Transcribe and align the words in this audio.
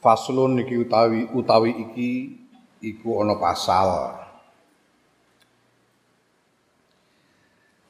Faslun 0.00 0.60
iki 0.62 0.76
utawi 0.76 1.26
utawi 1.32 1.72
iki 1.72 2.10
iku 2.84 3.24
ana 3.24 3.40
pasal. 3.40 4.22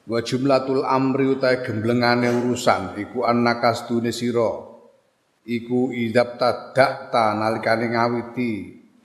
Wa 0.07 0.19
jumlatul 0.23 0.87
amri 0.87 1.27
utawi 1.27 1.67
gemblengane 1.67 2.31
urusan 2.31 2.95
iku 2.95 3.27
annakas 3.27 3.85
dune 3.85 4.15
sira. 4.15 4.65
Iku 5.47 5.95
idap 5.95 6.35
tadakta 6.35 7.31
nalikane 7.35 7.95
ngawiti 7.95 8.51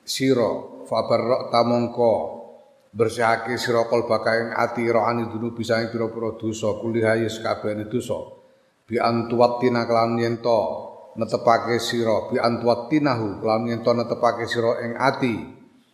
sira 0.03 0.83
fabarra 0.91 1.55
tamongko 1.55 2.15
bersihake 2.91 3.55
sira 3.57 3.87
kalbaka 3.87 4.31
ing 4.37 4.49
ati 4.51 4.85
rohani 4.91 5.31
dunu 5.31 5.55
bisa 5.55 5.79
ing 5.81 5.95
pira-pira 5.95 6.35
dosa 6.35 6.83
kulihaye 6.83 7.31
sakabehane 7.31 7.87
dosa. 7.87 8.19
Bi 8.85 8.99
antuwatina 8.99 9.87
kelan 9.87 10.19
yen 10.19 10.43
netepake 11.19 11.77
sira 11.77 12.29
bi 12.33 12.41
antwatinahu 12.41 13.45
lan 13.45 13.69
yen 13.69 13.81
to 13.85 13.93
netepake 13.93 14.49
sira 14.49 14.81
ing 14.85 14.97
ati. 14.97 15.35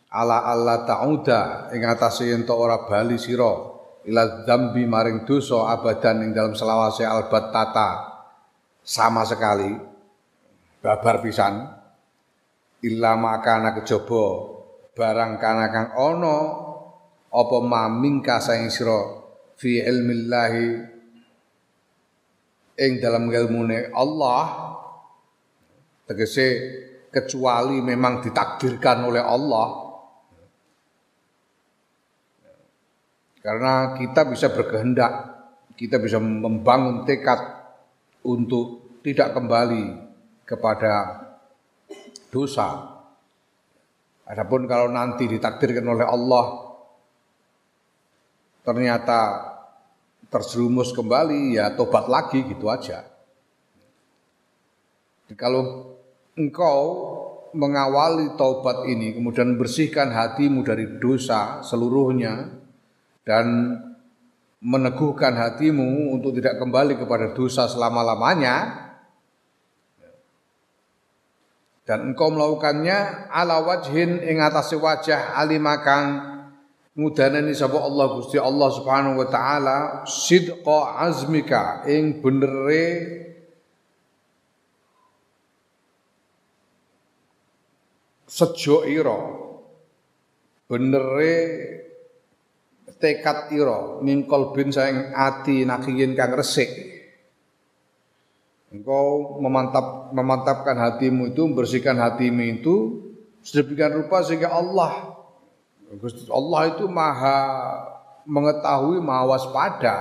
Ala 0.08 0.40
alla 0.48 0.88
ta'uda 0.88 1.68
ing 1.76 1.84
atase 1.84 2.32
yen 2.32 2.48
to 2.48 2.56
ora 2.56 2.88
bali 2.88 3.20
sira 3.20 3.52
ila 4.08 4.48
dzambi 4.48 4.88
maring 4.88 5.28
dosa 5.28 5.68
abadan 5.68 6.24
ing 6.24 6.30
dalam 6.32 6.56
selawase 6.56 7.04
albat 7.04 7.52
tata. 7.52 7.90
Sama 8.80 9.26
sekali 9.28 9.68
babar 10.80 11.20
pisan 11.20 11.60
illa 12.80 13.18
makana 13.18 13.76
kejaba 13.76 14.56
barang 14.94 15.36
kana 15.36 15.66
kang 15.68 15.88
ana 15.92 16.36
apa 17.28 17.56
mamingka 17.60 18.40
saing 18.40 18.72
sira 18.72 18.96
fi 19.60 19.82
ilmillahi 19.82 20.66
ing 22.78 22.92
dalam 23.02 23.26
ilmune 23.28 23.90
Allah 23.92 24.42
tegese 26.08 26.46
kecuali 27.12 27.84
memang 27.84 28.24
ditakdirkan 28.24 29.04
oleh 29.04 29.20
Allah. 29.20 29.68
Karena 33.38 33.94
kita 33.96 34.28
bisa 34.28 34.50
berkehendak 34.50 35.38
kita 35.78 36.02
bisa 36.02 36.18
membangun 36.18 37.06
tekad 37.06 37.38
untuk 38.26 38.98
tidak 39.06 39.30
kembali 39.30 40.10
kepada 40.42 41.22
dosa. 42.34 42.98
Adapun 44.26 44.66
kalau 44.66 44.90
nanti 44.90 45.30
ditakdirkan 45.30 45.86
oleh 45.86 46.02
Allah 46.04 46.66
ternyata 48.66 49.20
terjerumus 50.28 50.92
kembali 50.92 51.56
ya 51.56 51.72
tobat 51.78 52.10
lagi 52.10 52.42
gitu 52.44 52.68
aja. 52.68 53.06
Kalau 55.38 55.87
engkau 56.38 56.80
mengawali 57.52 58.38
taubat 58.38 58.86
ini 58.86 59.18
kemudian 59.18 59.58
bersihkan 59.58 60.14
hatimu 60.14 60.62
dari 60.62 61.00
dosa 61.02 61.64
seluruhnya 61.64 62.54
dan 63.26 63.76
meneguhkan 64.58 65.34
hatimu 65.38 66.14
untuk 66.14 66.34
tidak 66.38 66.58
kembali 66.58 66.98
kepada 66.98 67.34
dosa 67.34 67.70
selama-lamanya 67.70 68.88
dan 71.88 72.12
engkau 72.12 72.28
melakukannya 72.28 73.30
ala 73.32 73.64
wajhin 73.64 74.20
ing 74.20 74.44
atase 74.44 74.76
wajah 74.76 75.38
alimakang 75.40 76.20
ngudanani 76.98 77.54
sapa 77.54 77.78
Allah 77.80 78.06
Gusti 78.18 78.36
Allah 78.36 78.68
Subhanahu 78.74 79.22
wa 79.22 79.28
taala 79.30 79.78
sidqa 80.04 81.00
azmika 81.00 81.86
ing 81.88 82.20
benere 82.20 83.27
sejo 88.38 88.86
ira. 88.86 89.18
Benere 90.70 91.34
tekad 93.02 93.50
ira. 93.50 93.98
Mingkol 93.98 94.54
bin 94.54 94.70
saing 94.70 95.10
ati 95.10 95.66
nakiyin 95.66 96.14
kang 96.14 96.38
resik. 96.38 96.70
Engkau 98.68 99.40
memantap 99.40 100.12
memantapkan 100.12 100.76
hatimu 100.76 101.32
itu 101.32 101.40
membersihkan 101.48 101.96
hatimu 101.96 102.60
itu 102.60 102.76
sedemikian 103.40 103.96
rupa 103.96 104.20
sehingga 104.20 104.52
Allah 104.52 105.16
Allah 106.28 106.62
itu 106.76 106.84
maha 106.84 107.40
mengetahui 108.28 109.00
maha 109.00 109.24
waspada. 109.24 109.96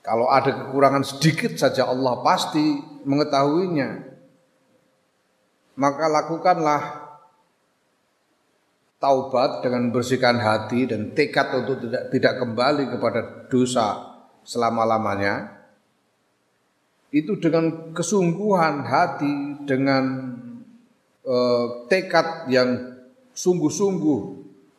Kalau 0.00 0.32
ada 0.32 0.48
kekurangan 0.48 1.04
sedikit 1.04 1.60
saja 1.60 1.84
Allah 1.84 2.24
pasti 2.24 2.80
mengetahuinya 3.04 4.15
maka 5.76 6.08
lakukanlah 6.08 6.82
taubat 8.96 9.60
dengan 9.60 9.92
bersihkan 9.92 10.40
hati 10.40 10.88
dan 10.88 11.12
tekad 11.12 11.52
untuk 11.52 11.84
tidak 11.84 12.08
tidak 12.10 12.34
kembali 12.40 12.84
kepada 12.88 13.20
dosa 13.52 14.16
selama-lamanya. 14.42 15.52
Itu 17.12 17.38
dengan 17.38 17.92
kesungguhan 17.94 18.82
hati 18.82 19.64
dengan 19.68 20.04
eh, 21.22 21.66
tekad 21.92 22.50
yang 22.50 22.98
sungguh-sungguh 23.36 24.20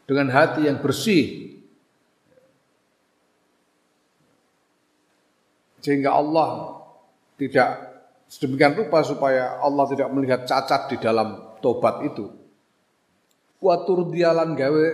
dengan 0.09 0.27
hati 0.33 0.65
yang 0.65 0.81
bersih. 0.81 1.55
Sehingga 5.79 6.19
Allah 6.19 6.83
tidak 7.39 7.86
sedemikian 8.27 8.75
rupa 8.75 9.01
supaya 9.03 9.59
Allah 9.63 9.87
tidak 9.91 10.11
melihat 10.11 10.43
cacat 10.43 10.91
di 10.91 10.97
dalam 10.99 11.57
tobat 11.63 12.03
itu. 12.03 12.27
Watur 13.57 14.13
dialan 14.13 14.53
gawe 14.53 14.85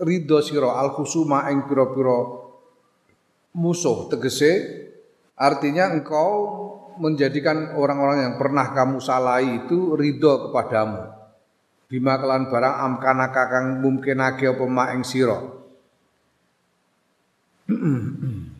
ridho 0.00 0.38
siro 0.40 0.70
al 0.76 0.94
khusuma 0.94 1.50
ing 1.50 1.66
piro-piro 1.66 2.46
musuh 3.56 4.06
tegese. 4.06 4.78
Artinya 5.40 5.88
engkau 5.88 6.30
menjadikan 7.00 7.72
orang-orang 7.80 8.28
yang 8.28 8.34
pernah 8.36 8.76
kamu 8.76 9.00
salahi 9.00 9.64
itu 9.64 9.96
ridho 9.96 10.52
kepadamu. 10.52 11.16
Bima 11.90 12.20
kelan 12.20 12.52
barang 12.52 12.76
amkana 12.86 13.32
kakang 13.34 13.80
mungkinake 13.82 14.46
apa 14.46 14.64
ma 14.68 14.92
ing 14.94 15.02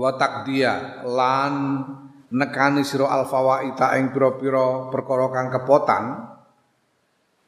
wa 0.00 0.10
takdia 0.16 1.04
lan 1.04 1.84
nekani 2.28 2.84
sira 2.84 3.08
al 3.08 3.24
ing 3.96 4.12
pira-pira 4.12 4.92
perkara 4.92 5.28
kepotan 5.48 6.28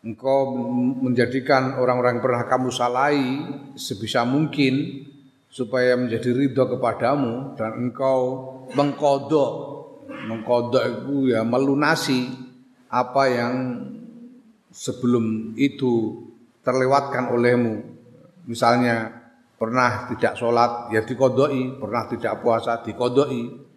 engkau 0.00 0.56
menjadikan 1.04 1.76
orang-orang 1.76 2.18
yang 2.18 2.24
pernah 2.24 2.44
kamu 2.48 2.68
salahi 2.72 3.28
sebisa 3.76 4.24
mungkin 4.24 5.04
supaya 5.50 5.98
menjadi 5.98 6.32
ridho 6.32 6.64
kepadamu 6.76 7.58
dan 7.58 7.76
engkau 7.76 8.20
mengkodok. 8.72 9.52
Mengkodok 10.10 10.84
itu 10.84 11.34
ya 11.34 11.42
melunasi 11.42 12.28
apa 12.90 13.22
yang 13.30 13.54
sebelum 14.70 15.54
itu 15.58 16.24
terlewatkan 16.62 17.34
olehmu. 17.34 17.82
Misalnya 18.46 19.10
pernah 19.58 20.08
tidak 20.14 20.38
sholat 20.38 20.90
ya 20.94 21.04
dikodoi. 21.04 21.76
Pernah 21.76 22.02
tidak 22.08 22.40
puasa 22.40 22.80
dikodoi 22.80 23.69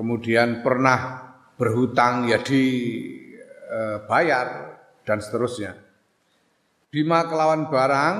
kemudian 0.00 0.64
pernah 0.64 1.28
berhutang 1.60 2.32
ya 2.32 2.40
dibayar 2.40 4.48
eh, 4.48 4.80
dan 5.04 5.20
seterusnya. 5.20 5.76
Bima 6.88 7.28
kelawan 7.28 7.68
barang 7.68 8.16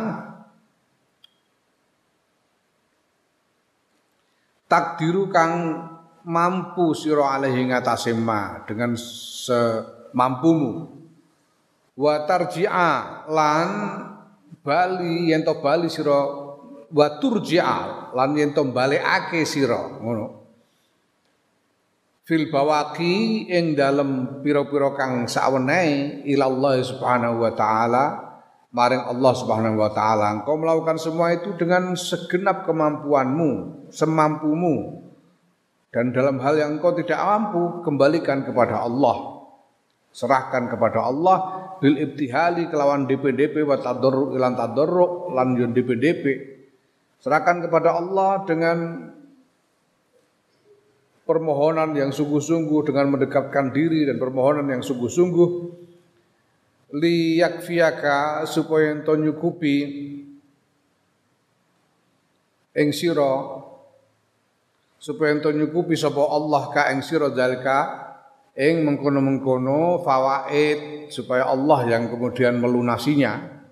takdiru 4.69 5.33
kang 5.33 5.89
mampu 6.29 6.93
sira 6.93 7.41
alaihi 7.41 7.73
ngatasé 7.73 8.13
ma 8.13 8.61
dengan 8.69 8.93
semampumu 9.01 11.01
wa 11.97 12.15
tarji'a 12.29 13.25
lan 13.27 13.69
bali 14.61 15.33
yen 15.33 15.41
to 15.43 15.59
bali 15.65 15.89
sira 15.89 16.29
wa 16.93 17.09
turji'a 17.19 18.13
lan 18.15 18.37
yen 18.37 18.53
to 18.55 18.63
balekake 18.69 19.49
sira 19.49 19.97
ngono 19.99 20.40
fil 22.25 22.49
bawaki 22.49 23.47
ing 23.49 23.77
dalem 23.77 24.43
pira-pira 24.45 24.95
kang 24.97 25.27
sawenehe 25.27 26.25
ilallah 26.29 26.81
subhanahu 26.81 27.43
wa 27.45 27.53
taala. 27.55 28.05
Maring 28.71 29.03
Allah 29.03 29.33
subhanahu 29.35 29.83
wa 29.83 29.91
taala 29.91 30.27
engkau 30.41 30.55
melakukan 30.55 30.95
semua 30.95 31.35
itu 31.35 31.59
dengan 31.59 31.99
segenap 31.99 32.63
kemampuanmu 32.65 33.91
semampumu. 33.91 35.07
Dan 35.91 36.15
dalam 36.15 36.39
hal 36.39 36.55
yang 36.55 36.79
engkau 36.79 36.95
tidak 36.95 37.19
mampu 37.19 37.83
kembalikan 37.83 38.47
kepada 38.47 38.87
Allah. 38.87 39.43
Serahkan 40.15 40.71
kepada 40.71 41.03
Allah. 41.03 41.39
Bil 41.83 41.99
ibtihali 41.99 42.71
kelawan 42.71 43.11
DPDP 43.11 43.67
wa 43.67 43.75
tadarru 43.81 44.37
ilan 44.39 44.55
tadarru 44.55 45.33
lan 45.33 45.57
yun 45.57 45.73
DPDP 45.73 46.51
serahkan 47.21 47.69
kepada 47.69 48.01
Allah 48.01 48.43
dengan 48.49 48.77
permohonan 51.31 51.95
yang 51.95 52.11
sungguh-sungguh 52.11 52.91
dengan 52.91 53.15
mendekatkan 53.15 53.71
diri 53.71 54.03
dan 54.11 54.19
permohonan 54.19 54.67
yang 54.67 54.83
sungguh-sungguh 54.83 55.51
liyakfiyaka 56.91 58.51
supaya 58.51 58.99
ento 58.99 59.15
nyukupi 59.15 59.77
ing 62.75 62.91
sira 62.91 63.63
supaya 64.99 65.39
ento 65.39 65.55
nyukupi 65.55 65.95
sapa 65.95 66.19
Allah 66.19 66.63
ka 66.75 66.91
ing 66.91 67.07
sira 67.07 67.31
dalika 67.31 68.11
ing 68.59 68.83
mengkono-mengkono 68.83 70.03
fawaid 70.03 71.09
supaya 71.15 71.47
Allah 71.47 71.87
yang 71.87 72.11
kemudian 72.11 72.59
melunasinya. 72.59 73.63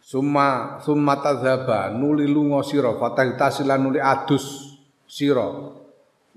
Summa 0.00 0.80
summa 0.80 1.20
tadzaba 1.20 1.92
nuli 1.92 2.24
lunga 2.24 2.64
sira 2.64 2.96
fatahitasilan 2.96 3.76
nuli 3.76 4.00
adus 4.00 4.72
sira 5.04 5.77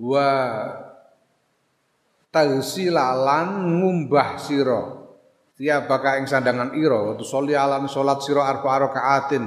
wa 0.02 0.30
tagsilalan 2.34 3.78
ngumbah 3.78 4.42
sira. 4.42 4.98
Tiabaka 5.62 6.18
ing 6.18 6.26
sandangan 6.26 6.74
ira 6.74 6.98
wa 6.98 7.14
solialan 7.22 7.86
salat 7.86 8.26
sira 8.26 8.50
arba 8.50 8.90
rakaatin 8.90 9.46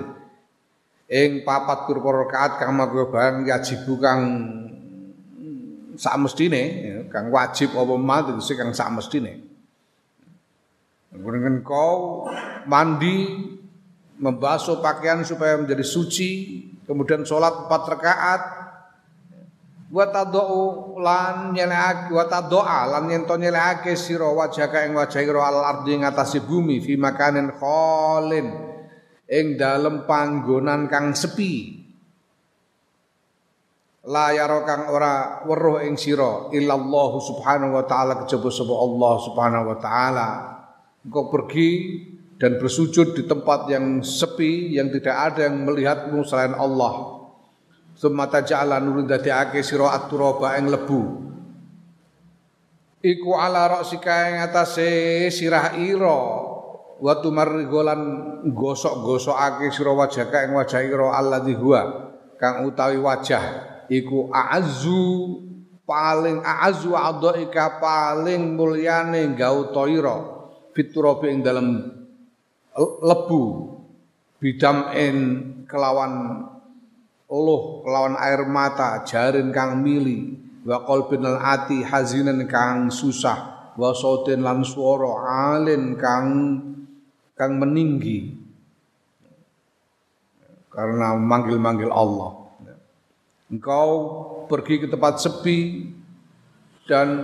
ing 1.11 1.43
papat 1.43 1.91
kurpa 1.91 2.25
rakaat 2.25 2.53
kang 2.63 2.71
magwe 2.79 3.11
barang 3.11 3.45
yajibu 3.51 3.99
kang 3.99 4.21
sak 5.99 6.15
mestine 6.23 6.63
kang 7.11 7.35
wajib 7.35 7.75
apa 7.75 7.95
mati 7.99 8.31
kang 8.55 8.71
sak 8.71 8.95
mestine 8.95 9.55
Kemudian 11.15 11.63
kau 11.63 12.27
mandi, 12.67 13.47
membasuh 14.19 14.83
pakaian 14.83 15.23
supaya 15.23 15.55
menjadi 15.55 15.87
suci, 15.87 16.31
kemudian 16.91 17.23
sholat 17.23 17.71
empat 17.71 17.83
rakaat, 17.87 18.43
wa 19.95 20.11
tadau 20.11 20.99
lan 20.99 21.55
nyelehake 21.55 22.11
wa 22.11 22.27
tadoa 22.27 22.91
lan 22.91 23.07
yen 23.07 23.23
to 23.23 23.39
nyelehake 23.39 23.95
sira 23.95 24.27
wajhaka 24.27 24.91
ing 24.91 24.99
wajah 24.99 25.23
ira 25.23 25.47
al 25.47 25.63
ardi 25.63 25.95
ing 25.95 26.03
atase 26.03 26.43
bumi 26.43 26.83
fi 26.83 26.99
makanin 26.99 27.55
khalin 27.55 28.51
ing 29.31 29.55
dalem 29.55 30.03
panggonan 30.03 30.91
kang 30.91 31.15
sepi. 31.15 31.87
La 34.05 34.37
yaro 34.37 34.69
kang 34.69 34.93
ora 34.93 35.47
weruh 35.49 35.81
ing 35.87 35.97
sira 35.97 36.51
illallah 36.53 37.11
subhanahu 37.25 37.79
wa 37.79 37.85
taala 37.89 38.27
kejaba 38.27 38.53
sapa 38.53 38.75
Allah 38.75 39.15
subhanahu 39.23 39.65
wa 39.71 39.77
taala. 39.81 40.29
Engkau 41.07 41.33
pergi 41.33 41.71
dan 42.37 42.59
bersujud 42.59 43.15
di 43.15 43.25
tempat 43.25 43.71
yang 43.71 44.03
sepi 44.05 44.75
yang 44.75 44.91
tidak 44.91 45.17
ada 45.17 45.49
yang 45.49 45.65
melihatmu 45.65 46.21
selain 46.27 46.53
Allah 46.53 47.14
Summa 48.05 48.29
taja'ala 48.29 48.85
nurun 48.85 49.09
ake 49.09 49.65
sira 49.65 49.97
at-turaba 49.97 50.61
ing 50.61 50.69
lebu. 50.69 51.25
Iku 53.01 53.33
ala 53.33 53.81
raksika 53.81 54.29
ing 54.29 54.45
atase 54.45 55.33
sirah 55.33 55.73
ira. 55.81 56.21
Wa 57.01 57.25
tumarrigolan 57.25 58.01
gosok-gosokake 58.53 59.73
sira 59.73 59.97
wajhaka 59.97 60.45
ing 60.45 60.53
wajah 60.53 60.85
ira 60.85 61.17
alladzi 61.17 61.57
huwa 61.57 62.13
kang 62.37 62.69
utawi 62.69 63.01
wajah. 63.01 63.73
Iku 63.89 64.29
a'azzu 64.29 65.41
paling 65.89 66.45
a'azzu 66.45 66.93
adaika 66.93 67.81
paling 67.81 68.53
mulyane 68.53 69.33
gauta 69.33 69.89
ira. 69.89 70.17
Fiturabi 70.77 71.33
ing 71.33 71.41
dalem 71.41 71.69
lebu 73.01 73.43
bidam 74.45 74.93
en 74.93 75.17
kelawan 75.65 76.13
Allah 77.25 77.61
kelawan 77.81 78.17
air 78.21 78.45
mata 78.45 79.01
jarin 79.09 79.49
kang 79.49 79.81
mili 79.81 80.37
wa 80.65 80.85
qalbinal 80.85 81.41
ati 81.41 81.81
hazinan 81.81 82.45
kang 82.45 82.93
susah 82.93 83.73
wa 83.75 83.91
sautin 83.97 84.45
lan 84.45 84.61
swara 84.61 85.57
alin 85.57 85.97
kang 85.97 86.29
kang 87.35 87.59
meninggi. 87.59 88.45
Karena 90.75 91.15
manggil-manggil 91.15 91.87
Allah. 91.87 92.35
Engkau 93.47 93.89
pergi 94.51 94.83
ke 94.83 94.87
tempat 94.91 95.23
sepi 95.23 95.87
dan 96.91 97.23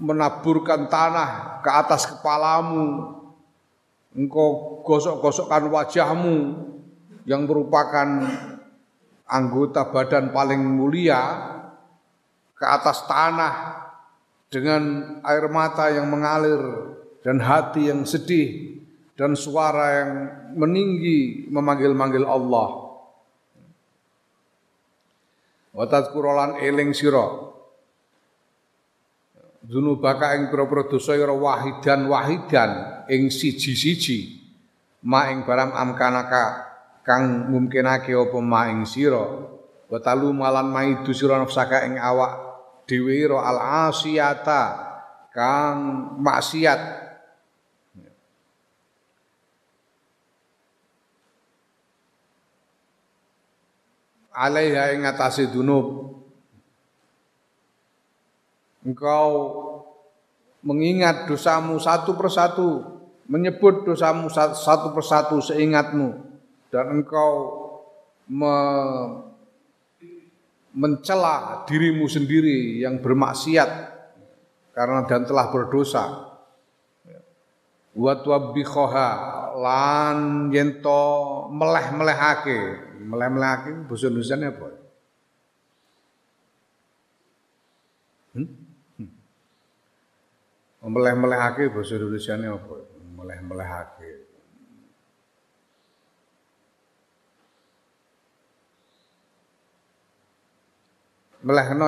menaburkan 0.00 0.88
tanah 0.88 1.60
ke 1.60 1.68
atas 1.68 2.08
kepalamu. 2.08 3.12
Engkau 4.16 4.80
gosok-gosokkan 4.88 5.68
wajahmu 5.68 6.36
yang 7.26 7.44
merupakan 7.44 8.06
anggota 9.26 9.90
badan 9.90 10.30
paling 10.30 10.62
mulia 10.62 11.22
ke 12.54 12.64
atas 12.64 13.04
tanah 13.10 13.54
dengan 14.48 14.82
air 15.26 15.50
mata 15.50 15.90
yang 15.90 16.06
mengalir 16.06 16.62
dan 17.26 17.42
hati 17.42 17.90
yang 17.90 18.06
sedih 18.06 18.78
dan 19.18 19.34
suara 19.34 19.86
yang 20.00 20.12
meninggi 20.54 21.50
memanggil-manggil 21.50 22.22
Allah. 22.22 22.86
Wa 25.76 25.84
tadhkurolan 25.84 26.62
eling 26.62 26.96
sira 26.96 27.46
Dzunubaka 29.66 30.38
ing 30.38 30.46
pira-pira 30.46 30.86
dosa 30.86 31.18
wahidan 31.18 32.06
wahidan 32.06 33.02
ing 33.10 33.34
siji-siji 33.34 34.38
ma 35.02 35.26
ing 35.34 35.42
barang 35.42 35.74
amkanaka 35.74 36.65
kang 37.06 37.46
mungkinake 37.54 38.10
apa 38.10 38.38
maing 38.42 38.82
sira? 38.82 39.22
Wa 39.86 40.02
malan 40.34 40.74
maidu 40.74 41.14
sira 41.14 41.38
nafsaka 41.38 41.86
ing 41.86 42.02
awak 42.02 42.34
dhewe 42.90 43.30
al 43.30 43.86
asiyata 43.86 44.62
kang 45.30 45.78
maksiat. 46.18 47.06
Alaiha 54.36 54.92
ing 54.92 55.06
atase 55.06 55.48
dunub. 55.48 56.12
Engkau 58.82 59.30
mengingat 60.66 61.30
dosamu 61.30 61.78
satu 61.78 62.18
persatu 62.18 62.82
menyebut 63.30 63.86
dosamu 63.86 64.30
satu 64.30 64.94
persatu 64.94 65.38
seingatmu 65.42 66.25
dan 66.76 66.92
engkau 66.92 67.32
me, 68.28 68.54
mencela 70.76 71.64
dirimu 71.64 72.04
sendiri 72.04 72.84
yang 72.84 73.00
bermaksiat 73.00 73.96
karena 74.76 75.08
dan 75.08 75.24
telah 75.24 75.48
berdosa. 75.48 76.36
Wa 77.96 78.12
tuwabbihoha 78.20 79.08
lan 79.56 80.52
yento 80.52 81.48
meleh-melehake. 81.48 82.92
Meleh-melehake 83.00 83.88
basa 83.88 84.12
Indonesia 84.12 84.36
apa? 84.36 84.68
Hmm? 88.36 88.48
hmm. 89.00 89.10
Meleh-melehake 90.92 91.72
basa 91.72 91.96
Indonesia 91.96 92.36
apa? 92.36 92.76
Meleh-melehake. 93.16 94.15
Melehno 101.44 101.86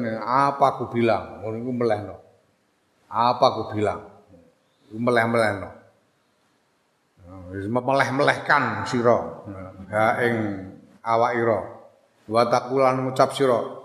ini, 0.00 0.12
apa 0.18 0.64
aku 0.76 0.92
bilang, 0.92 1.40
ngono 1.40 1.56
iku 1.60 1.72
melehno. 1.72 2.16
Apa 3.08 3.44
aku 3.54 3.62
bilang? 3.72 4.04
Iku 4.90 4.98
meleh-melehno. 4.98 5.68
Wis 7.54 7.70
meleh-melehkan 7.70 8.84
sira 8.84 9.18
ha 9.94 10.04
ing 10.22 10.36
awak 11.00 11.32
ira. 11.38 11.60
Wa 12.26 12.42
taqulan 12.48 13.04
ngucap 13.04 13.32
sira 13.36 13.84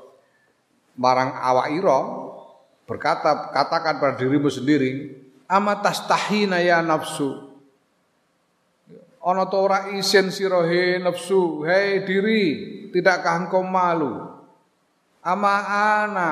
marang 0.99 1.31
awak 1.31 1.67
ira 1.71 1.99
berkata 2.83 3.53
katakan 3.55 4.03
pada 4.03 4.19
dirimu 4.19 4.51
sendiri 4.51 5.15
amatas 5.47 6.03
tahina 6.03 6.59
ya 6.59 6.83
nafsu 6.83 7.47
ana 9.23 9.47
ta 9.47 9.57
ora 9.57 9.79
isin 9.95 10.27
sira 10.27 10.67
he 10.67 10.99
nafsu 10.99 11.63
hei 11.63 12.03
diri 12.03 12.43
tidakkah 12.91 13.47
engkau 13.47 13.63
malu 13.63 14.28
ama 15.29 15.53
ana 15.93 16.29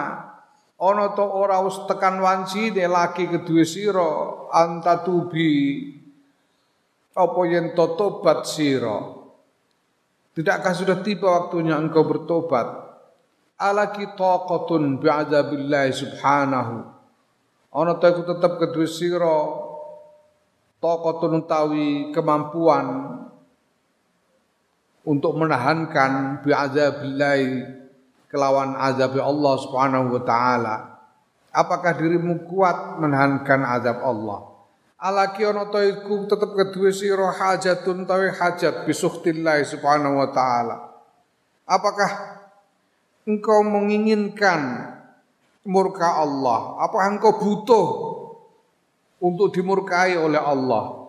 ana 0.81 1.05
to 1.13 1.25
ora 1.25 1.61
us 1.61 1.85
tekan 1.85 2.17
wancine 2.17 2.89
laki 2.89 3.29
kedue 3.29 3.61
sira 3.61 4.49
antatubi 4.49 5.93
apa 7.13 7.39
yen 7.45 7.77
to 7.77 7.85
tobat 7.93 8.45
sira 8.49 9.17
Tidakkah 10.37 10.69
sudah 10.69 11.01
tiba 11.01 11.33
waktunya 11.33 11.73
engkau 11.73 12.05
bertobat? 12.05 12.69
Alaki 13.57 14.05
taqatun 14.13 15.01
bi'adzabillahi 15.01 15.89
subhanahu. 15.89 16.85
Ana 17.73 17.97
ta 17.97 18.13
iku 18.13 18.21
tetep 18.21 18.61
kedue 18.61 18.85
sira 18.85 19.49
taqatun 20.77 21.41
utawi 21.41 22.13
kemampuan 22.13 23.17
untuk 25.09 25.33
menahankan 25.41 26.45
bi'adzabillahi 26.45 27.76
kelawan 28.27 28.75
azab 28.75 29.15
Allah 29.19 29.53
Subhanahu 29.59 30.15
wa 30.15 30.21
taala. 30.23 30.75
Apakah 31.55 31.97
dirimu 31.97 32.45
kuat 32.45 33.01
menahankan 33.01 33.65
azab 33.65 34.03
Allah? 34.05 34.57
Alaki 34.97 35.45
ana 35.45 35.69
ta 35.69 35.85
iku 35.85 36.25
tetep 36.25 36.57
kedue 36.57 36.89
sira 36.89 37.29
hajatun 37.29 38.09
tawi 38.09 38.33
hajat 38.33 38.89
bisuhtillah 38.89 39.61
subhanahu 39.61 40.17
wa 40.17 40.29
taala. 40.33 40.89
Apakah 41.69 42.09
engkau 43.29 43.61
menginginkan 43.61 44.89
murka 45.61 46.17
Allah? 46.17 46.81
Apakah 46.81 47.13
engkau 47.13 47.37
butuh 47.37 47.87
untuk 49.21 49.53
dimurkai 49.53 50.17
oleh 50.17 50.41
Allah? 50.41 51.06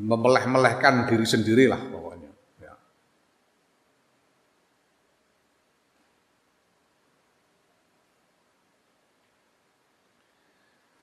Memeleh-melehkan 0.00 1.04
diri 1.04 1.28
sendirilah 1.28 1.80
pokoknya. 1.92 2.10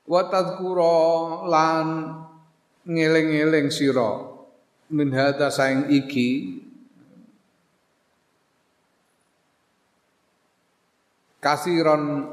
wa 0.08 0.22
tadhkura 0.24 1.44
lan 1.44 1.86
ngeling-eling 2.88 3.68
sira 3.68 4.24
min 4.88 5.12
hadza 5.12 5.52
saing 5.52 5.92
iki 5.92 6.56
kasiron 11.44 12.24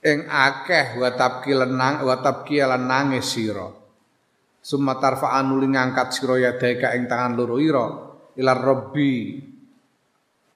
ing 0.00 0.18
akeh 0.24 0.96
wa 0.96 1.12
tabki 1.12 1.52
lenang 1.52 2.00
wa 2.08 2.16
tabki 2.24 2.56
lan 2.64 2.88
nangis 2.88 3.28
sira 3.28 3.68
summa 4.62 4.98
tarfa'an 5.00 5.48
nuli 5.48 5.72
ngangkat 5.72 6.08
sira 6.14 6.36
ya 6.38 6.54
daika 6.58 6.94
ing 6.94 7.08
tangan 7.08 7.32
loro 7.38 7.56
ira. 7.58 7.86
Ila 8.38 8.52
rabbi. 8.54 9.40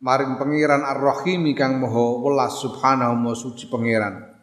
Maring 0.03 0.35
pangeran 0.35 0.83
ar-rahimi 0.83 1.55
kang 1.55 1.79
maha 1.79 2.19
welas 2.19 2.59
subhanahu 2.59 3.23
wa 3.23 3.35
suci 3.39 3.71
pangeran. 3.71 4.35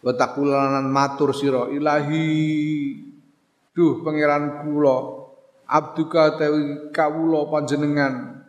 Wa 0.00 0.12
taqulanan 0.16 0.88
matur 0.88 1.36
sira 1.36 1.68
ilahi. 1.68 2.24
Duh 3.72 4.00
pangeran 4.00 4.64
kula. 4.64 4.98
Abduka 5.64 6.36
tawi 6.36 6.92
kawula 6.92 7.48
panjenengan. 7.48 8.44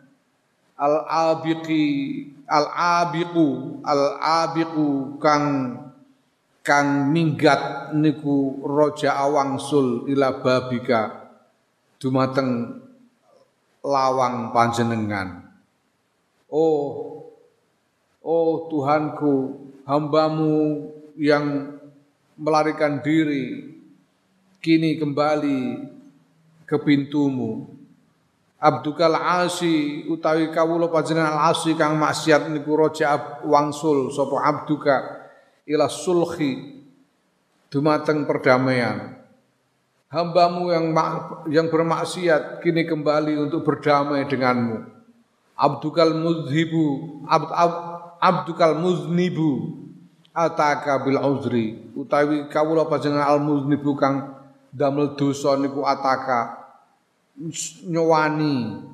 Al 0.76 0.94
abiqi 1.08 1.84
al 2.44 2.68
abiqu 2.72 3.80
al 3.80 4.20
abiqu 4.20 5.16
kang 5.16 5.46
kang 6.66 7.14
minggat 7.14 7.94
niku 7.94 8.58
roja 8.66 9.14
awangsul 9.14 10.10
ila 10.10 10.42
babika 10.42 11.30
dumateng 12.02 12.82
lawang 13.86 14.50
panjenengan. 14.50 15.46
Oh 16.50 17.22
oh 18.26 18.50
Tuhanku 18.66 19.34
hambamu 19.86 20.90
yang 21.14 21.78
melarikan 22.34 22.98
diri 22.98 23.78
kini 24.58 24.98
kembali 24.98 25.86
ke 26.66 26.76
pintumu. 26.82 27.78
Abdukal 28.58 29.14
asi 29.14 30.02
utawi 30.10 30.50
kawula 30.50 30.90
panjenengan 30.90 31.38
al 31.38 31.54
asi 31.54 31.78
kang 31.78 31.94
maksiat 31.94 32.50
niku 32.50 32.74
roja 32.74 33.14
wangsul 33.46 34.10
sapa 34.10 34.42
abduka 34.42 35.15
ila 35.66 35.90
sulhi 35.90 36.82
dumateng 37.68 38.24
perdamaian. 38.24 39.18
Hambamu 40.06 40.70
yang 40.70 40.94
yang 41.50 41.66
bermaksiat 41.66 42.62
kini 42.62 42.86
kembali 42.86 43.36
untuk 43.42 43.66
berdamai 43.66 44.24
denganmu. 44.30 44.86
Abdukal 45.58 46.14
muzhibu 46.14 46.86
abd, 47.26 47.50
abd, 47.50 47.76
abdukal 48.22 48.78
muznibu 48.78 49.82
ataka 50.30 51.02
bil 51.02 51.18
uzri. 51.18 51.90
Utawi 51.98 52.46
kawula 52.46 52.86
panjenengan 52.86 53.26
al 53.26 53.40
muznibu 53.42 53.98
kang 53.98 54.30
damel 54.70 55.18
dosa 55.18 55.58
niku 55.58 55.82
ataka 55.82 56.70
nyowani 57.88 58.86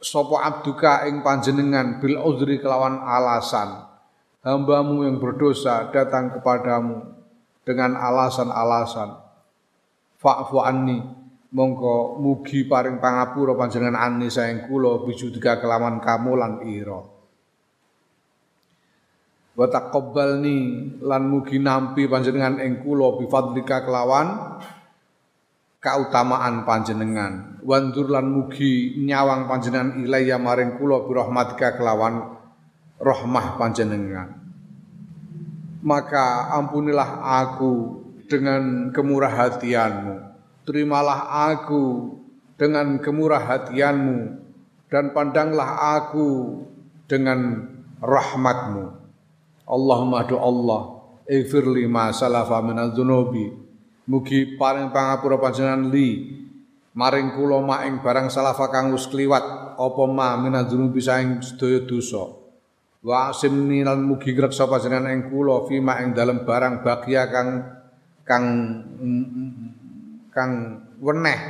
sapa 0.00 0.36
abduka 0.44 1.08
ing 1.08 1.20
panjenengan 1.24 1.98
bil 1.98 2.20
uzri 2.20 2.60
kelawan 2.62 3.00
alasan 3.00 3.85
hambamu 4.46 5.02
yang 5.02 5.18
berdosa 5.18 5.90
datang 5.90 6.30
kepadamu 6.38 7.02
dengan 7.66 7.98
alasan-alasan. 7.98 9.18
Fa'fu 10.22 10.62
anni 10.62 11.02
mongko 11.50 12.22
mugi 12.22 12.62
paring 12.64 13.02
pangapura 13.02 13.58
panjenengan 13.58 13.98
anni 13.98 14.30
saeng 14.30 14.70
kula 14.70 15.02
bijudika 15.02 15.58
kelawan 15.58 15.98
kamu 15.98 16.32
lan 16.38 16.52
ira. 16.62 17.02
Wa 19.56 19.66
taqabbalni 19.66 20.58
lan 21.02 21.22
mugi 21.26 21.58
nampi 21.58 22.06
panjenengan 22.06 22.62
ing 22.62 22.86
kula 22.86 23.18
bi 23.18 23.26
fadlika 23.26 23.82
kelawan 23.82 24.62
kautamaan 25.82 26.62
panjenengan. 26.62 27.58
Wandur 27.66 28.14
lan 28.14 28.30
mugi 28.30 29.00
nyawang 29.02 29.50
panjenengan 29.50 29.98
ilaiya 29.98 30.38
maring 30.38 30.78
kula 30.78 31.02
bi 31.02 31.12
rahmatika 31.18 31.74
kelawan 31.74 32.35
rahmah 33.00 33.60
panjenengan. 33.60 34.36
Maka 35.86 36.50
ampunilah 36.56 37.22
aku 37.44 38.02
dengan 38.26 38.90
kemurah 38.90 39.30
hatianmu. 39.30 40.16
Terimalah 40.66 41.52
aku 41.54 42.16
dengan 42.58 42.98
kemurah 42.98 43.42
hatianmu 43.46 44.18
dan 44.90 45.14
pandanglah 45.14 45.98
aku 46.00 46.62
dengan 47.06 47.70
rahmatmu. 48.02 48.98
Allahumma 49.66 50.26
do 50.26 50.38
Allah 50.38 50.96
Ighfirli 51.26 51.90
ma 51.90 52.14
salafa 52.14 52.62
minadz 52.62 52.94
dzunubi 52.94 53.50
mugi 54.06 54.54
paring 54.54 54.94
pangapura 54.94 55.42
panjenengan 55.42 55.90
li 55.90 56.38
maring 56.94 57.34
kula 57.34 57.58
mak 57.58 57.82
ing 57.90 57.98
barang 57.98 58.30
salafa 58.30 58.70
kang 58.70 58.94
wis 58.94 59.10
kliwat 59.10 59.74
apa 59.74 60.02
ma 60.06 60.38
saing 61.02 61.42
sedaya 61.42 61.82
dosa 61.82 62.45
wa 63.06 63.30
asimni 63.30 63.86
lan 63.86 64.02
mugi 64.02 64.34
ngreksa 64.34 64.66
panjenengan 64.66 65.14
ing 65.14 65.22
kula 65.30 65.62
fi 65.70 65.78
ma 65.78 66.02
ing 66.02 66.10
dalem 66.10 66.42
barang 66.42 66.82
bagia 66.82 67.30
kang 67.30 67.50
kang 68.26 68.46
kang 70.34 70.52
weneh 70.98 71.40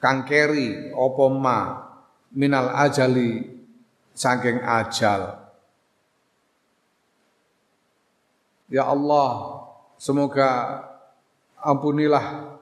kang 0.00 0.24
keri 0.24 0.88
apa 0.96 1.24
ma 1.28 1.58
minal 2.32 2.72
ajali 2.72 3.52
saking 4.16 4.60
ajal. 4.64 5.40
Ya 8.72 8.88
Allah, 8.88 9.60
semoga 10.00 10.80
ampunilah 11.60 12.56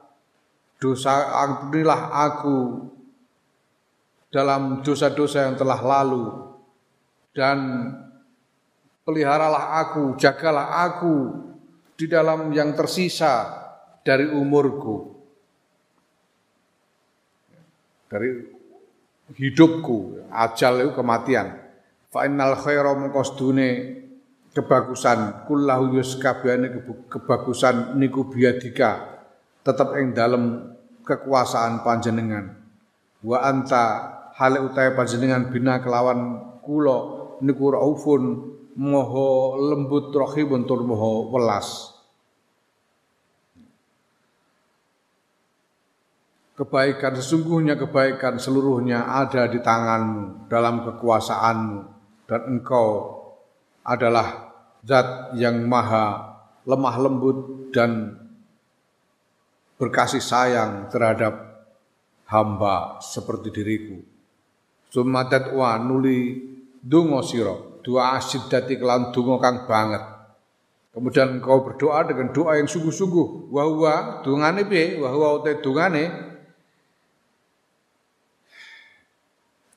dosa 0.75 1.31
ampunilah 1.47 2.11
aku 2.11 2.83
dalam 4.31 4.79
dosa-dosa 4.79 5.51
yang 5.51 5.59
telah 5.59 5.79
lalu 5.83 6.31
dan 7.35 7.59
peliharalah 9.03 9.83
aku, 9.83 10.15
jagalah 10.15 10.87
aku 10.87 11.15
di 11.99 12.07
dalam 12.07 12.49
yang 12.55 12.71
tersisa 12.71 13.51
dari 14.01 14.31
umurku. 14.31 15.11
Dari 18.07 18.27
hidupku, 19.35 20.27
ajal 20.31 20.83
itu 20.83 20.91
kematian. 20.95 21.59
Fa 22.11 22.27
innal 22.27 22.59
khaira 22.59 22.91
kebagusan 24.51 25.47
kullahu 25.47 25.95
yuskabehane 25.95 26.83
kebagusan 27.07 27.95
niku 27.95 28.27
biadika 28.27 29.23
tetep 29.63 29.95
ing 29.95 30.11
dalem 30.11 30.75
kekuasaan 31.07 31.87
panjenengan 31.87 32.59
wa 33.23 33.37
anta 33.39 34.11
hale 34.41 34.57
utahe 34.57 34.97
panjenengan 34.97 35.53
bina 35.53 35.77
kelawan 35.77 36.41
kula 36.65 37.21
niku 37.45 37.77
raufun 37.77 38.23
moho 38.73 39.61
lembut 39.69 40.09
rahibun 40.09 40.65
tur 40.65 40.81
moho 40.81 41.29
welas 41.29 41.93
kebaikan 46.57 47.13
sesungguhnya 47.21 47.77
kebaikan 47.77 48.41
seluruhnya 48.41 49.05
ada 49.05 49.45
di 49.45 49.61
tanganmu 49.61 50.49
dalam 50.49 50.89
kekuasaanmu 50.89 51.79
dan 52.25 52.41
engkau 52.49 52.87
adalah 53.85 54.57
zat 54.81 55.37
yang 55.37 55.69
maha 55.69 56.37
lemah 56.65 56.95
lembut 56.97 57.69
dan 57.73 58.17
berkasih 59.81 60.21
sayang 60.21 60.93
terhadap 60.93 61.65
hamba 62.29 63.01
seperti 63.01 63.49
diriku. 63.49 64.10
Sumadat 64.91 65.55
wa 65.55 65.79
nuli 65.79 66.35
dungo 66.83 67.23
siro, 67.23 67.79
dua 67.79 68.19
dati 68.51 68.75
kelan 68.75 69.15
dungo 69.15 69.39
kang 69.39 69.63
banget. 69.63 70.03
Kemudian 70.91 71.39
engkau 71.39 71.63
berdoa 71.63 72.03
dengan 72.03 72.35
doa 72.35 72.59
yang 72.59 72.67
sungguh-sungguh. 72.67 73.47
Wahwa 73.47 74.19
dungane 74.27 74.67
piye? 74.67 74.99
Wahwa 74.99 75.39
utai 75.39 75.63
dungane 75.63 76.03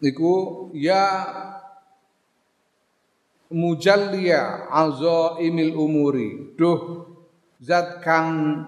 iku 0.03 0.69
ya 0.75 1.07
mujalliya 3.55 4.67
imil 5.39 5.79
umuri. 5.79 6.59
Duh 6.59 7.07
zat 7.63 8.03
kang 8.03 8.67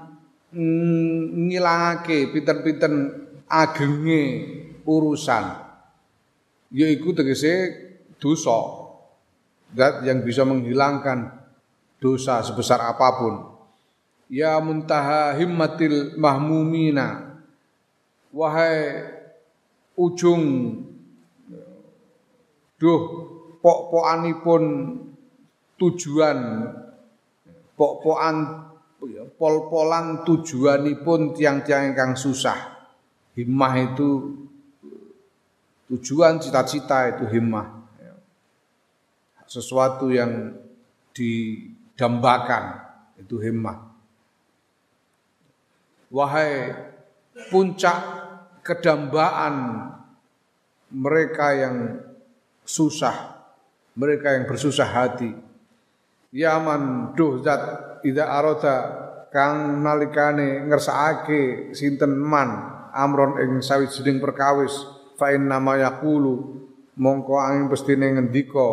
ngilangake 0.55 2.31
pinten-pinten 2.31 2.95
agenge 3.50 4.23
urusan. 4.87 5.65
Yaiku 6.73 7.14
tegese 7.14 7.73
dosa. 8.18 8.87
Zat 9.76 10.06
yang 10.06 10.23
bisa 10.23 10.46
menghilangkan 10.46 11.35
dosa 11.99 12.40
sebesar 12.40 12.80
apa 12.87 13.08
pun. 13.18 13.35
Ya 14.30 14.58
muntaha 14.62 15.35
himmatil 15.35 16.14
mahmumina. 16.18 17.38
Wahai 18.30 19.06
ujung 19.96 20.42
duh 22.76 23.02
pok-pokanipun 23.64 24.62
tujuan 25.80 26.38
pok-pokan 27.76 28.66
pol-polan 29.37 30.25
tujuanipun 30.25 31.37
tiang-tiang 31.37 31.92
ingkang 31.92 32.16
susah. 32.16 32.76
Himmah 33.37 33.75
itu 33.92 34.08
tujuan 35.90 36.43
cita-cita 36.43 37.14
itu 37.14 37.25
himmah. 37.31 37.87
Sesuatu 39.47 40.11
yang 40.11 40.59
di 41.14 41.62
dambakan 41.95 42.83
itu 43.23 43.38
himmah. 43.38 43.78
Wahai 46.11 46.75
puncak 47.50 47.99
kedambaan 48.66 49.87
mereka 50.90 51.55
yang 51.55 51.76
susah, 52.66 53.47
mereka 53.95 54.35
yang 54.35 54.50
bersusah 54.50 54.90
hati. 54.90 55.31
Yaman 56.35 57.14
duh 57.14 57.38
zat 57.40 57.62
ida 58.02 58.26
arota 58.26 58.76
kang 59.31 59.83
nalikane 59.83 60.66
ngersakake 60.66 61.71
sinten 61.73 62.19
man 62.19 62.76
amron 62.93 63.38
ing 63.40 63.62
sawijining 63.62 64.19
perkawis 64.19 64.96
fa 65.16 65.32
inna 65.32 65.56
ma 65.58 65.80
yaqulu 65.80 66.32
mongko 66.96 67.35
angin 67.40 67.68
pestine 67.68 68.16
ngendika 68.16 68.68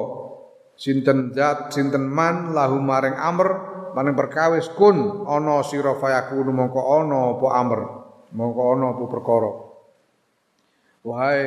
sinten 0.79 1.31
zat 1.35 1.71
sinten 1.75 2.07
man 2.07 2.55
lahu 2.55 2.79
maring 2.79 3.15
amr 3.15 3.47
maring 3.95 4.15
perkawis 4.15 4.71
kun 4.75 5.27
ana 5.27 5.63
sira 5.63 5.95
fayakunu 6.00 6.51
mongko 6.51 6.81
ana 7.03 7.35
apa 7.35 7.47
amr 7.59 7.79
mongko 8.33 8.62
ana 8.73 8.85
apa 8.95 9.03
perkara. 9.07 9.51
Wahai 11.03 11.41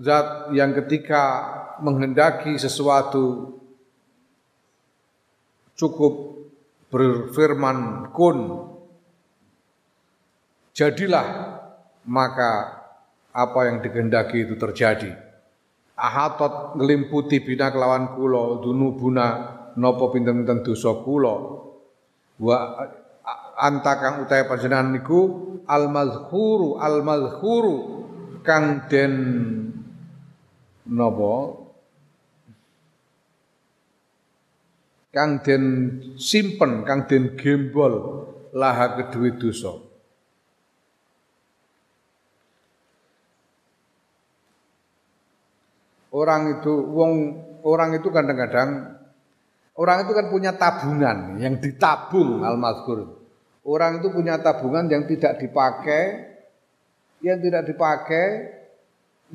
zat 0.00 0.56
yang 0.56 0.72
ketika 0.72 1.22
menghendaki 1.84 2.56
sesuatu 2.56 3.56
cukup 5.76 6.40
berfirman 6.88 8.10
kun 8.16 8.68
jadilah 10.72 11.60
maka 12.08 12.79
apa 13.30 13.60
yang 13.70 13.82
dikehendaki 13.82 14.46
itu 14.46 14.54
terjadi. 14.58 15.14
Ahatot 15.94 16.80
ngelimputi 16.80 17.44
bina 17.44 17.68
kelawan 17.68 18.16
kula 18.16 18.64
dunubuna 18.64 19.26
napa 19.76 20.04
pinten-pinten 20.10 20.64
dosa 20.64 20.96
kula 21.04 21.34
wa 22.40 22.56
anta 23.60 23.92
kang 24.00 24.24
utahe 24.24 24.48
panjenengan 24.48 24.96
niku 24.96 25.20
al 25.68 25.92
mazhuru 25.92 26.80
al 26.80 27.04
mazhuru 27.04 27.76
kang 28.40 28.88
den 28.88 29.14
napa 30.88 31.60
kang 35.12 35.44
den 35.44 35.64
simpen 36.16 36.88
kang 36.88 37.04
den 37.04 37.36
gembol 37.36 38.24
laha 38.56 38.96
kedue 38.96 39.36
dosa 39.36 39.89
Orang 46.10 46.58
itu 46.58 46.72
wong 46.90 47.12
orang 47.62 47.94
itu 47.94 48.10
kadang-kadang 48.10 48.98
orang 49.78 50.02
itu 50.02 50.12
kan 50.12 50.26
punya 50.26 50.52
tabungan 50.58 51.38
yang 51.38 51.62
ditabung 51.62 52.42
al 52.42 52.58
Orang 53.60 54.00
itu 54.00 54.08
punya 54.08 54.40
tabungan 54.40 54.88
yang 54.88 55.04
tidak 55.04 55.36
dipakai, 55.36 56.02
yang 57.20 57.38
tidak 57.44 57.68
dipakai, 57.68 58.26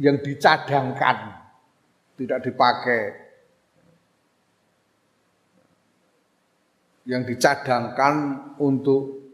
yang 0.02 0.18
dicadangkan, 0.18 1.18
tidak 2.18 2.40
dipakai. 2.42 3.04
Yang 7.06 7.38
dicadangkan 7.38 8.16
untuk 8.58 9.30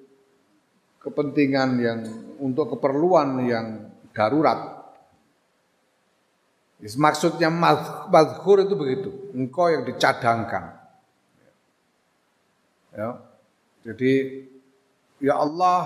kepentingan 1.00 1.70
yang 1.80 2.00
untuk 2.44 2.76
keperluan 2.78 3.48
yang 3.48 3.66
darurat. 4.12 4.71
Maksudnya 6.82 7.54
madhur 8.10 8.66
itu 8.66 8.74
begitu, 8.74 9.10
engkau 9.38 9.70
yang 9.70 9.86
dicadangkan. 9.86 10.82
Ya. 12.90 13.22
Jadi 13.86 14.46
ya 15.22 15.38
Allah 15.38 15.86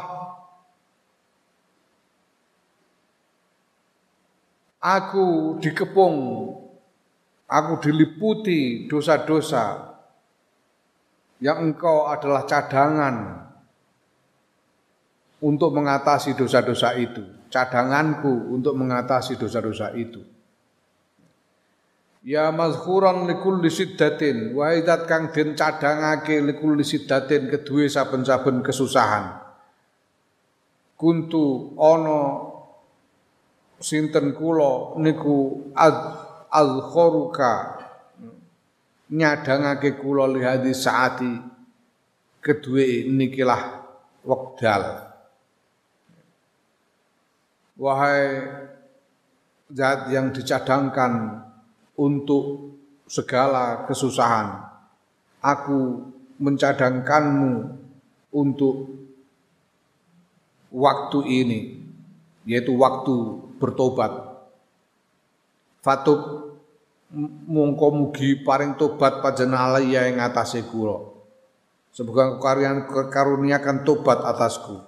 aku 4.80 5.60
dikepung, 5.60 6.16
aku 7.44 7.74
diliputi 7.84 8.88
dosa-dosa 8.88 10.00
yang 11.44 11.60
engkau 11.60 12.08
adalah 12.08 12.48
cadangan 12.48 13.44
untuk 15.44 15.76
mengatasi 15.76 16.40
dosa-dosa 16.40 16.96
itu, 16.96 17.22
cadanganku 17.52 18.32
untuk 18.56 18.80
mengatasi 18.80 19.36
dosa-dosa 19.36 19.92
itu. 20.00 20.35
Ya 22.26 22.50
mazhuran 22.50 23.30
likulli 23.30 23.70
siddatin 23.70 24.58
wa 24.58 24.74
idat 24.74 25.06
kang 25.06 25.30
den 25.30 25.54
cadangake 25.54 26.42
likulli 26.42 26.82
siddatin 26.82 27.54
kedue 27.54 27.86
saben-saben 27.86 28.66
kesusahan. 28.66 29.46
Kuntu 30.98 31.78
ana 31.78 32.50
sinten 33.78 34.34
kula 34.34 34.98
niku 34.98 35.70
azkharuka 36.50 37.78
nyadangake 39.14 39.94
kula 40.02 40.26
lihadi 40.26 40.74
saati 40.74 41.30
kedue 42.42 43.06
nikilah 43.06 43.86
wekdal. 44.26 45.14
Wahai 47.78 48.50
zat 49.70 50.10
yang 50.10 50.34
dicadangkan 50.34 51.45
untuk 51.96 52.76
segala 53.08 53.88
kesusahan. 53.88 54.64
Aku 55.40 56.12
mencadangkanmu 56.40 57.80
untuk 58.36 58.92
waktu 60.74 61.20
ini, 61.24 61.60
yaitu 62.44 62.76
waktu 62.76 63.16
bertobat. 63.62 64.12
Fatub 65.80 66.52
mongko 67.46 67.88
mugi 67.94 68.42
paring 68.42 68.76
tobat 68.76 69.22
panjenengan 69.22 69.80
ya 69.86 70.10
ing 70.10 70.20
atase 70.20 70.66
kula. 70.68 71.14
Semoga 71.96 72.36
kekarian 72.36 72.90
karuniakan 72.90 73.88
tobat 73.88 74.20
atasku. 74.20 74.84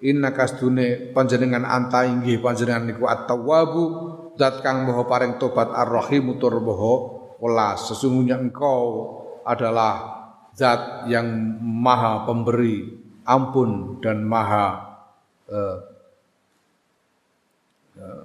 Inna 0.00 0.30
kasdune 0.30 1.10
panjenengan 1.10 1.66
anta 1.66 2.06
inggih 2.06 2.38
panjenengan 2.38 2.86
niku 2.86 3.10
at-tawwabu 3.10 4.07
zat 4.38 4.62
kang 4.62 4.86
maha 4.86 5.02
paring 5.04 5.36
tobat 5.42 5.74
ar-rahim 5.74 6.38
tur 6.38 6.62
maha 6.62 6.94
welas 7.42 7.90
sesungguhnya 7.90 8.38
engkau 8.38 9.10
adalah 9.42 10.18
zat 10.54 11.10
yang 11.10 11.26
maha 11.60 12.22
pemberi 12.22 12.86
ampun 13.26 13.98
dan 13.98 14.22
maha 14.22 14.96
uh, 15.50 15.78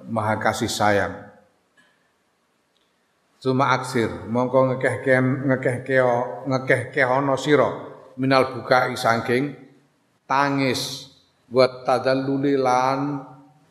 maha 0.08 0.38
kasih 0.38 0.69
sayang. 0.69 1.34
Cuma 3.43 3.76
aksir, 3.76 4.08
mongko 4.32 4.71
ngekeh 4.71 5.04
ngekeh 5.19 5.78
keo 5.84 6.47
ngekeh 6.47 6.95
kehono 6.95 7.36
siro 7.36 7.69
minal 8.15 8.56
buka 8.56 8.88
isangking 8.93 9.52
tangis 10.23 11.12
buat 11.52 11.84
tadalluli 11.84 12.56
lan 12.56 13.19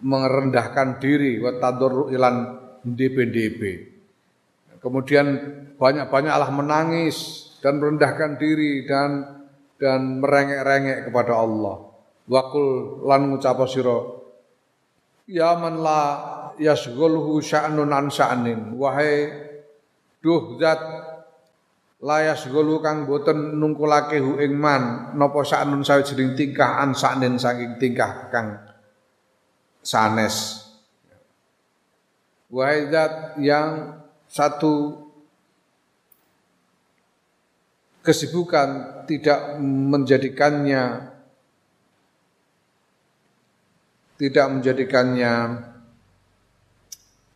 merendahkan 0.02 0.98
diri 0.98 1.38
buat 1.38 1.62
tadur 1.62 2.10
ilan 2.10 2.58
DPDP. 2.82 3.90
Kemudian 4.82 5.26
banyak-banyaklah 5.78 6.50
menangis 6.50 7.48
dan 7.62 7.78
merendahkan 7.78 8.34
diri 8.36 8.82
dan 8.82 9.10
dan 9.78 10.18
merengek-rengek 10.18 11.10
kepada 11.10 11.38
Allah. 11.38 11.86
Wakul 12.26 13.02
lan 13.06 13.34
ngucapa 13.34 13.66
sira 13.66 14.22
Ya 15.26 15.54
man 15.54 15.78
la 15.78 16.02
yasghulhu 16.58 17.38
sya'nun 17.38 17.90
an 17.94 18.10
sya'nin 18.10 18.74
wahai 18.74 19.30
duh 20.18 20.58
zat 20.58 20.82
la 22.02 22.18
yasghulu 22.26 22.82
kang 22.82 23.06
boten 23.06 23.56
nungkulake 23.58 24.18
hu 24.18 24.42
ing 24.42 24.58
man 24.58 25.14
napa 25.14 25.46
sya'nun 25.46 25.86
sawijining 25.86 26.34
tingkah 26.34 26.82
an 26.82 26.94
sya'nin 26.94 27.38
saking 27.38 27.78
tingkah 27.78 28.28
kang 28.34 28.58
sanes 29.82 30.62
wahai 32.48 32.88
zat 32.88 33.36
yang 33.42 33.98
satu 34.30 35.02
kesibukan 38.02 39.02
tidak 39.06 39.58
menjadikannya 39.60 41.12
tidak 44.22 44.46
menjadikannya 44.54 45.34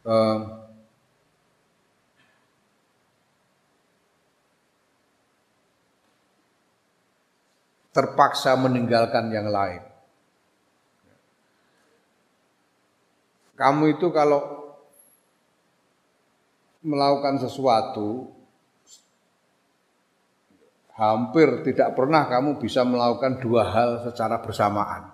uh, 0.07 0.39
terpaksa 7.97 8.53
meninggalkan 8.61 9.33
yang 9.33 9.49
lain. 9.49 9.81
Kamu 13.57 13.97
itu 13.97 14.13
kalau 14.13 14.69
melakukan 16.85 17.41
sesuatu 17.41 18.31
hampir 20.97 21.65
tidak 21.65 21.93
pernah 21.93 22.25
kamu 22.29 22.57
bisa 22.61 22.85
melakukan 22.85 23.41
dua 23.41 23.69
hal 23.69 23.91
secara 24.05 24.41
bersamaan. 24.41 25.13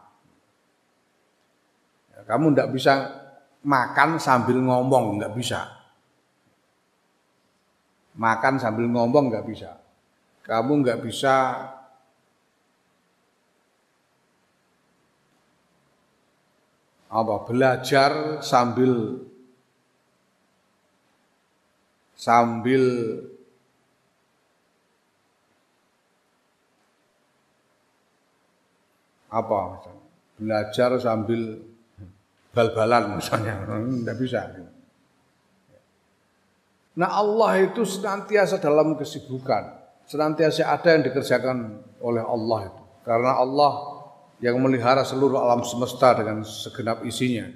Kamu 2.23 2.55
tidak 2.55 2.71
bisa 2.71 2.95
makan 3.67 4.19
sambil 4.23 4.63
ngomong, 4.63 5.19
nggak 5.19 5.35
bisa. 5.35 5.67
Makan 8.15 8.63
sambil 8.63 8.87
ngomong 8.87 9.31
nggak 9.31 9.47
bisa. 9.47 9.75
Kamu 10.47 10.87
nggak 10.87 11.03
bisa 11.03 11.35
apa 17.13 17.45
belajar 17.45 18.41
sambil 18.41 19.21
sambil 22.17 22.83
apa 29.29 29.61
belajar 30.41 30.97
sambil 30.97 31.61
bal-balan 32.53 33.17
misalnya, 33.21 33.65
tidak 34.01 34.17
bisa. 34.21 34.41
Nah 36.93 37.09
Allah 37.09 37.53
itu 37.65 37.85
senantiasa 37.85 38.61
dalam 38.61 38.97
kesibukan, 38.97 39.73
senantiasa 40.05 40.69
ada 40.69 40.89
yang 40.93 41.03
dikerjakan 41.09 41.81
oleh 42.05 42.21
Allah 42.21 42.61
itu. 42.69 42.83
Karena 43.03 43.41
Allah 43.41 43.73
yang 44.43 44.59
melihara 44.59 45.07
seluruh 45.07 45.39
alam 45.39 45.63
semesta 45.63 46.19
dengan 46.19 46.43
segenap 46.43 47.07
isinya. 47.07 47.47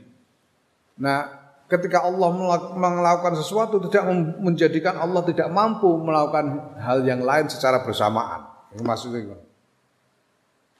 Nah, 1.02 1.26
ketika 1.66 2.06
Allah 2.06 2.30
melakukan 2.78 3.34
sesuatu 3.34 3.82
tidak 3.90 4.06
menjadikan 4.38 4.94
Allah 5.02 5.26
tidak 5.26 5.50
mampu 5.50 5.90
melakukan 5.98 6.78
hal 6.78 7.02
yang 7.02 7.26
lain 7.26 7.50
secara 7.50 7.82
bersamaan. 7.82 8.46
Ini 8.72 8.82
maksudnya 8.86 9.34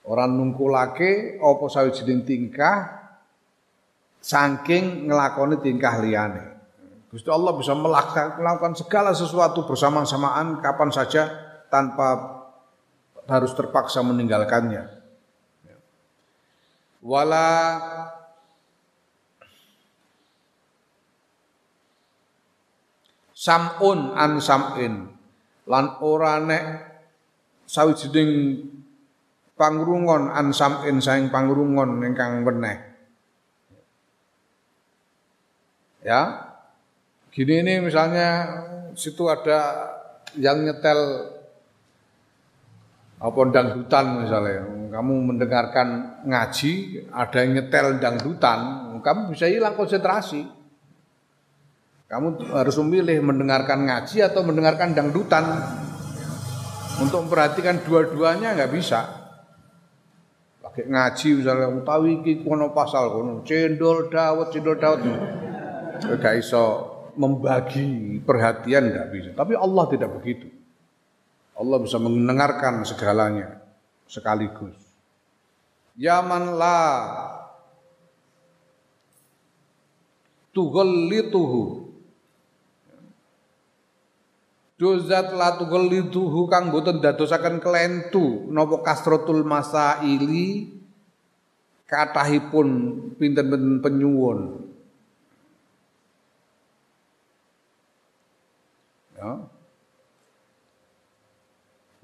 Orang 0.07 0.38
nungkulake 0.38 1.42
apa 1.42 1.64
sawijining 1.66 2.23
tingkah 2.23 3.11
saking 4.23 5.11
ngelakoni 5.11 5.59
tingkah 5.59 5.99
liyane. 5.99 6.55
Gusti 7.11 7.27
Allah 7.27 7.51
bisa 7.59 7.75
melakukan 7.75 8.79
segala 8.79 9.11
sesuatu 9.11 9.66
bersama-samaan 9.66 10.62
kapan 10.62 10.95
saja 10.95 11.27
tanpa 11.66 12.38
harus 13.27 13.51
terpaksa 13.59 14.07
meninggalkannya. 14.07 14.96
Wala 17.05 17.49
samun 23.37 24.17
an 24.17 24.41
samin. 24.41 25.13
Lan 25.67 25.87
ora 26.01 26.41
nek 26.41 26.65
sawijining 27.69 28.63
pangrungon 29.59 30.33
an 30.33 30.57
samin 30.57 31.05
saing 31.05 31.29
pangrungon 31.29 32.01
ingkang 32.01 32.47
weneh. 32.47 32.79
Ya, 36.07 36.55
gini 37.35 37.67
ini 37.67 37.83
misalnya 37.83 38.47
situ 38.95 39.27
ada 39.27 39.91
yang 40.39 40.63
nyetel 40.63 41.35
apa 43.17 43.39
dangdutan 43.49 44.25
misalnya, 44.25 44.65
kamu 44.93 45.13
mendengarkan 45.33 45.89
ngaji, 46.29 46.73
ada 47.13 47.37
yang 47.41 47.51
nyetel 47.57 47.97
dangdutan, 47.97 48.59
kamu 49.01 49.33
bisa 49.33 49.47
hilang 49.47 49.79
konsentrasi. 49.79 50.45
Kamu 52.07 52.55
harus 52.55 52.77
memilih 52.83 53.19
mendengarkan 53.19 53.83
ngaji 53.87 54.23
atau 54.23 54.47
mendengarkan 54.47 54.95
dangdutan. 54.95 55.45
Untuk 56.97 57.29
memperhatikan 57.29 57.85
dua-duanya 57.85 58.57
nggak 58.57 58.73
bisa. 58.73 59.05
Pakai 60.65 60.89
ngaji 60.89 61.29
misalnya 61.45 61.69
utawi 61.69 62.25
iki 62.25 62.41
kono 62.41 62.73
pasal 62.73 63.13
kono 63.13 63.45
cendol 63.45 64.09
dawet 64.09 64.49
cendol 64.49 64.81
dawet 64.81 65.05
gak 66.17 66.35
iso 66.41 66.65
membagi 67.21 68.17
perhatian 68.25 68.89
nggak 68.89 69.09
bisa. 69.13 69.31
Tapi 69.37 69.53
Allah 69.53 69.85
tidak 69.93 70.17
begitu. 70.17 70.56
Allah 71.57 71.79
bisa 71.81 71.97
mendengarkan 71.97 72.85
segalanya 72.85 73.64
sekaligus. 74.05 74.77
Yaman 75.97 76.61
la 76.61 76.81
tughallituhu 80.53 81.88
Dozat 84.77 85.33
la 85.33 85.57
tughallituhu 85.57 86.53
kang 86.53 86.69
boten 86.69 87.01
dadosaken 87.01 87.64
kelentu 87.64 88.53
napa 88.53 88.85
kasratul 88.85 89.40
masaili 89.40 90.69
kathahipun 91.88 92.69
pinten-pinten 93.16 93.81
penyuwun 93.81 94.69
Ya. 99.16 99.56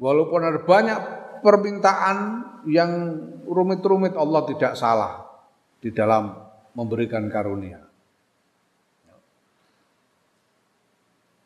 Walaupun 0.02 0.40
ada 0.42 0.58
banyak 0.66 1.00
permintaan 1.46 2.18
yang 2.66 2.90
rumit-rumit 3.46 4.18
Allah 4.18 4.42
tidak 4.50 4.74
salah 4.74 5.22
di 5.78 5.94
dalam 5.94 6.34
memberikan 6.74 7.30
karunia. 7.30 7.78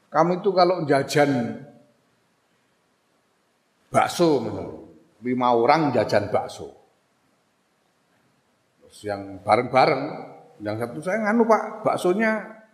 Kamu 0.08 0.40
itu 0.40 0.50
kalau 0.56 0.88
jajan 0.88 1.60
bakso 3.92 4.40
lima 5.20 5.52
orang 5.52 5.92
jajan 5.92 6.32
bakso. 6.32 6.72
Terus 8.80 8.98
yang 9.04 9.44
bareng-bareng, 9.44 10.04
yang 10.64 10.80
satu 10.80 11.04
saya 11.04 11.20
nganu 11.28 11.44
pak, 11.44 11.84
baksonya 11.84 12.64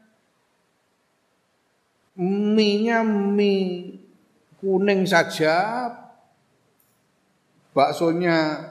mie-nya 2.21 3.03
mie 3.03 4.02
kuning 4.63 5.03
saja, 5.03 5.91
baksonya 7.75 8.71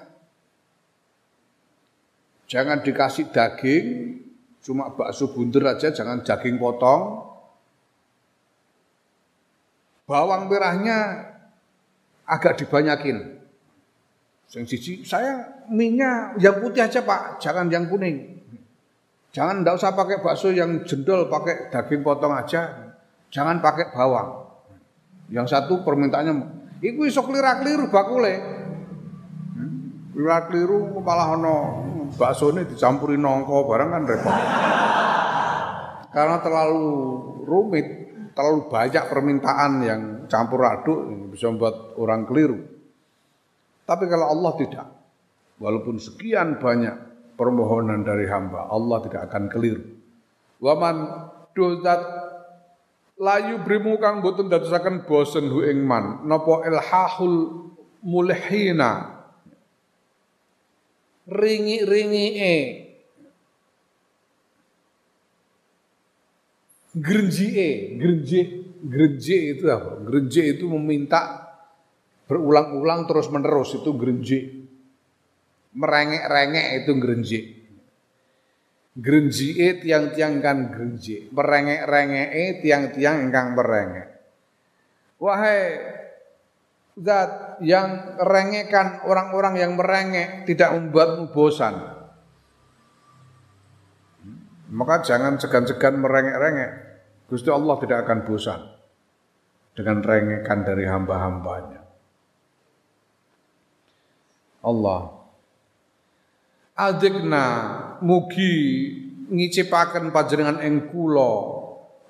jangan 2.48 2.80
dikasih 2.80 3.28
daging, 3.28 3.88
cuma 4.64 4.96
bakso 4.96 5.36
bunder 5.36 5.68
aja, 5.68 5.92
jangan 5.92 6.24
daging 6.24 6.56
potong. 6.56 7.28
Bawang 10.08 10.48
merahnya 10.48 11.28
agak 12.24 12.64
dibanyakin. 12.64 13.44
Yang 14.52 14.66
siji, 14.68 14.94
saya 15.08 15.64
mie-nya 15.72 16.36
yang 16.40 16.60
putih 16.60 16.84
aja 16.84 17.04
pak, 17.04 17.40
jangan 17.44 17.68
yang 17.72 17.88
kuning. 17.88 18.40
Jangan 19.32 19.64
ndak 19.64 19.80
usah 19.80 19.96
pakai 19.96 20.20
bakso 20.20 20.52
yang 20.52 20.84
jendol, 20.84 21.32
pakai 21.32 21.72
daging 21.72 22.04
potong 22.04 22.36
aja. 22.36 22.96
Jangan 23.32 23.64
pakai 23.64 23.96
bawang. 23.96 24.41
Yang 25.32 25.48
satu 25.56 25.82
permintaannya, 25.88 26.34
iku 26.84 27.08
iso 27.08 27.24
klira-kliru 27.24 27.88
bakule. 27.88 28.36
Hmm? 29.56 30.12
Klira-kliru 30.12 31.00
malah 31.00 31.40
ono 31.40 31.56
ini 32.12 32.62
dicampuri 32.68 33.16
nongko 33.16 33.56
barang 33.72 33.90
kan 33.90 34.04
repot. 34.04 34.36
Karena 36.12 36.38
terlalu 36.44 36.88
rumit, 37.48 37.88
terlalu 38.36 38.68
banyak 38.68 39.04
permintaan 39.08 39.72
yang 39.80 40.02
campur 40.28 40.68
aduk 40.68 41.32
bisa 41.32 41.48
membuat 41.48 41.96
orang 41.96 42.28
keliru. 42.28 42.60
Tapi 43.88 44.06
kalau 44.12 44.28
Allah 44.28 44.54
tidak, 44.60 44.88
walaupun 45.64 45.96
sekian 46.04 46.60
banyak 46.60 46.96
permohonan 47.40 48.04
dari 48.04 48.28
hamba, 48.28 48.68
Allah 48.68 49.00
tidak 49.08 49.32
akan 49.32 49.48
keliru. 49.48 49.84
Waman 50.60 50.96
dozat 51.56 52.00
layu 53.22 53.62
brimu 53.62 54.02
kang 54.02 54.26
boten 54.26 54.50
dadosaken 54.50 55.06
bosen 55.06 55.46
hu 55.46 55.62
ing 55.62 55.86
man 55.86 56.26
napa 56.26 56.66
ilhahul 56.66 57.70
mulhina 58.02 59.22
ringi-ringi 61.30 62.28
e 62.42 62.58
Gerenji 66.92 67.56
e, 67.56 67.96
gerenji, 67.96 68.68
gerenji 68.84 69.56
itu 69.56 69.64
apa? 69.72 69.96
Gerenji 70.04 70.60
itu 70.60 70.68
meminta 70.68 71.56
berulang-ulang 72.28 73.08
terus 73.08 73.32
menerus 73.32 73.80
itu 73.80 73.96
gerenji. 73.96 74.68
Merengek-rengek 75.72 76.84
itu 76.84 76.92
gerenji. 77.00 77.40
Gerenji 78.92 79.56
e 79.56 79.80
tiang-tiang 79.80 80.44
kan 80.44 80.68
gerenji. 80.68 81.32
Merengek-rengek 81.32 82.30
e 82.36 82.46
tiang-tiang 82.60 83.24
ingkang 83.24 83.56
merengek. 83.56 84.08
Wahai 85.22 85.80
zat 87.00 87.62
yang 87.64 88.20
rengekkan 88.20 89.08
orang-orang 89.08 89.56
yang 89.64 89.80
merengek 89.80 90.44
tidak 90.44 90.76
membuatmu 90.76 91.32
bosan. 91.32 91.76
Maka 94.72 95.04
jangan 95.08 95.40
segan-segan 95.40 95.96
merengek-rengek. 96.00 96.72
Gusti 97.32 97.48
Allah 97.48 97.76
tidak 97.80 98.04
akan 98.04 98.20
bosan 98.28 98.60
dengan 99.72 100.04
rengekan 100.04 100.68
dari 100.68 100.84
hamba-hambanya. 100.84 101.80
Allah 104.68 105.21
adikna 106.82 107.46
mugi 108.02 108.54
ngicipaken 109.30 110.10
panjenengan 110.10 110.58
ing 110.66 110.90
kula 110.90 111.62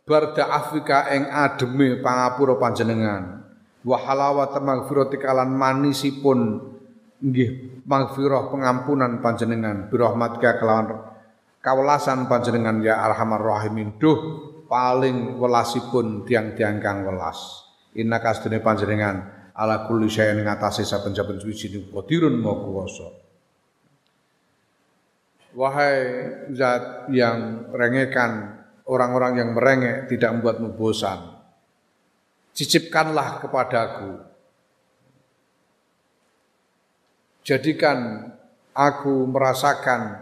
barda 0.07 0.47
afika 0.47 1.11
ing 1.11 1.27
ademe 1.27 1.99
pangapura 1.99 2.55
panjenengan. 2.55 3.43
Wa 3.81 3.97
halawat 3.99 4.55
maghfirati 4.61 5.17
kalan 5.19 5.51
manisipun 5.51 6.39
nggih 7.19 7.83
maghfirah 7.83 8.47
pengampunan 8.47 9.19
panjenengan. 9.19 9.91
Birahmatika 9.91 10.55
kelawan 10.61 11.03
kawelasan 11.59 12.31
panjenengan 12.31 12.79
ya 12.79 13.03
arhamar 13.03 13.43
rahimin. 13.43 13.99
Duh 13.99 14.19
paling 14.71 15.35
welasipun 15.35 16.23
tiang-tiang 16.23 16.79
kang 16.79 17.03
welas. 17.03 17.67
Inna 17.97 18.23
kastune 18.23 18.63
panjenengan 18.63 19.51
ala 19.51 19.83
kulli 19.83 20.07
syai'in 20.07 20.47
ngatasi 20.47 20.87
saben-saben 20.87 21.43
suci 21.43 21.91
qadirun 21.91 22.39
maha 22.39 22.55
kuwasa 22.63 23.20
wahai 25.55 25.97
zat 26.55 27.07
yang 27.11 27.67
rengekan 27.71 28.63
orang-orang 28.87 29.39
yang 29.39 29.49
merengek 29.55 30.11
tidak 30.11 30.35
membuatmu 30.35 30.75
bosan. 30.75 31.19
Cicipkanlah 32.51 33.39
kepadaku. 33.43 34.27
Jadikan 37.41 38.29
aku 38.75 39.25
merasakan 39.25 40.21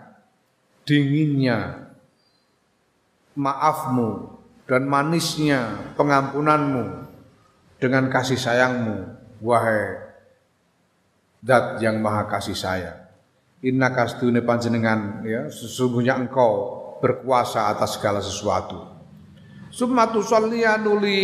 dinginnya 0.87 1.89
maafmu 3.35 4.39
dan 4.69 4.85
manisnya 4.85 5.93
pengampunanmu 5.99 7.09
dengan 7.81 8.07
kasih 8.07 8.39
sayangmu 8.39 9.19
wahai 9.41 9.99
dat 11.39 11.79
yang 11.79 12.03
maha 12.03 12.27
kasih 12.27 12.55
sayang 12.55 12.98
inna 13.59 13.91
kastune 13.91 14.39
panjenengan 14.39 15.23
ya 15.27 15.51
sesungguhnya 15.51 16.15
engkau 16.15 16.79
berkuasa 17.03 17.71
atas 17.71 17.99
segala 17.99 18.19
sesuatu. 18.19 18.99
Sumatu 19.69 20.23
nuli 20.83 21.23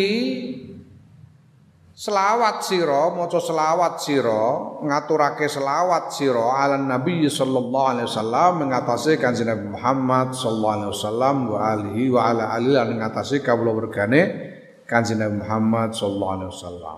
selawat 1.96 2.60
sira 2.68 3.08
maca 3.16 3.40
selawat 3.40 4.04
sira 4.04 4.44
ngaturake 4.84 5.48
selawat 5.48 6.12
sira 6.12 6.60
ala 6.60 6.76
nabi 6.76 7.24
sallallahu 7.26 7.88
alaihi 7.96 8.08
wasallam 8.12 8.52
mengatasi 8.68 9.16
kanjeng 9.16 9.48
Nabi 9.48 9.72
Muhammad 9.72 10.36
sallallahu 10.36 10.76
alaihi 10.76 10.92
wasallam 10.92 11.36
wa 11.48 11.60
alihi 11.72 12.04
wa 12.12 12.22
ala 12.28 12.44
alihi 12.52 12.76
lan 12.76 13.00
ngatasi 13.00 13.40
kawula 13.40 13.72
wergane 13.72 14.22
kanjeng 14.86 15.24
Nabi 15.24 15.40
Muhammad 15.40 15.96
sallallahu 15.96 16.34
alaihi 16.36 16.52
wasallam. 16.52 16.98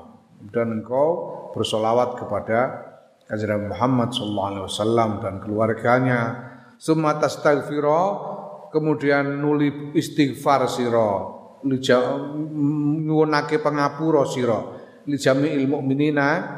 Dan 0.50 0.67
engkau 0.82 1.08
bersolawat 1.54 2.17
kepada 2.17 2.87
kanjeng 3.28 3.70
Muhammad 3.70 4.16
sallallahu 4.16 4.50
alaihi 4.50 4.66
wasallam 4.66 5.10
dan 5.20 5.34
keluarganya 5.44 6.20
summa 6.80 7.20
tastaghfira 7.20 8.02
kemudian 8.72 9.44
nuli 9.44 9.92
istighfar 9.94 10.66
sira 10.72 11.36
nyuwunake 11.68 13.60
pangapura 13.60 14.24
sira 14.24 14.60
li 15.08 15.20
jami'il 15.20 15.68
mukminina 15.68 16.58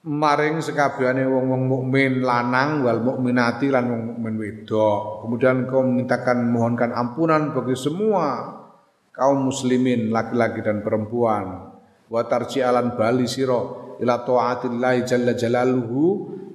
maring 0.00 0.64
sekabehane 0.64 1.28
wong-wong 1.28 1.68
mukmin 1.68 2.24
lanang 2.24 2.80
wal 2.80 3.04
mukminati 3.04 3.68
lan 3.68 3.92
wong 3.92 4.02
mukmin 4.14 4.34
wedok. 4.40 5.24
Kemudian 5.24 5.68
kau 5.68 5.84
memintakan 5.84 6.48
mohonkan 6.48 6.96
ampunan 6.96 7.52
bagi 7.52 7.76
semua 7.76 8.56
kaum 9.12 9.52
muslimin 9.52 10.08
laki-laki 10.08 10.64
dan 10.64 10.80
perempuan. 10.80 11.69
Wa 12.10 12.26
tarji'alan 12.26 12.98
bali 12.98 13.30
sira 13.30 13.62
ila 14.02 14.26
taatillahi 14.26 15.06
jalla 15.06 15.32
jalaluhu 15.38 16.02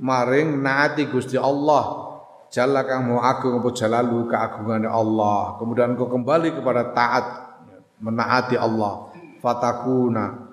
maring 0.04 0.60
naati 0.60 1.08
Gusti 1.08 1.40
Allah 1.40 2.06
Jalla 2.56 2.88
kang 2.88 3.12
mau 3.12 3.20
agung 3.20 3.60
apa 3.60 3.68
jalalu 3.76 4.32
keagungan 4.32 4.88
Allah. 4.88 5.60
Kemudian 5.60 5.98
kau 6.00 6.08
kembali 6.08 6.56
kepada 6.56 6.96
taat 6.96 7.26
menaati 8.00 8.56
Allah. 8.56 9.12
Fatakuna 9.44 10.46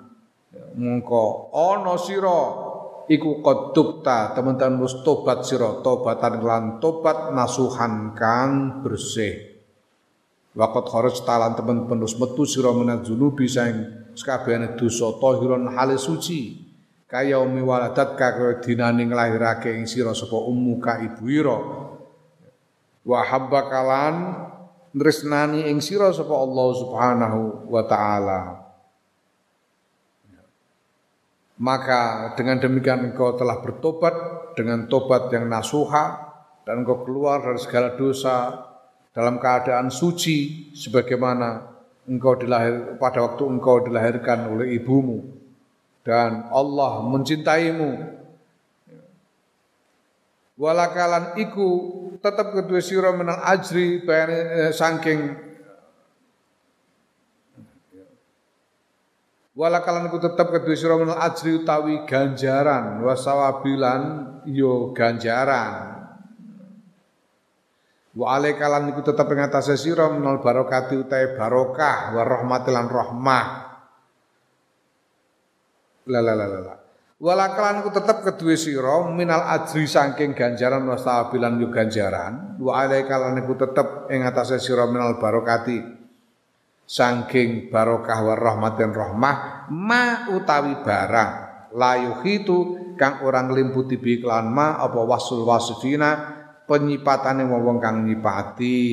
mengko 0.75 1.53
ana 1.55 1.95
sira 1.95 2.41
iku 3.07 3.39
qadukta 3.39 4.35
teman-teman 4.35 4.83
wis 4.83 4.99
tobat 5.05 5.47
sira 5.47 5.79
tobatan 5.79 6.43
lan 6.43 6.63
tobat 6.83 7.31
nasuhan 7.31 8.11
kang 8.17 8.83
bersih 8.83 9.53
Waqat 10.53 10.85
kharaj 10.85 11.17
talan 11.25 11.57
teman 11.57 11.89
penus 11.89 12.13
metu 12.21 12.45
sira 12.45 12.69
menat 12.69 13.05
zunubi 13.09 13.49
saing 13.49 14.02
sekabehane 14.13 14.77
dosa 14.77 15.13
tahiron 15.17 15.73
hale 15.73 15.97
suci. 15.97 16.71
Kaya 17.09 17.37
umi 17.37 17.61
waladat 17.61 18.17
kaya 18.17 18.57
dinane 18.57 19.05
nglahirake 19.05 19.69
ing 19.77 19.85
sira 19.85 20.17
sapa 20.17 20.33
ummu 20.33 20.81
ka 20.81 20.97
ibu 20.97 21.29
ira. 21.29 21.59
Wa 23.05 23.19
habba 23.21 23.69
kalan 23.69 24.15
nresnani 24.97 25.69
ing 25.69 25.77
sira 25.77 26.09
sapa 26.09 26.33
Allah 26.33 26.67
Subhanahu 26.73 27.69
wa 27.69 27.83
taala. 27.85 28.41
Maka 31.61 32.33
dengan 32.33 32.57
demikian 32.57 33.13
engkau 33.13 33.37
telah 33.37 33.61
bertobat 33.61 34.15
dengan 34.57 34.89
tobat 34.89 35.29
yang 35.29 35.45
nasuha 35.45 36.33
dan 36.65 36.81
engkau 36.81 37.05
keluar 37.05 37.45
dari 37.45 37.61
segala 37.61 37.93
dosa 37.93 38.57
dalam 39.13 39.37
keadaan 39.37 39.93
suci 39.93 40.73
sebagaimana 40.73 41.72
engkau 42.07 42.35
dilahir 42.35 42.99
pada 42.99 43.23
waktu 43.23 43.43
engkau 43.47 43.83
dilahirkan 43.83 44.51
oleh 44.51 44.75
ibumu. 44.75 45.23
Dan 46.03 46.51
Allah 46.51 46.99
mencintaimu. 47.07 47.91
Walakalan 50.59 51.39
iku 51.39 51.69
tetap 52.21 52.53
kedua 52.53 52.79
sira 52.83 53.09
menal 53.15 53.41
ajri 53.41 54.05
bayane 54.05 54.37
eh, 54.69 54.71
saking 54.71 55.33
Walakalan 59.53 60.09
ku 60.09 60.17
tetep 60.17 60.49
kedua 60.49 60.73
sira 60.73 60.97
menal 60.97 61.21
ajri 61.21 61.61
utawi 61.61 62.09
ganjaran. 62.09 63.05
Wasawabilan 63.05 64.01
yo 64.49 64.89
ganjaran. 64.97 66.02
Wa 68.13 68.37
alaikalan 68.37 68.93
iku 68.93 69.01
tetep 69.01 69.25
ing 69.33 69.41
atase 69.41 69.73
sira 69.73 70.05
menal 70.05 70.37
barokati 70.37 71.01
utawi 71.01 71.33
barokah 71.33 72.13
wa 72.13 72.21
rahmatilan 72.21 72.85
rahmah. 72.85 73.45
La 76.13 76.19
la 76.21 76.33
la 76.37 76.45
la 76.45 76.59
la. 76.61 76.75
Walakalan 77.23 77.87
ku 77.87 77.89
tetep 77.95 78.19
kedue 78.19 78.59
sira 78.59 79.07
minal 79.07 79.47
ajri 79.47 79.87
saking 79.87 80.35
ganjaran 80.35 80.83
wastabilan 80.83 81.55
yo 81.55 81.71
ganjaran 81.71 82.59
wa 82.59 82.83
alaika 82.83 83.15
lan 83.15 83.39
ku 83.47 83.55
tetep 83.55 84.11
ing 84.11 84.27
atase 84.27 84.59
sira 84.59 84.83
minal 84.91 85.15
barokati 85.15 85.79
saking 86.83 87.71
barokah 87.71 88.19
wa 88.27 88.35
rahmatin 88.35 88.91
rahmah 88.91 89.35
ma 89.71 90.35
utawi 90.35 90.83
barang 90.83 91.31
layu 91.71 92.19
itu 92.27 92.59
kang 92.99 93.23
orang 93.23 93.55
limputi 93.55 93.95
bi 93.95 94.19
ma 94.27 94.75
apa 94.83 94.99
wasul 95.07 95.47
wasifina 95.47 96.42
penyipatane 96.65 97.43
wong 97.47 97.77
kang 97.83 98.07
nyipati 98.07 98.83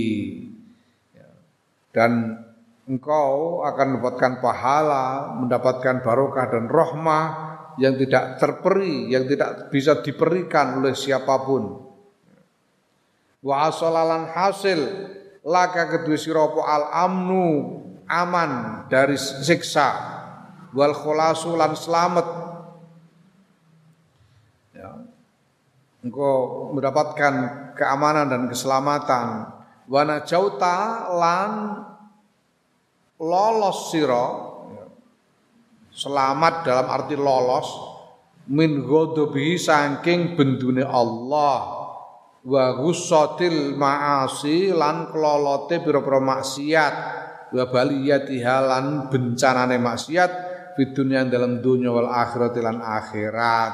dan 1.91 2.39
engkau 2.87 3.63
akan 3.67 3.99
mendapatkan 3.99 4.33
pahala, 4.43 5.35
mendapatkan 5.39 6.03
barokah 6.03 6.47
dan 6.51 6.67
rahmah 6.67 7.25
yang 7.79 7.95
tidak 7.99 8.39
terperi, 8.43 9.11
yang 9.11 9.27
tidak 9.31 9.71
bisa 9.71 10.03
diberikan 10.03 10.83
oleh 10.83 10.95
siapa 10.95 11.39
pun. 11.47 11.87
Wa 13.41 13.71
asalalan 13.71 14.31
hasil 14.31 14.81
laka 15.47 15.99
kedua 15.99 16.19
siropo 16.19 16.61
al 16.61 16.93
amnu 16.93 17.47
aman 18.05 18.85
dari 18.93 19.17
siksa 19.17 19.89
wal 20.77 20.93
khulasulan 20.93 21.73
selamat 21.73 22.27
ya. 24.77 24.91
engkau 26.05 26.69
mendapatkan 26.77 27.60
keamanan 27.75 28.31
dan 28.31 28.43
keselamatan. 28.47 29.51
Wana 29.91 30.23
jauta 30.23 31.11
lan 31.11 31.51
lolos 33.19 33.91
siro 33.91 34.51
Selamat 35.91 36.65
dalam 36.65 36.87
arti 36.87 37.13
lolos 37.13 37.69
min 38.49 38.81
ghadabihi 38.87 39.59
saking 39.61 40.39
bendune 40.39 40.87
Allah. 40.87 41.77
Wa 42.41 42.73
ghussatil 42.81 43.77
ma'asi 43.77 44.73
lan 44.73 45.13
kelolote 45.13 45.83
pira-pira 45.85 46.23
maksiat. 46.25 46.95
Wa 47.53 47.69
baliyatiha 47.69 48.57
lan 48.65 49.13
bencanane 49.13 49.77
maksiat 49.77 50.31
di 50.79 50.89
dunia 50.95 51.27
dalam 51.29 51.61
dunia 51.61 51.93
wal 51.93 52.09
akhirat 52.09 52.55
lan 52.63 52.81
akhirat. 52.81 53.73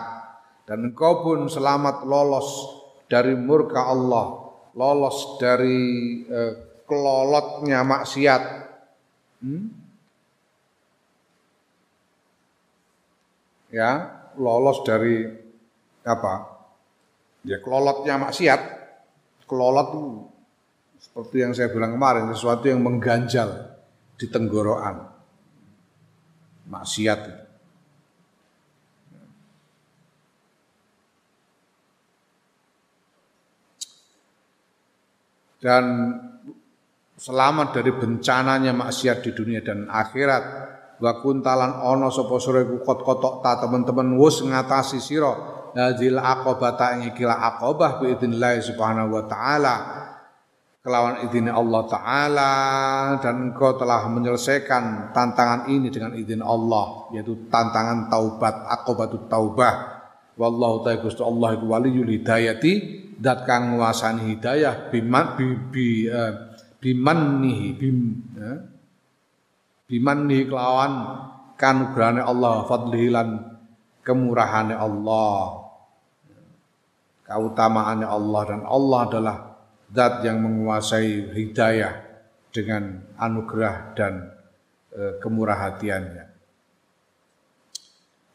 Dan 0.67 0.91
engkau 0.91 1.23
pun 1.23 1.47
selamat 1.47 2.03
lolos 2.09 2.76
dari 3.07 3.35
murka 3.39 3.87
Allah 3.87 4.47
lolos 4.77 5.41
dari 5.41 5.79
eh, 6.27 6.55
kelolotnya 6.85 7.81
maksiat 7.83 8.43
hmm? 9.43 9.67
ya 13.73 13.91
lolos 14.37 14.85
dari 14.85 15.27
apa 16.07 16.35
ya 17.43 17.59
kelolotnya 17.63 18.21
maksiat 18.21 18.61
kelolot 19.47 19.89
itu 19.95 20.05
seperti 20.97 21.37
yang 21.45 21.53
saya 21.55 21.71
bilang 21.71 21.95
kemarin 21.95 22.29
sesuatu 22.35 22.67
yang 22.67 22.83
mengganjal 22.83 23.79
di 24.17 24.27
tenggorokan 24.33 25.07
maksiat 26.67 27.21
itu. 27.31 27.46
Dan 35.61 36.13
selamat 37.17 37.81
dari 37.81 37.93
bencananya 37.97 38.77
maksiat 38.77 39.25
di 39.25 39.31
dunia 39.33 39.65
dan 39.65 39.89
akhirat. 39.89 40.45
Wa 40.97 41.21
kuntalan 41.21 41.85
ana 41.85 42.09
sapa 42.09 42.41
sira 42.41 42.65
iku 42.65 42.81
kot-kotok 42.81 43.45
ta 43.45 43.61
teman-teman. 43.61 44.17
Wis 44.17 44.41
ngatasi 44.41 45.01
sira 45.01 45.33
hadil 45.77 46.17
aqobata 46.17 46.97
ing 46.97 47.13
iki 47.13 47.25
aqobah 47.25 48.01
bi 48.01 48.17
idznillah 48.17 48.57
subhanahu 48.65 49.13
wa 49.13 49.23
taala. 49.29 49.77
Kelawan 50.81 51.29
izin 51.29 51.53
Allah 51.53 51.83
taala. 51.91 52.53
Dan 53.21 53.53
engkau 53.53 53.77
telah 53.77 54.09
menyelesaikan 54.09 55.13
tantangan 55.13 55.69
ini 55.69 55.93
dengan 55.93 56.17
izin 56.17 56.41
Allah 56.41 57.13
yaitu 57.13 57.49
tantangan 57.53 58.09
taubat 58.09 58.65
aqobatut 58.73 59.29
taubah 59.29 59.96
wallahu 60.37 60.85
ta'ala 60.85 61.03
Gusti 61.03 61.23
Allah 61.25 61.57
iku 61.57 61.67
waliyul 61.73 62.13
hidayati 62.13 62.73
dat 63.17 63.49
kang 63.49 63.77
nguasani 63.77 64.37
hidayah 64.37 64.93
biman 64.93 65.27
bi, 65.35 65.45
bi 65.73 65.87
uh, 66.13 66.53
bimannihi 66.79 67.67
bim 67.77 67.99
uh, 68.37 68.61
bimanni 69.89 70.45
kelawan 70.45 70.93
kanugrahane 71.57 72.21
Allah 72.21 72.69
fadlihi 72.69 73.09
lan 73.09 73.29
kemurahane 74.05 74.77
Allah 74.77 75.67
keutamaannya 77.27 78.07
Allah 78.07 78.43
dan 78.47 78.63
Allah 78.63 79.01
adalah 79.11 79.37
zat 79.91 80.23
yang 80.23 80.43
menguasai 80.43 81.35
hidayah 81.35 82.07
dengan 82.55 83.03
anugerah 83.19 83.93
dan 83.93 84.33
e, 84.95 85.21
kemurah 85.21 85.59
hatiannya. 85.69 86.25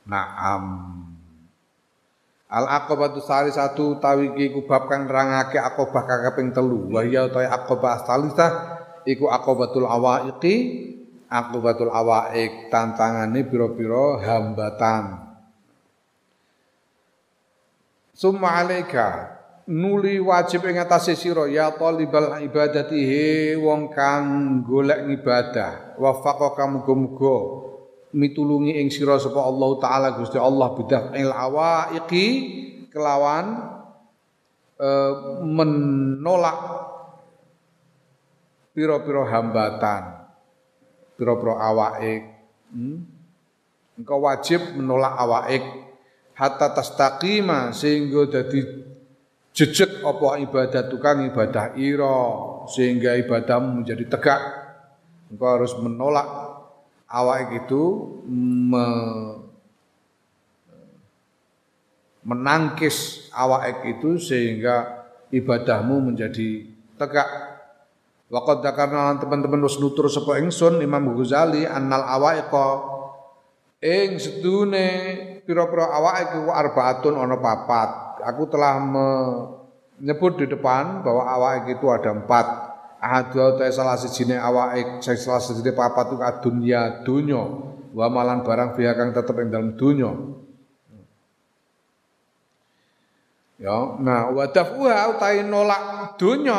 Naam. 0.05 0.63
Al 2.51 2.67
aqobatu 2.67 3.23
sari 3.23 3.55
satu 3.55 3.95
tawi 4.03 4.35
iki 4.35 4.51
ku 4.51 4.67
bab 4.67 4.91
kang 4.91 5.07
nerangake 5.07 5.55
akobah 5.55 6.03
kakaping 6.03 6.51
telu. 6.51 6.91
Wa 6.91 6.99
ya 7.07 7.31
utawi 7.31 7.47
aqobah 7.47 8.03
salisah 8.03 8.51
iku 9.07 9.31
akobatul 9.31 9.87
awaiqi 9.87 10.55
akubatul 11.31 11.95
awaik 11.95 12.67
tantangane 12.67 13.47
pira-pira 13.47 14.19
hambatan. 14.19 15.31
Summa 18.11 18.59
alaika 18.59 19.39
nuli 19.71 20.19
wajib 20.19 20.67
ing 20.67 20.77
atase 20.83 21.15
sira 21.15 21.47
ya 21.47 21.71
talibal 21.73 22.37
ibadati 22.43 22.99
he 22.99 23.55
wong 23.55 23.95
kang 23.95 24.59
golek 24.67 25.07
ibadah. 25.07 25.95
Wafaqaka 25.95 26.67
muga-muga 26.67 27.70
mitulungi 28.11 28.79
ing 28.79 28.91
sira 28.91 29.15
sapa 29.19 29.39
Allah 29.39 29.69
taala 29.79 30.09
Gusti 30.19 30.35
Allah 30.35 30.71
bidah 30.75 31.15
il 31.15 31.31
awaiqi 31.31 32.27
kelawan 32.91 33.45
e, 34.75 34.89
menolak 35.47 36.59
pira-pira 38.75 39.23
hambatan 39.27 40.21
pira-pira 41.21 41.53
awaik. 41.61 42.23
Hmm? 42.73 43.05
Engkau 44.01 44.25
wajib 44.25 44.73
menolak 44.73 45.13
awaik 45.21 45.63
hatta 46.33 46.73
tastaqima 46.73 47.69
sehingga 47.77 48.25
jadi 48.25 48.89
jejak 49.53 50.01
apa 50.01 50.41
ibadah 50.41 50.89
tukang 50.89 51.21
ibadah 51.29 51.77
ira 51.77 52.21
sehingga 52.73 53.13
ibadahmu 53.21 53.85
menjadi 53.85 54.09
tegak. 54.09 54.41
Engkau 55.29 55.61
harus 55.61 55.77
menolak 55.77 56.40
awaik 57.11 57.67
itu 57.67 57.83
me, 58.31 58.87
menangkis 62.23 63.27
awaik 63.35 63.99
itu 63.99 64.17
sehingga 64.17 65.05
ibadahmu 65.29 66.11
menjadi 66.11 66.65
tegak 66.95 67.51
Waqad 68.31 68.63
dzakarna 68.63 69.19
teman-teman 69.19 69.67
wis 69.67 69.75
nutur 69.75 70.07
sapa 70.07 70.39
ingsun 70.39 70.79
Imam 70.79 71.11
Ghazali 71.19 71.67
annal 71.67 72.07
awaiqa 72.07 72.79
ing 73.83 74.23
sedune 74.23 74.87
pira-pira 75.43 75.91
awake 75.91 76.39
ku 76.39 76.47
arbaatun 76.47 77.19
ana 77.19 77.35
papat. 77.35 78.23
Aku 78.23 78.47
telah 78.47 78.79
menyebut 78.79 80.39
di 80.39 80.47
depan 80.47 81.03
bahwa 81.03 81.27
awake 81.27 81.75
itu 81.75 81.91
ada 81.91 82.15
empat. 82.15 82.70
Ahadu 83.01 83.57
ta 83.57 83.65
salah 83.73 83.97
sijine 83.97 84.37
awake 84.37 85.01
salah 85.01 85.41
sijine 85.41 85.73
papat 85.73 86.13
itu 86.13 86.21
adunya 86.21 87.01
dunya 87.01 87.41
wa 87.97 88.05
malan 88.13 88.45
barang 88.45 88.77
biha 88.77 88.93
kang 88.93 89.09
tetep 89.09 89.35
ing 89.41 89.49
dalam 89.49 89.73
dunya. 89.73 90.13
Ya, 93.57 93.97
nah 94.01 94.29
wa 94.29 94.45
dafuha 94.49 95.17
utahe 95.17 95.41
nolak 95.45 96.13
dunya 96.17 96.57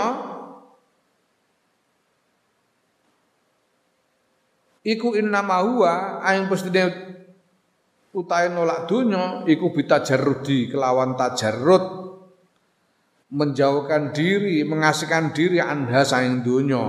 iku 4.82 5.14
innama 5.14 5.62
huwa 5.62 6.22
aing 6.26 6.50
pestine 6.50 6.90
utahe 8.10 8.50
nolak 8.50 8.90
donya 8.90 9.46
iku 9.46 9.70
bitajarrudi 9.70 10.74
kelawan 10.74 11.14
tajarrud 11.14 12.01
menjauhkan 13.32 14.12
diri, 14.12 14.60
mengasihkan 14.60 15.32
diri 15.32 15.56
anha 15.56 16.04
saing 16.04 16.44
donya. 16.44 16.84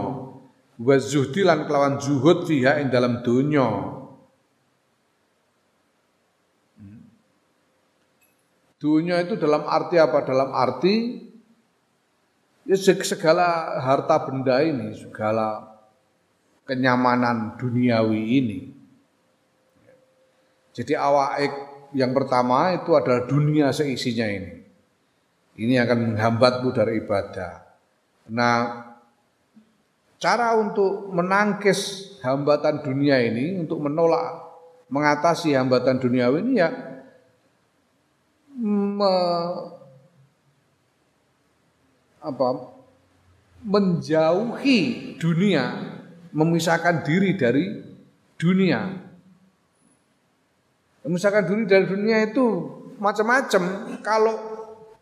Wa 0.75 0.95
zuhdi 0.99 1.47
lan 1.47 1.63
kelawan 1.63 2.03
zuhud 2.03 2.43
fiha 2.43 2.83
ing 2.83 2.91
dalam 2.91 3.23
donya. 3.23 3.95
Dunia 8.83 9.23
itu 9.23 9.39
dalam 9.39 9.63
arti 9.63 9.95
apa? 9.95 10.27
Dalam 10.27 10.51
arti 10.51 11.23
ya 12.67 12.75
segala 12.75 13.79
harta 13.79 14.27
benda 14.27 14.59
ini, 14.59 14.91
segala 14.91 15.71
kenyamanan 16.67 17.55
duniawi 17.55 18.21
ini. 18.43 18.59
Jadi 20.75 20.99
awaik 20.99 21.53
yang 21.95 22.11
pertama 22.11 22.75
itu 22.75 22.91
adalah 22.91 23.23
dunia 23.23 23.71
seisinya 23.71 24.27
ini. 24.27 24.62
Ini 25.53 25.77
akan 25.85 25.97
menghambatmu 26.13 26.69
dari 26.73 27.05
ibadah. 27.05 27.61
Nah, 28.33 28.89
cara 30.17 30.57
untuk 30.57 31.13
menangkis 31.13 32.13
hambatan 32.25 32.81
dunia 32.81 33.21
ini, 33.21 33.61
untuk 33.61 33.77
menolak, 33.83 34.43
mengatasi 34.89 35.53
hambatan 35.53 36.01
dunia 36.01 36.29
ini 36.33 36.57
ya 36.57 36.69
me, 38.57 39.13
apa, 42.21 42.49
menjauhi 43.65 44.79
dunia, 45.17 45.65
memisahkan 46.31 47.01
diri 47.01 47.33
dari 47.33 47.65
dunia. 48.37 49.01
Memisahkan 51.03 51.43
diri 51.43 51.63
dari 51.67 51.85
dunia 51.89 52.23
itu 52.23 52.45
macam-macam. 52.95 53.63
Kalau 53.99 54.52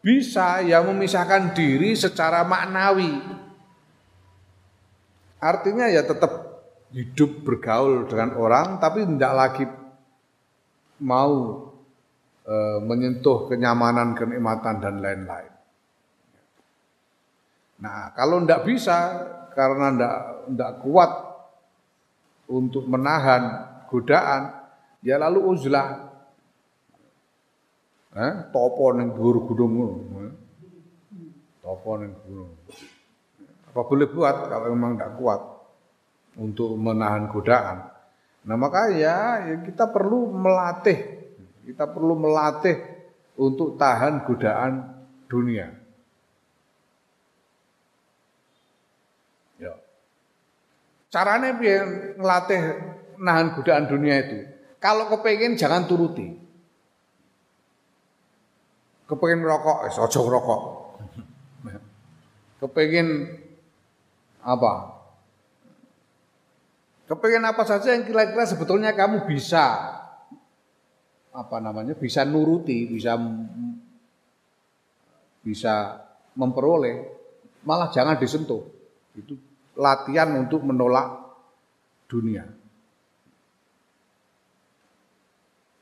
bisa 0.01 0.65
ya 0.65 0.81
memisahkan 0.81 1.53
diri 1.53 1.93
secara 1.93 2.41
maknawi. 2.41 3.21
Artinya 5.41 5.89
ya 5.89 6.05
tetap 6.05 6.61
hidup 6.91 7.45
bergaul 7.45 8.09
dengan 8.09 8.35
orang 8.35 8.77
tapi 8.81 9.05
tidak 9.07 9.33
lagi 9.33 9.65
mau 11.01 11.65
e, 12.45 12.55
menyentuh 12.85 13.49
kenyamanan, 13.49 14.13
kenikmatan 14.13 14.75
dan 14.81 15.01
lain-lain. 15.01 15.53
Nah, 17.81 18.13
kalau 18.13 18.45
tidak 18.45 18.61
bisa 18.69 18.97
karena 19.57 19.89
tidak 19.89 20.15
tidak 20.53 20.73
kuat 20.85 21.11
untuk 22.45 22.85
menahan 22.85 23.65
godaan, 23.89 24.53
ya 25.01 25.17
lalu 25.17 25.41
uzlah 25.49 26.10
Eh, 28.11 28.33
topo 28.51 28.91
ning 28.91 29.15
dhuwur 29.15 29.47
gunung 29.47 29.71
ngono. 29.71 30.27
Topo 31.63 31.91
ning 31.95 32.11
gunung. 32.27 32.51
Apa 33.71 33.87
boleh 33.87 34.07
buat 34.11 34.51
kalau 34.51 34.67
memang 34.75 34.99
tidak 34.99 35.15
kuat 35.15 35.41
untuk 36.35 36.75
menahan 36.75 37.31
godaan. 37.31 37.87
Nah 38.43 38.57
makanya 38.59 39.47
ya 39.47 39.55
kita 39.63 39.87
perlu 39.87 40.27
melatih, 40.27 41.23
kita 41.63 41.87
perlu 41.87 42.19
melatih 42.19 42.83
untuk 43.39 43.79
tahan 43.79 44.27
godaan 44.27 44.91
dunia. 45.31 45.71
Ya. 49.55 49.79
Caranya 51.07 51.55
biar 51.55 52.19
ngelatih 52.19 52.61
nahan 53.23 53.55
godaan 53.55 53.87
dunia 53.87 54.19
itu. 54.19 54.51
Kalau 54.83 55.07
kepengen 55.07 55.55
jangan 55.55 55.87
turuti 55.87 56.40
kepengen 59.11 59.43
rokok, 59.43 59.91
wis 59.91 59.99
aja 59.99 60.19
ngerokok. 60.23 60.61
Kepengen 62.63 63.27
apa? 64.39 64.73
Kepengen 67.11 67.43
apa 67.43 67.67
saja 67.67 67.91
yang 67.91 68.07
kira-kira 68.07 68.47
sebetulnya 68.47 68.95
kamu 68.95 69.27
bisa 69.27 69.91
apa 71.35 71.57
namanya? 71.59 71.91
bisa 71.99 72.23
nuruti, 72.23 72.87
bisa 72.87 73.19
bisa 75.43 75.99
memperoleh, 76.39 77.03
malah 77.67 77.91
jangan 77.91 78.15
disentuh. 78.15 78.63
Itu 79.11 79.35
latihan 79.75 80.31
untuk 80.39 80.63
menolak 80.63 81.19
dunia. 82.07 82.47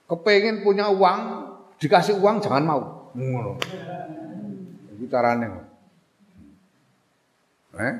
Kepengen 0.09 0.65
punya 0.65 0.89
uang, 0.89 1.21
dikasih 1.77 2.17
uang 2.17 2.41
jangan 2.41 2.65
mau. 2.65 2.98
Ngono. 3.19 3.53
Iku 4.95 5.05
carane. 5.11 5.47
Eh? 7.75 7.95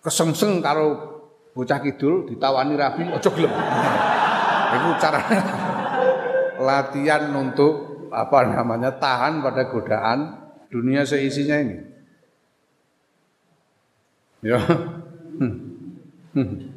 Kesengseng 0.00 0.64
karo 0.64 0.86
bocah 1.52 1.78
kidul 1.84 2.24
ditawani 2.24 2.74
rabi 2.80 3.04
aja 3.04 3.28
gelem. 3.28 3.52
Iku 4.76 4.88
carane 4.96 5.38
latihan 6.66 7.28
untuk 7.36 8.08
apa 8.10 8.48
namanya 8.48 8.96
tahan 8.96 9.44
pada 9.44 9.68
godaan 9.68 10.18
dunia 10.72 11.04
seisinya 11.04 11.56
ini. 11.60 11.78
Ya. 14.40 14.60
Hmm. 15.40 15.56
Hmm. 16.36 16.69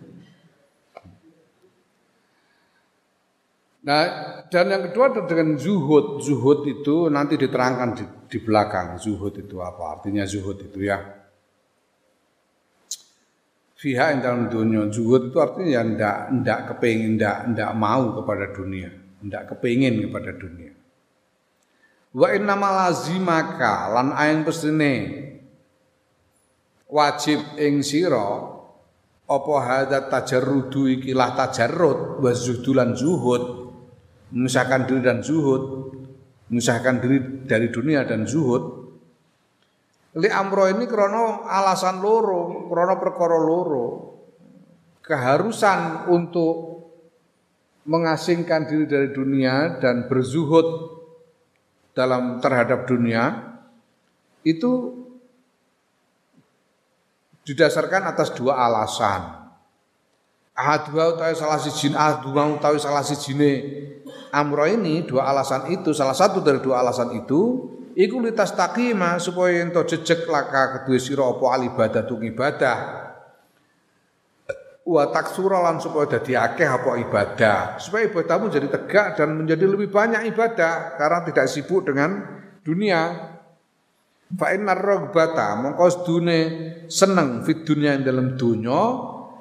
Nah, 3.84 4.04
dan 4.48 4.72
yang 4.72 4.88
kedua 4.88 5.12
dengan 5.28 5.60
zuhud. 5.60 6.24
Zuhud 6.24 6.64
itu 6.72 7.12
nanti 7.12 7.36
diterangkan 7.36 7.90
di, 8.00 8.06
di 8.32 8.40
belakang. 8.40 8.96
Zuhud 8.96 9.36
itu 9.36 9.60
apa? 9.60 10.00
Artinya 10.00 10.24
zuhud 10.24 10.56
itu 10.64 10.88
ya. 10.88 11.04
Fiha 13.76 14.16
yang 14.16 14.20
dalam 14.24 14.44
dunia. 14.48 14.88
Zuhud 14.88 15.36
itu 15.36 15.38
artinya 15.44 15.68
ya 15.68 15.82
ndak, 15.84 16.18
ndak 16.32 16.60
kepingin, 16.72 17.20
ndak, 17.20 17.38
ndak 17.52 17.72
mau 17.76 18.16
kepada 18.24 18.56
dunia. 18.56 18.88
Ndak 19.20 19.52
kepingin 19.52 20.00
kepada 20.08 20.32
dunia. 20.32 20.72
Wa 22.14 22.32
inna 22.32 22.56
lazimaka 22.56 23.90
lan 23.90 24.16
ayang 24.16 24.46
pesine 24.46 24.94
wajib 26.94 27.42
ing 27.58 27.82
sira 27.82 28.54
apa 29.26 29.54
hadat 29.66 30.14
tajarrudu 30.14 30.94
ikilah 31.02 31.34
tajarrud 31.34 32.22
wa 32.22 32.32
zuhdulan 32.38 32.94
zuhud 32.94 33.63
memisahkan 34.34 34.90
diri 34.90 35.02
dan 35.06 35.22
zuhud, 35.22 35.94
memisahkan 36.50 36.98
diri 36.98 37.18
dari 37.46 37.70
dunia 37.70 38.02
dan 38.04 38.26
zuhud. 38.26 38.82
Li 40.18 40.30
amro 40.30 40.66
ini 40.70 40.90
krono 40.90 41.46
alasan 41.46 42.02
loro, 42.02 42.70
krono 42.70 42.94
perkara 42.98 43.38
loro. 43.38 43.86
Keharusan 45.04 46.10
untuk 46.10 46.56
mengasingkan 47.86 48.66
diri 48.66 48.86
dari 48.90 49.10
dunia 49.12 49.78
dan 49.78 50.08
berzuhud 50.08 50.68
dalam 51.94 52.40
terhadap 52.42 52.88
dunia 52.90 53.54
itu 54.48 55.04
didasarkan 57.44 58.16
atas 58.16 58.32
dua 58.34 58.64
alasan. 58.64 59.43
Ahadua 60.54 61.18
utawi 61.18 61.34
salah 61.34 61.58
siji 61.58 61.98
ahadua 61.98 62.62
utawi 62.62 62.78
salah 62.78 63.02
sijine. 63.02 63.82
Amro 64.30 64.70
ini 64.70 65.02
dua 65.02 65.30
alasan 65.34 65.74
itu 65.74 65.94
salah 65.98 66.14
satu 66.14 66.46
dari 66.46 66.62
dua 66.62 66.86
alasan 66.86 67.10
itu 67.18 67.70
iku 67.98 68.22
litas 68.22 68.54
takima 68.54 69.18
supaya 69.18 69.66
ento 69.66 69.82
jejeg 69.82 70.30
laka 70.30 70.86
kedua 70.86 70.98
sira 71.02 71.26
apa 71.26 71.46
al 71.50 71.62
ibadah 71.66 72.06
ibadah. 72.06 72.78
Wa 74.86 75.10
taksura 75.10 75.58
lan 75.58 75.82
supaya 75.82 76.06
dadi 76.06 76.38
akeh 76.38 76.70
apa 76.70 77.02
ibadah. 77.02 77.58
Supaya 77.82 78.06
ibadahmu 78.14 78.54
jadi 78.54 78.70
tegak 78.70 79.18
dan 79.18 79.34
menjadi 79.34 79.66
lebih 79.66 79.90
banyak 79.90 80.30
ibadah 80.38 81.02
karena 81.02 81.20
tidak 81.26 81.50
sibuk 81.50 81.82
dengan 81.82 82.30
dunia. 82.62 83.32
Fa 84.34 84.54
innar 84.54 84.78
ragbata 84.78 85.58
mongko 85.58 86.06
seneng 86.90 87.42
fit 87.42 87.66
dunya 87.66 87.98
dalam 88.02 88.34
dunya 88.38 88.82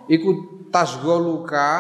iku 0.08 0.51
tasgoluka 0.72 1.70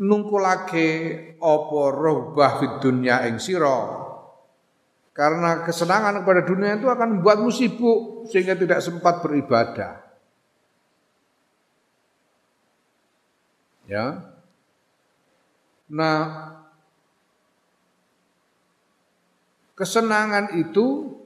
nungkulake 0.00 0.88
apa 1.36 1.80
rohbah 1.92 2.62
fid 2.62 2.74
dunya 2.80 3.26
ing 3.28 3.36
sira. 3.36 4.00
Karena 5.12 5.66
kesenangan 5.66 6.22
kepada 6.22 6.46
dunia 6.46 6.80
itu 6.80 6.88
akan 6.88 7.20
membuatmu 7.20 7.50
sibuk 7.52 8.30
sehingga 8.30 8.56
tidak 8.56 8.80
sempat 8.80 9.20
beribadah. 9.20 10.00
Ya. 13.90 14.32
Nah 15.90 16.54
kesenangan 19.74 20.56
itu 20.56 21.19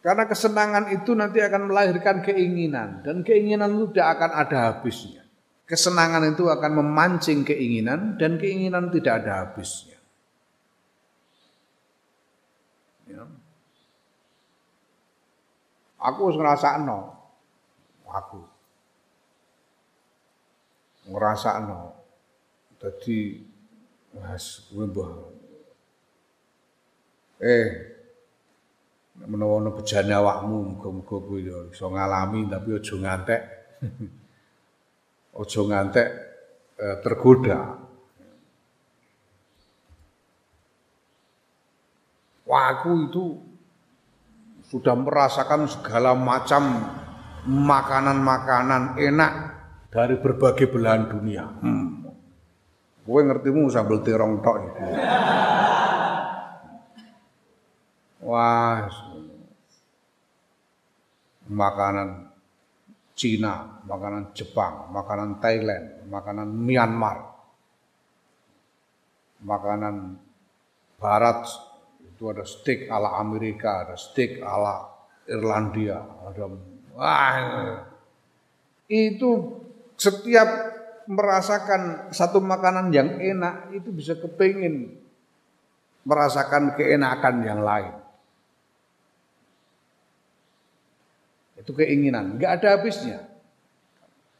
Karena 0.00 0.24
kesenangan 0.24 0.96
itu 0.96 1.12
nanti 1.12 1.44
akan 1.44 1.68
melahirkan 1.68 2.24
keinginan 2.24 3.04
dan 3.04 3.20
keinginan 3.20 3.76
itu 3.76 3.92
tidak 3.92 4.08
akan 4.16 4.30
ada 4.32 4.58
habisnya. 4.72 5.22
Kesenangan 5.68 6.24
itu 6.32 6.48
akan 6.48 6.72
memancing 6.80 7.44
keinginan 7.44 8.16
dan 8.16 8.40
keinginan 8.40 8.88
tidak 8.88 9.22
ada 9.22 9.44
habisnya. 9.44 10.00
Ya. 13.12 13.28
Aku 16.00 16.32
ngerasa 16.32 16.80
no, 16.80 17.12
aku 18.08 18.40
ngerasa 21.12 21.60
no. 21.68 21.92
Jadi 22.80 23.44
mas 24.16 24.64
eh 27.40 27.99
menawa 29.28 29.60
ana 29.60 29.70
bejane 29.76 30.12
awakmu 30.16 30.76
muga-muga 30.76 31.16
kowe 31.20 31.38
ya 31.40 31.58
iso 31.68 31.92
ngalami 31.92 32.48
tapi 32.48 32.68
aja 32.76 32.94
ngantek 32.96 33.42
ojo 35.40 35.60
ngantek 35.68 36.08
eh, 36.80 36.96
tergoda. 37.04 37.60
Wah, 42.50 42.66
aku 42.74 42.90
itu 43.06 43.38
sudah 44.66 44.98
merasakan 44.98 45.70
segala 45.70 46.18
macam 46.18 46.82
makanan-makanan 47.46 48.98
enak 48.98 49.32
dari 49.86 50.18
berbagai 50.18 50.66
belahan 50.66 51.06
dunia. 51.06 51.46
Hmm. 51.62 52.10
Gue 53.06 53.20
ngertimu 53.22 53.70
sambal 53.70 54.02
terong 54.02 54.42
tok 54.42 54.56
itu. 54.66 54.82
Wah, 58.30 58.86
makanan 61.50 62.30
Cina, 63.18 63.82
makanan 63.84 64.32
Jepang, 64.32 64.88
makanan 64.94 65.42
Thailand, 65.42 66.08
makanan 66.08 66.48
Myanmar, 66.48 67.18
makanan 69.44 70.16
Barat 70.96 71.44
itu 72.00 72.22
ada 72.30 72.46
steak 72.46 72.88
ala 72.88 73.20
Amerika, 73.20 73.84
ada 73.84 73.96
steak 73.98 74.40
ala 74.40 74.88
Irlandia, 75.28 76.00
ada 76.00 76.48
wah 76.96 77.36
itu 78.88 79.30
setiap 80.00 80.48
merasakan 81.10 82.12
satu 82.14 82.40
makanan 82.40 82.88
yang 82.94 83.20
enak 83.20 83.74
itu 83.74 83.90
bisa 83.92 84.16
kepingin 84.16 84.96
merasakan 86.08 86.72
keenakan 86.78 87.36
yang 87.44 87.60
lain. 87.60 87.99
Itu 91.60 91.76
keinginan, 91.76 92.40
nggak 92.40 92.60
ada 92.60 92.80
habisnya. 92.80 93.20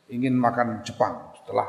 Ingin 0.08 0.34
makan 0.34 0.80
Jepang 0.82 1.36
setelah 1.36 1.68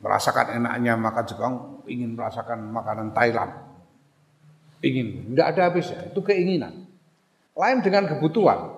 merasakan 0.00 0.62
enaknya 0.62 0.94
makan 0.94 1.24
Jepang, 1.26 1.52
ingin 1.90 2.14
merasakan 2.14 2.70
makanan 2.70 3.10
Thailand. 3.10 3.52
Ingin, 4.86 5.34
nggak 5.34 5.46
ada 5.56 5.60
habisnya. 5.68 6.06
Itu 6.06 6.22
keinginan. 6.22 6.86
Lain 7.56 7.78
dengan 7.82 8.06
kebutuhan. 8.06 8.76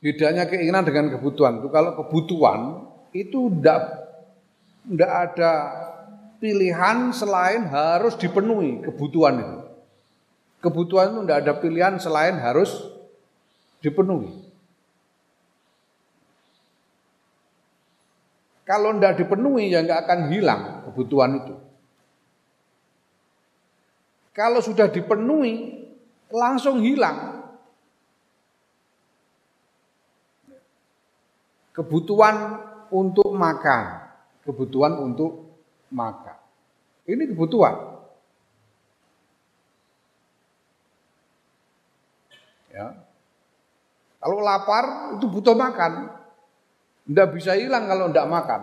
Bedanya 0.00 0.48
keinginan 0.48 0.80
dengan 0.88 1.12
kebutuhan 1.12 1.60
itu 1.60 1.68
kalau 1.68 1.92
kebutuhan 2.00 2.88
itu 3.12 3.52
tidak 3.60 4.00
tidak 4.88 5.12
ada 5.12 5.52
pilihan 6.40 7.12
selain 7.12 7.68
harus 7.68 8.16
dipenuhi 8.16 8.80
kebutuhan 8.80 9.44
itu. 9.44 9.59
Kebutuhan 10.60 11.16
itu 11.16 11.20
tidak 11.24 11.38
ada 11.40 11.52
pilihan 11.56 11.94
selain 11.96 12.36
harus 12.36 12.68
dipenuhi. 13.80 14.28
Kalau 18.68 18.94
tidak 18.94 19.18
dipenuhi 19.18 19.72
ya 19.72 19.82
nggak 19.82 20.00
akan 20.06 20.20
hilang 20.30 20.62
kebutuhan 20.86 21.42
itu. 21.42 21.54
Kalau 24.30 24.62
sudah 24.62 24.86
dipenuhi 24.86 25.80
langsung 26.30 26.78
hilang. 26.78 27.42
Kebutuhan 31.74 32.60
untuk 32.92 33.32
makan, 33.34 34.06
kebutuhan 34.46 35.02
untuk 35.02 35.50
makan. 35.90 36.36
Ini 37.08 37.34
kebutuhan. 37.34 37.89
Ya. 42.80 42.88
Kalau 44.20 44.40
lapar 44.40 45.16
itu 45.20 45.28
butuh 45.28 45.52
makan. 45.52 46.16
Tidak 47.04 47.28
bisa 47.36 47.52
hilang 47.56 47.84
kalau 47.84 48.08
tidak 48.08 48.28
makan. 48.32 48.60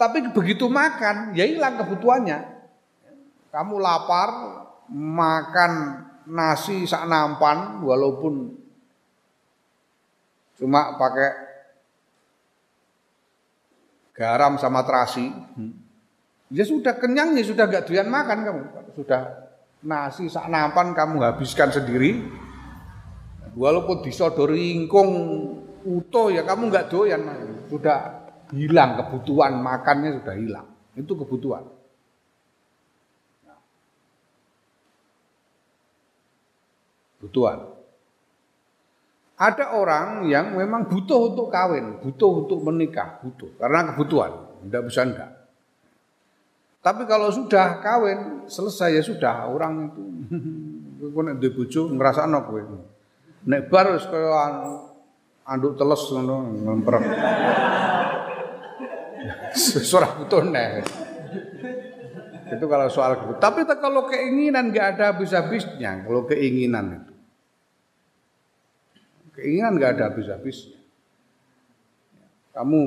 Tapi 0.00 0.32
begitu 0.32 0.64
makan, 0.72 1.36
ya 1.36 1.44
hilang 1.44 1.76
kebutuhannya. 1.76 2.38
Kamu 3.52 3.76
lapar, 3.76 4.28
makan 4.88 5.72
nasi 6.24 6.88
sak 6.88 7.04
nampan, 7.04 7.84
walaupun 7.84 8.56
cuma 10.56 10.96
pakai 10.96 11.30
garam 14.16 14.56
sama 14.56 14.86
terasi. 14.88 15.28
Ya 16.48 16.64
sudah 16.64 16.96
kenyang, 16.96 17.36
ya 17.36 17.44
sudah 17.44 17.68
gak 17.68 17.84
doyan 17.90 18.08
makan 18.08 18.38
kamu. 18.46 18.62
Sudah 18.96 19.52
nasi 19.84 20.32
sak 20.32 20.48
nampan 20.48 20.96
kamu 20.96 21.20
habiskan 21.24 21.72
sendiri, 21.72 22.24
Walaupun 23.60 24.00
disodori 24.00 24.72
ingkung 24.72 25.10
utuh 25.84 26.32
ya 26.32 26.48
kamu 26.48 26.72
nggak 26.72 26.88
doyan, 26.88 27.20
sudah 27.68 28.24
hilang 28.56 28.96
kebutuhan 28.96 29.60
makannya 29.60 30.16
sudah 30.16 30.32
hilang. 30.32 30.66
Itu 30.96 31.12
kebutuhan. 31.12 31.68
Kebutuhan. 37.20 37.58
Ada 39.36 39.76
orang 39.76 40.24
yang 40.24 40.56
memang 40.56 40.88
butuh 40.88 41.32
untuk 41.32 41.52
kawin, 41.52 42.00
butuh 42.00 42.44
untuk 42.44 42.64
menikah, 42.64 43.20
butuh 43.20 43.60
karena 43.60 43.92
kebutuhan, 43.92 44.32
tidak 44.68 44.82
bisa 44.88 45.00
enggak. 45.04 45.30
Tapi 46.80 47.04
kalau 47.04 47.28
sudah 47.28 47.80
kawin 47.84 48.48
selesai 48.48 49.00
ya 49.00 49.02
sudah 49.04 49.52
orang 49.52 49.92
itu 49.92 50.04
kowe 51.12 51.22
nek 51.24 51.40
bojo 51.40 51.92
ngrasakno 51.92 52.40
kowe. 52.48 52.60
Nek 53.48 53.72
bar 53.72 53.96
wis 53.96 54.04
kaya 54.04 54.68
anduk 55.48 55.80
teles 55.80 56.02
ngono 56.12 56.36
ngemprek. 56.60 57.04
Surah 59.56 60.20
butuh 60.20 60.44
nek. 60.44 60.84
Itu 62.50 62.66
kalau 62.66 62.90
soal 62.90 63.16
kebutuhan. 63.16 63.42
Tapi 63.42 63.60
kalau 63.78 64.10
keinginan 64.10 64.74
nggak 64.74 64.98
ada 64.98 65.04
habis-habisnya. 65.14 66.02
Kalau 66.02 66.26
keinginan 66.26 67.00
itu. 67.00 67.14
Keinginan 69.38 69.78
nggak 69.78 69.92
ada 69.96 70.04
habis-habisnya. 70.10 70.78
Kamu 72.50 72.80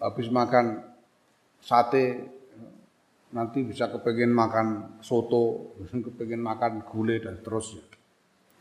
habis 0.00 0.28
makan 0.32 0.80
sate, 1.60 2.24
nanti 3.36 3.60
bisa 3.60 3.92
kepengen 3.92 4.32
makan 4.32 4.98
soto, 5.04 5.76
kepengen 6.08 6.40
makan 6.40 6.80
gulai 6.88 7.20
dan 7.20 7.38
terusnya. 7.44 7.84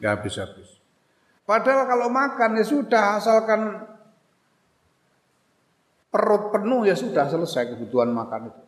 Nggak 0.03 0.11
habis-habis. 0.19 0.78
Padahal 1.49 1.89
kalau 1.89 2.13
makan 2.13 2.61
ya 2.61 2.65
sudah 2.65 3.17
asalkan 3.17 3.81
perut 6.13 6.53
penuh 6.53 6.85
ya 6.85 6.93
sudah 6.93 7.25
selesai 7.25 7.73
kebutuhan 7.73 8.13
makan 8.13 8.53
itu. 8.53 8.63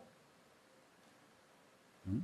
Hmm? 2.10 2.22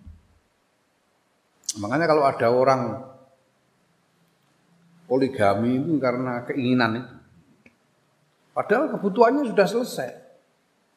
Makanya 1.79 2.11
kalau 2.11 2.27
ada 2.27 2.51
orang 2.51 3.07
poligami 5.07 5.79
itu 5.79 5.95
karena 6.03 6.43
keinginan 6.43 7.07
itu. 7.07 7.15
Padahal 8.51 8.91
kebutuhannya 8.99 9.47
sudah 9.55 9.67
selesai. 9.71 10.11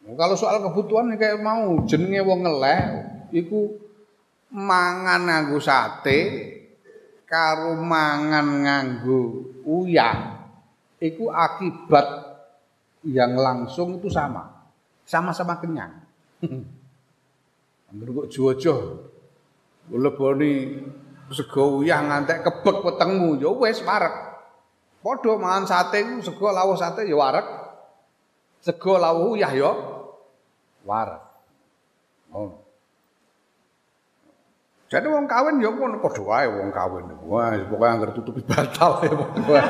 Kalau 0.01 0.33
soal 0.33 0.57
kebutuhan 0.65 1.13
kayak 1.21 1.37
mau 1.37 1.85
jenenge 1.85 2.25
wong 2.25 2.41
ngeleh 2.41 2.81
iku 3.29 3.77
mangan 4.49 5.29
nganggo 5.29 5.61
sate 5.61 6.19
karo 7.29 7.77
mangan 7.77 8.65
nganggo 8.65 9.50
uyah 9.65 10.45
itu 11.01 11.27
akibat 11.27 12.07
yang 13.07 13.33
langsung 13.33 13.97
itu 13.97 14.07
sama. 14.07 14.69
Sama-sama 15.03 15.57
kenyang. 15.57 16.05
Ambil 17.89 18.07
kok 18.23 18.29
jojo. 18.29 18.75
Leboni 19.91 20.77
sego 21.33 21.81
uyah 21.81 21.99
ngantek 22.05 22.45
kebek 22.45 22.85
wetengmu 22.85 23.41
ya 23.41 23.49
wis 23.51 23.81
warek. 23.81 24.13
Padha 25.01 25.33
mangan 25.41 25.65
sate 25.65 26.05
ku 26.05 26.21
sego 26.21 26.53
lawuh 26.53 26.77
sate 26.77 27.09
ya 27.09 27.17
warek. 27.17 27.47
Sego 28.61 29.01
lawuh 29.01 29.33
uyah 29.33 29.51
ya 29.51 29.71
warek. 30.85 31.23
Oh. 32.31 32.60
Jadi 34.91 35.07
wong 35.07 35.23
kawin 35.23 35.63
ya 35.63 35.71
ngono 35.71 36.03
padha 36.03 36.19
wae 36.19 36.47
wong 36.51 36.67
kawin. 36.75 37.07
Wah, 37.23 37.55
pokoke 37.63 37.87
anggere 37.87 38.11
tutupi 38.11 38.43
batal 38.43 38.99
ya 39.07 39.15
padha. 39.15 39.61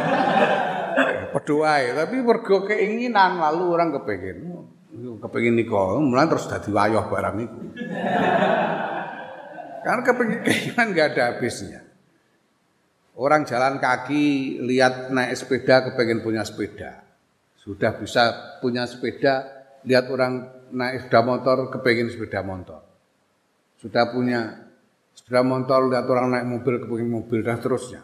Padha 1.30 1.54
wae, 1.62 1.94
tapi 1.94 2.16
mergo 2.26 2.66
keinginan 2.66 3.38
lalu 3.38 3.64
orang 3.70 3.94
kepengin. 4.02 4.66
Kepengin 5.22 5.54
nikah, 5.62 6.02
mulai 6.02 6.26
terus 6.26 6.50
dadi 6.50 6.74
wayah 6.74 7.06
barang 7.06 7.36
itu. 7.38 7.60
Karena 9.86 10.02
keinginan 10.42 10.88
enggak 10.90 11.08
ada 11.14 11.24
habisnya. 11.38 11.86
Orang 13.14 13.46
jalan 13.46 13.78
kaki 13.78 14.58
lihat 14.66 15.14
naik 15.14 15.38
sepeda 15.38 15.86
kepengin 15.86 16.26
punya 16.26 16.42
sepeda. 16.42 17.06
Sudah 17.62 17.94
bisa 17.94 18.58
punya 18.58 18.90
sepeda, 18.90 19.46
lihat 19.86 20.10
orang 20.10 20.50
naik 20.74 21.06
sepeda 21.06 21.22
motor 21.22 21.70
kepengin 21.70 22.10
sepeda 22.10 22.42
motor. 22.42 22.82
Sudah 23.78 24.10
punya 24.10 24.71
Sepeda 25.32 25.48
motor, 25.48 25.88
lihat 25.88 26.12
orang 26.12 26.28
naik 26.36 26.44
mobil, 26.44 26.76
kepingin 26.84 27.08
mobil, 27.08 27.40
dan 27.40 27.56
seterusnya. 27.56 28.04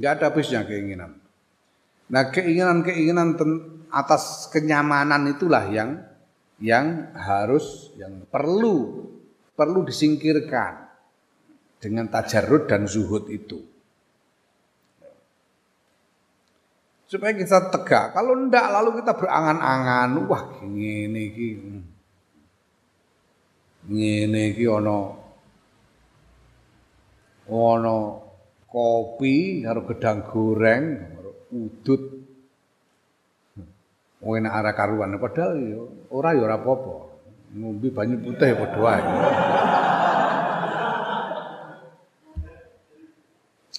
Enggak 0.00 0.12
ada 0.16 0.24
habisnya 0.32 0.64
keinginan. 0.64 1.20
Nah, 2.08 2.32
keinginan-keinginan 2.32 3.36
atas 3.92 4.48
kenyamanan 4.48 5.28
itulah 5.28 5.68
yang 5.68 6.00
yang 6.56 7.12
harus 7.20 7.92
yang 8.00 8.24
perlu 8.32 8.96
perlu 9.52 9.84
disingkirkan 9.84 10.88
dengan 11.84 12.08
tajarud 12.08 12.64
dan 12.64 12.88
zuhud 12.88 13.28
itu. 13.28 13.60
Supaya 17.04 17.36
kita 17.36 17.68
tegak. 17.76 18.16
Kalau 18.16 18.40
ndak 18.40 18.72
lalu 18.72 19.04
kita 19.04 19.12
berangan-angan, 19.12 20.16
wah 20.24 20.64
ngene 20.64 21.20
iki. 21.28 21.48
Ngene 23.84 24.56
iki 24.56 24.64
ana 24.64 25.23
ana 27.48 28.24
kopi 28.68 29.62
karo 29.62 29.84
gedang 29.86 30.18
goreng, 30.24 30.84
karo 31.12 31.30
udut. 31.52 32.02
Oh 34.24 34.32
enak 34.32 34.56
arah 34.56 34.72
karuan 34.72 35.20
padahal 35.20 35.52
ya 35.60 35.80
ora 36.08 36.32
ya 36.32 36.42
ora 36.48 36.56
apa-apa. 36.56 36.94
Ngombe 37.54 37.92
banyu 37.92 38.16
putih 38.24 38.50
ya 38.50 38.56
padha 38.56 38.78
wae. 38.80 39.02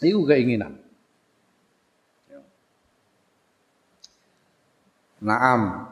Itu 0.05 0.22
keinginan. 0.28 0.78
Naam. 5.26 5.89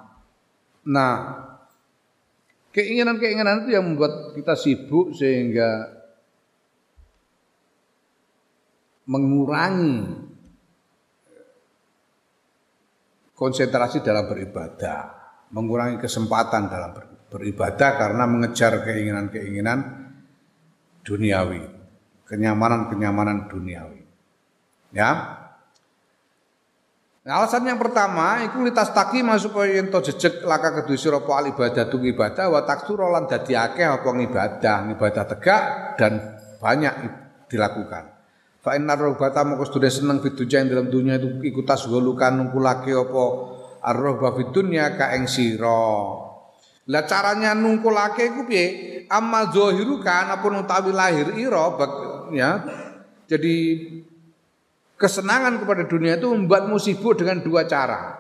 Nah, 0.86 1.15
keinginan-keinginan 2.76 3.65
itu 3.65 3.74
yang 3.74 3.89
membuat 3.89 4.38
kita 4.38 4.53
sibuk 4.53 5.17
sehingga 5.17 6.03
mengurangi 9.04 10.24
konsentrasi 13.36 13.99
dalam 13.99 14.30
beribadah, 14.30 14.99
mengurangi 15.51 15.99
kesempatan 15.99 16.72
dalam 16.72 16.95
beribadah 17.28 17.89
karena 17.99 18.24
mengejar 18.30 18.80
keinginan-keinginan 18.86 19.80
duniawi, 21.04 21.68
kenyamanan-kenyamanan 22.30 23.51
duniawi. 23.51 24.01
Ya. 24.95 25.41
Nah, 27.24 27.39
alasan 27.39 27.64
yang 27.64 27.80
pertama 27.80 28.43
iku 28.43 28.60
litas 28.68 28.91
taki 28.91 29.24
masuk 29.24 29.56
yen 29.64 29.88
to 29.88 30.04
jejeg 30.04 30.43
laka 30.43 30.84
kedue 30.84 30.99
sira 30.99 31.24
apa 31.24 31.47
ibadah 31.56 31.88
tu 31.88 32.04
ibadah 32.04 32.51
wa 32.51 32.68
taksura 32.68 33.08
lan 33.08 33.32
dadi 33.32 33.56
akeh 33.56 33.88
apa 33.88 34.12
ibadah, 34.12 34.78
ibadah 34.91 35.24
tegak 35.32 35.64
dan 35.95 36.20
banyak 36.60 36.93
dilakukan. 37.47 38.12
Fa 38.64 38.80
inna 38.80 38.95
rohbata 38.95 39.43
moko 39.43 39.68
sedune 39.68 39.91
seneng 39.91 40.24
bidunya 40.24 40.64
ing 40.64 40.72
dalam 40.72 40.88
dunia 40.88 41.20
itu 41.20 41.43
iku 41.43 41.68
tasgolukan 41.68 42.32
nungkulake 42.39 42.95
apa 42.95 43.24
arrohba 43.84 44.32
bidunya 44.39 44.95
ka 44.95 45.11
ing 45.20 45.28
sira. 45.28 45.91
Lah 46.88 47.03
caranya 47.03 47.51
nungkulake 47.59 48.24
iku 48.32 48.47
piye? 48.47 48.68
Amma 49.11 49.51
zahiru 49.51 49.99
kan 49.99 50.32
apa 50.32 50.47
utawi 50.47 50.95
lahir 50.95 51.36
ira 51.36 51.76
ya. 52.32 52.64
Jadi 53.28 53.55
kesenangan 54.95 55.59
kepada 55.59 55.84
dunia 55.84 56.16
itu 56.16 56.32
membuatmu 56.32 56.80
sibuk 56.80 57.20
dengan 57.20 57.43
dua 57.43 57.68
cara. 57.68 58.16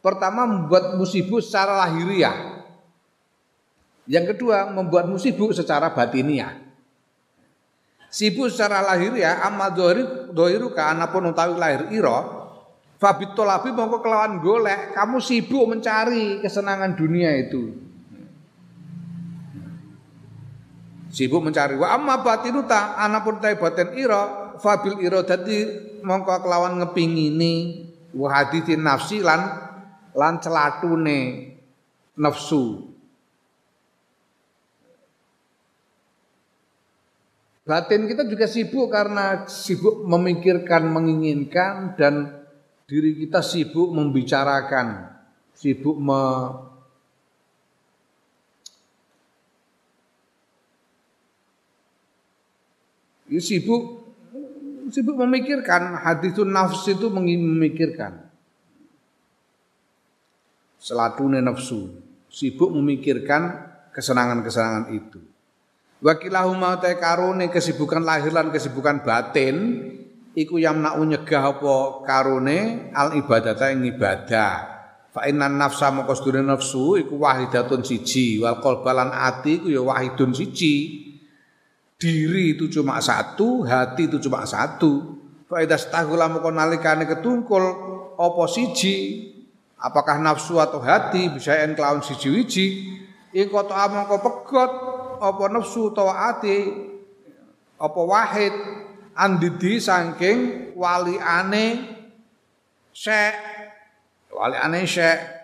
Pertama 0.00 0.48
membuatmu 0.48 1.04
sibuk 1.04 1.44
secara 1.44 1.76
lahiriah. 1.84 2.64
Yang 4.08 4.32
kedua 4.32 4.72
membuatmu 4.72 5.20
sibuk 5.20 5.52
secara 5.52 5.92
batiniah. 5.92 6.63
Sibuk 8.14 8.46
secara 8.46 8.78
lahiriah 8.86 9.42
amal 9.42 9.74
dohiru, 9.74 10.30
dohiru 10.30 10.70
ka 10.70 10.94
anapun 10.94 11.34
utawi 11.34 11.58
lahir 11.58 11.90
iro 11.90 12.46
Fabit 12.94 13.34
tolabi 13.34 13.74
mongko 13.74 13.98
kelawan 14.06 14.38
golek 14.38 14.94
Kamu 14.94 15.18
sibuk 15.18 15.66
mencari 15.66 16.38
kesenangan 16.38 16.94
dunia 16.94 17.34
itu. 17.34 17.74
Sibuk 21.10 21.42
mencari. 21.42 21.74
Wa 21.74 21.98
amma 21.98 22.22
batinu 22.22 22.62
ta 22.70 22.94
anapun 23.02 23.42
utawi 23.42 23.58
batin 23.58 23.98
iro 23.98 24.54
Fabil 24.62 25.02
iro 25.02 25.26
dadi 25.26 25.66
mongko 26.06 26.46
kelawan 26.46 26.78
ngepingini. 26.86 27.82
Wa 28.14 28.30
hadithin 28.30 28.86
nafsi 28.86 29.26
lan 29.26 29.42
lan 30.14 30.38
celatune 30.38 31.50
nafsu 32.14 32.93
Batin 37.64 38.04
kita 38.04 38.28
juga 38.28 38.44
sibuk 38.44 38.92
karena 38.92 39.48
sibuk 39.48 40.04
memikirkan, 40.04 40.84
menginginkan 40.84 41.96
dan 41.96 42.44
diri 42.84 43.16
kita 43.16 43.40
sibuk 43.40 43.88
membicarakan, 43.88 45.08
sibuk 45.56 45.96
me 45.96 46.20
ya, 53.32 53.40
sibuk 53.40 54.12
sibuk 54.92 55.16
memikirkan. 55.24 56.04
Hadis 56.04 56.36
itu 56.36 56.44
nafsu 56.44 57.00
itu 57.00 57.08
memikirkan. 57.08 58.28
Selatune 60.76 61.40
nafsu. 61.40 61.96
Sibuk 62.28 62.68
memikirkan 62.76 63.72
kesenangan-kesenangan 63.96 64.92
itu 64.92 65.32
wakilahuma 66.04 66.76
ta 66.84 66.92
karone 67.00 67.48
kesibukan 67.48 68.04
lahir 68.04 68.28
lan 68.28 68.52
kesibukan 68.52 69.00
batin 69.00 69.80
iku 70.36 70.60
yamna 70.60 70.92
nyegah 71.00 71.56
apa 71.56 72.04
karone 72.04 72.92
al 72.92 73.16
ibadata 73.16 73.72
ing 73.72 73.88
ibadah. 73.88 74.76
Fa 75.14 75.30
inna 75.30 75.46
nafsa 75.48 75.94
moko 75.94 76.12
nafsu 76.42 77.00
iku 77.00 77.22
wahidatun 77.22 77.86
siji. 77.86 78.42
Wal 78.42 78.60
qalbalan 78.60 79.14
ati 79.14 79.62
iku 79.62 79.70
ya 79.72 79.80
wahidun 79.80 80.36
siji. 80.36 81.06
Diri 81.94 82.58
itu 82.58 82.66
cuma 82.68 82.98
satu, 82.98 83.62
hati 83.62 84.10
itu 84.10 84.18
cuma 84.18 84.42
satu. 84.42 85.14
Faedah 85.46 85.78
setahula 85.78 86.26
moko 86.26 86.50
nalikane 86.50 87.06
ketungkul 87.06 87.62
apa 88.18 88.44
siji, 88.50 89.30
apakah 89.78 90.18
nafsu 90.18 90.58
atau 90.58 90.82
hati? 90.82 91.30
Bisa 91.30 91.54
en 91.62 91.78
kelawan 91.78 92.02
siji 92.02 92.28
wiji, 92.34 92.66
iku 93.30 93.62
to 93.62 93.72
amangka 93.72 94.18
pegot 94.18 94.93
apa 95.20 95.44
nafsu 95.50 95.92
utawa 95.92 96.34
ati 96.34 96.72
apa 97.78 98.00
wahid 98.00 98.54
andidi 99.14 99.78
saking 99.82 100.72
waliane 100.78 101.94
syek 102.90 103.34
waliane 104.34 104.82
syek 104.86 105.34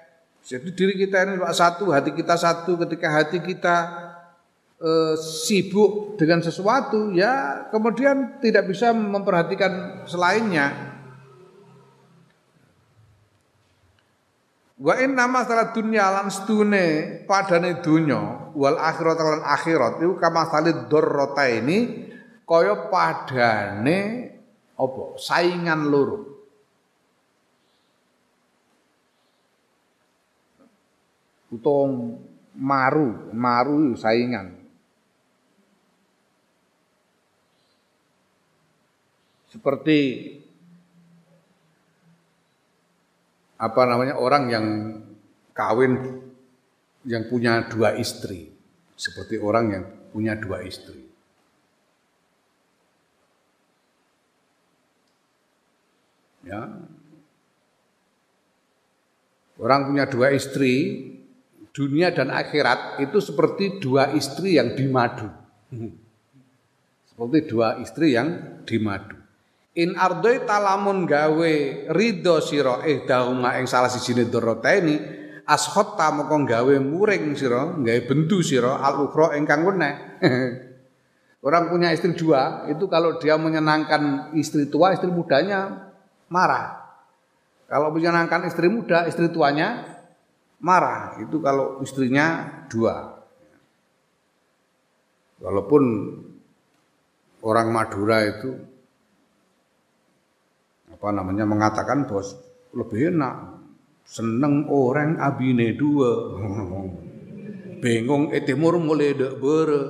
jadi 0.51 0.69
diri 0.75 0.95
kita 0.97 1.29
ini 1.29 1.39
satu 1.55 1.95
hati 1.95 2.11
kita 2.11 2.35
satu. 2.35 2.75
Ketika 2.75 3.07
hati 3.13 3.39
kita 3.39 3.77
e, 4.81 5.15
sibuk 5.21 6.19
dengan 6.19 6.43
sesuatu 6.43 7.15
ya 7.15 7.65
kemudian 7.69 8.43
tidak 8.43 8.67
bisa 8.73 8.91
memperhatikan 8.91 10.03
selainnya. 10.11 10.97
Wa 14.81 14.97
inna 14.97 15.29
masalah 15.29 15.77
dunya 15.77 16.09
lan 16.09 16.33
stune 16.33 17.21
padane 17.29 17.85
dunya 17.85 18.40
wal 18.55 18.79
akhirat 18.79 19.17
lan 19.19 19.43
akhirat 19.45 19.93
iku 20.03 20.15
kama 20.19 20.49
salid 20.51 20.87
dorrota 20.91 21.47
ini 21.49 22.09
kaya 22.47 22.91
padane 22.91 23.99
apa 24.75 25.03
saingan 25.21 25.81
loro. 25.87 26.19
Utong 31.51 32.15
maru, 32.55 33.35
maru 33.35 33.99
saingan. 33.99 34.61
seperti 39.51 39.99
apa 43.59 43.83
namanya 43.85 44.17
orang 44.17 44.45
yang 44.49 44.67
kawin 45.53 46.20
yang 47.11 47.27
punya 47.27 47.67
dua 47.67 47.99
istri. 47.99 48.47
Seperti 48.95 49.43
orang 49.43 49.65
yang 49.75 49.85
punya 50.15 50.39
dua 50.39 50.63
istri. 50.63 51.03
Ya. 56.47 56.71
Orang 59.59 59.91
punya 59.91 60.07
dua 60.07 60.31
istri 60.33 61.05
dunia 61.75 62.15
dan 62.15 62.31
akhirat 62.31 63.03
itu 63.03 63.19
seperti 63.19 63.83
dua 63.83 64.15
istri 64.15 64.57
yang 64.57 64.79
dimadu. 64.79 65.29
Seperti 67.11 67.39
dua 67.51 67.83
istri 67.83 68.15
yang 68.15 68.63
dimadu. 68.63 69.19
In 69.79 69.95
ardoi 69.95 70.43
talamun 70.49 71.07
gawe 71.07 71.55
ridho 71.95 72.43
sira 72.43 72.83
eh 72.83 73.07
dauma 73.07 73.55
ing 73.63 73.71
salah 73.71 73.87
sijine 73.87 74.27
doroteni 74.27 75.20
ashotta 75.51 76.15
moko 76.15 76.39
gawe 76.47 76.75
muring 76.79 77.35
sira 77.35 77.75
gawe 77.75 78.01
bendu 78.07 78.39
sira 78.47 78.79
al 78.79 79.11
ukhra 79.11 79.35
ingkang 79.35 79.67
weneh 79.67 79.95
Orang 81.41 81.73
punya 81.73 81.89
istri 81.89 82.13
dua 82.13 82.69
itu 82.69 82.85
kalau 82.85 83.17
dia 83.17 83.41
menyenangkan 83.41 84.37
istri 84.37 84.69
tua 84.69 84.93
istri 84.93 85.09
mudanya 85.09 85.89
marah 86.29 86.81
Kalau 87.71 87.95
menyenangkan 87.95 88.51
istri 88.51 88.67
muda, 88.67 89.07
istri 89.07 89.31
tuanya 89.31 89.87
marah. 90.59 91.23
Itu 91.23 91.39
kalau 91.39 91.79
istrinya 91.87 92.59
dua. 92.67 93.23
Walaupun 95.39 95.83
orang 97.47 97.71
Madura 97.71 98.27
itu 98.27 98.59
apa 100.91 101.15
namanya 101.15 101.47
mengatakan 101.47 102.05
bos 102.05 102.37
lebih 102.77 103.15
enak 103.15 103.50
seneng 104.11 104.67
orang 104.67 105.23
abine 105.23 105.79
dua 105.79 106.11
bingung 107.79 108.35
eh 108.35 108.43
timur 108.43 108.83
mulai 108.83 109.15
dek 109.15 109.39
bere 109.39 109.81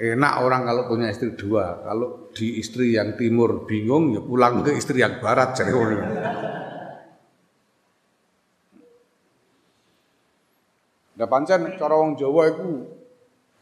enak 0.00 0.34
orang 0.40 0.64
kalau 0.64 0.82
punya 0.88 1.12
istri 1.12 1.36
dua 1.36 1.84
kalau 1.84 2.32
di 2.32 2.56
istri 2.56 2.96
yang 2.96 3.20
timur 3.20 3.68
bingung 3.68 4.16
ya 4.16 4.24
pulang 4.24 4.64
ke 4.64 4.72
istri 4.72 5.04
yang 5.04 5.20
barat 5.20 5.52
jadi 5.52 5.76
Nah 11.14 11.30
pancen 11.30 11.78
cara 11.78 11.94
wong 11.94 12.18
Jawa 12.18 12.50
iku 12.50 12.90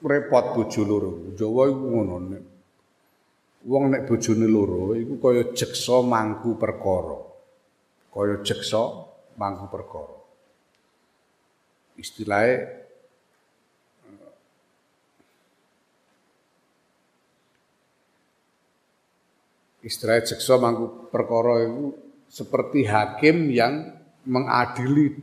repot 0.01 0.57
bojo 0.57 0.83
loro. 0.89 1.13
Jawa 1.37 1.69
iku 1.69 1.85
ngono 1.85 2.17
nek 2.33 2.43
wong 3.69 3.93
nek 3.93 4.03
bojone 4.09 4.49
loro 4.49 4.97
iku 4.97 5.21
kaya 5.21 5.53
jeksa 5.53 6.01
mangku 6.01 6.57
perkara. 6.57 7.32
Kaya 8.13 8.45
jeksa 8.45 9.09
mangku 9.41 9.73
perkara. 9.73 10.21
Istilahnya 11.97 12.69
istilah 19.81 20.23
jeksa 20.23 20.61
mangku 20.61 21.09
perkara 21.09 21.65
itu 21.65 21.97
seperti 22.29 22.85
hakim 22.85 23.49
yang 23.49 23.97
mengadili 24.29 25.19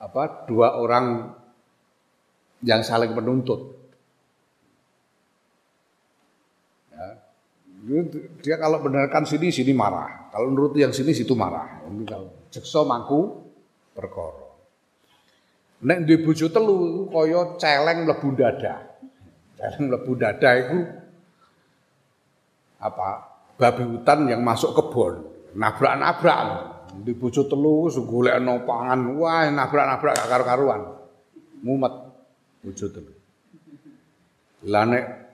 apa 0.00 0.46
dua 0.48 0.80
orang 0.80 1.34
yang 2.64 2.80
saling 2.86 3.12
menuntut. 3.12 3.85
Dia 8.42 8.58
kalau 8.58 8.82
benarkan 8.82 9.22
sini 9.22 9.54
sini 9.54 9.70
marah, 9.70 10.26
kalau 10.34 10.50
menurut 10.50 10.74
yang 10.74 10.90
sini 10.90 11.14
situ 11.14 11.38
marah. 11.38 11.86
Ini 11.86 12.02
kalau 12.02 12.50
jekso 12.50 12.82
mangku 12.82 13.46
perkara. 13.94 14.42
Nek 15.86 16.02
duwe 16.02 16.18
bojo 16.26 16.50
telu 16.50 17.06
kaya 17.14 17.54
celeng 17.62 18.02
mlebu 18.02 18.28
dada. 18.34 18.74
Celeng 19.54 19.86
mlebu 19.86 20.12
dada 20.18 20.50
itu 20.58 20.78
apa? 22.82 23.10
Babi 23.56 23.84
hutan 23.86 24.28
yang 24.28 24.42
masuk 24.42 24.74
kebun, 24.74 25.22
nabrak-nabrak. 25.54 26.74
Di 27.06 27.14
bojo 27.14 27.46
telu 27.46 27.86
golekno 28.02 28.66
pangan, 28.66 29.14
wah 29.14 29.46
nabrak-nabrak 29.46 30.12
gak 30.18 30.28
karu-karuan. 30.28 30.80
Mumet 31.62 31.94
bojo 32.66 32.86
telu. 32.90 33.14
Lah 34.66 34.84
nek 34.90 35.25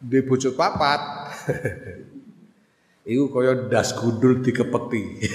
di 0.00 0.24
bojo 0.24 0.56
papat 0.56 1.00
iku 3.10 3.28
kaya 3.32 3.68
das 3.68 3.92
gundul 3.96 4.40
dikepeti. 4.40 5.04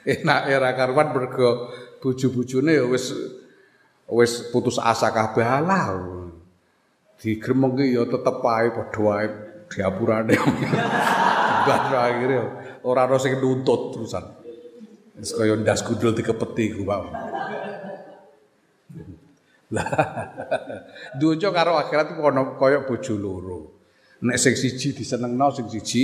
Enak 0.00 0.48
era 0.48 0.72
karuan 0.72 1.12
mergo 1.12 1.68
bojo-bojone 2.00 2.72
ya 2.72 2.88
wis 2.88 3.12
wis 4.08 4.48
putus 4.48 4.80
asa 4.80 5.12
kabeh 5.12 5.44
alah. 5.44 5.92
Digremengke 7.20 7.84
ya 7.84 8.08
tetep 8.08 8.40
ae 8.40 8.72
padha 8.72 9.02
ae 9.20 9.28
diapurane. 9.68 10.34
Bahasa 11.68 12.08
akhirnya 12.08 12.42
ora 12.80 13.04
ono 13.04 13.20
sing 13.20 13.36
nuntut 13.36 13.92
terusan. 13.92 14.24
Wis 15.20 15.36
kaya 15.36 15.52
ndas 15.60 15.84
gudul 15.84 16.16
dikepeti 16.16 16.80
ku, 16.80 16.88
Pak. 16.88 17.02
Lah 19.70 19.86
dunya 21.20 21.54
karo 21.54 21.78
akhirat 21.78 22.14
iku 22.14 22.22
ana 22.26 22.58
kaya 22.58 22.82
bojo 22.82 23.14
loro. 23.14 23.60
Nek 24.26 24.36
sing 24.36 24.58
siji 24.58 24.92
disenengno 24.92 25.54
sing 25.54 25.70
siji 25.70 26.02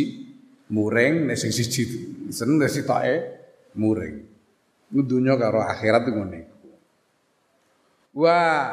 muring, 0.70 1.26
nek 1.26 1.36
sing 1.36 1.50
siji 1.50 1.82
seneng 2.30 2.62
nek 2.62 2.70
sitoke 2.70 3.14
muring. 3.74 4.16
Dunya 4.90 5.34
karo 5.34 5.60
akhirat 5.66 6.06
iku 6.06 6.20
ngene. 6.22 6.40
Wah, 8.16 8.64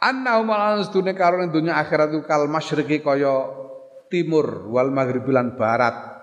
Annahu 0.00 0.48
malan 0.48 0.80
sedune 0.80 1.12
karo 1.12 1.44
donya 1.52 1.76
akhirat 1.76 2.08
iku 2.16 2.24
kal 2.24 2.48
masyriqi 2.48 3.04
kaya 3.04 3.52
timur 4.08 4.68
wal 4.72 4.88
maghribi 4.88 5.28
lan 5.28 5.60
barat. 5.60 6.16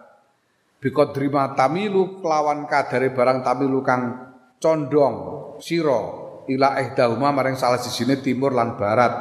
Biqadri 0.81 1.29
tamilu 1.57 2.21
kelawan 2.21 2.65
kadare 2.69 3.13
barang 3.13 3.41
tamilu 3.45 3.81
kang 3.85 4.33
condong 4.61 5.15
sira 5.61 6.26
ila 6.47 6.79
ihdahuma 6.79 7.31
maring 7.35 7.59
salah 7.59 7.79
sisine 7.79 8.19
timur 8.19 8.55
lan 8.55 8.79
barat. 8.79 9.13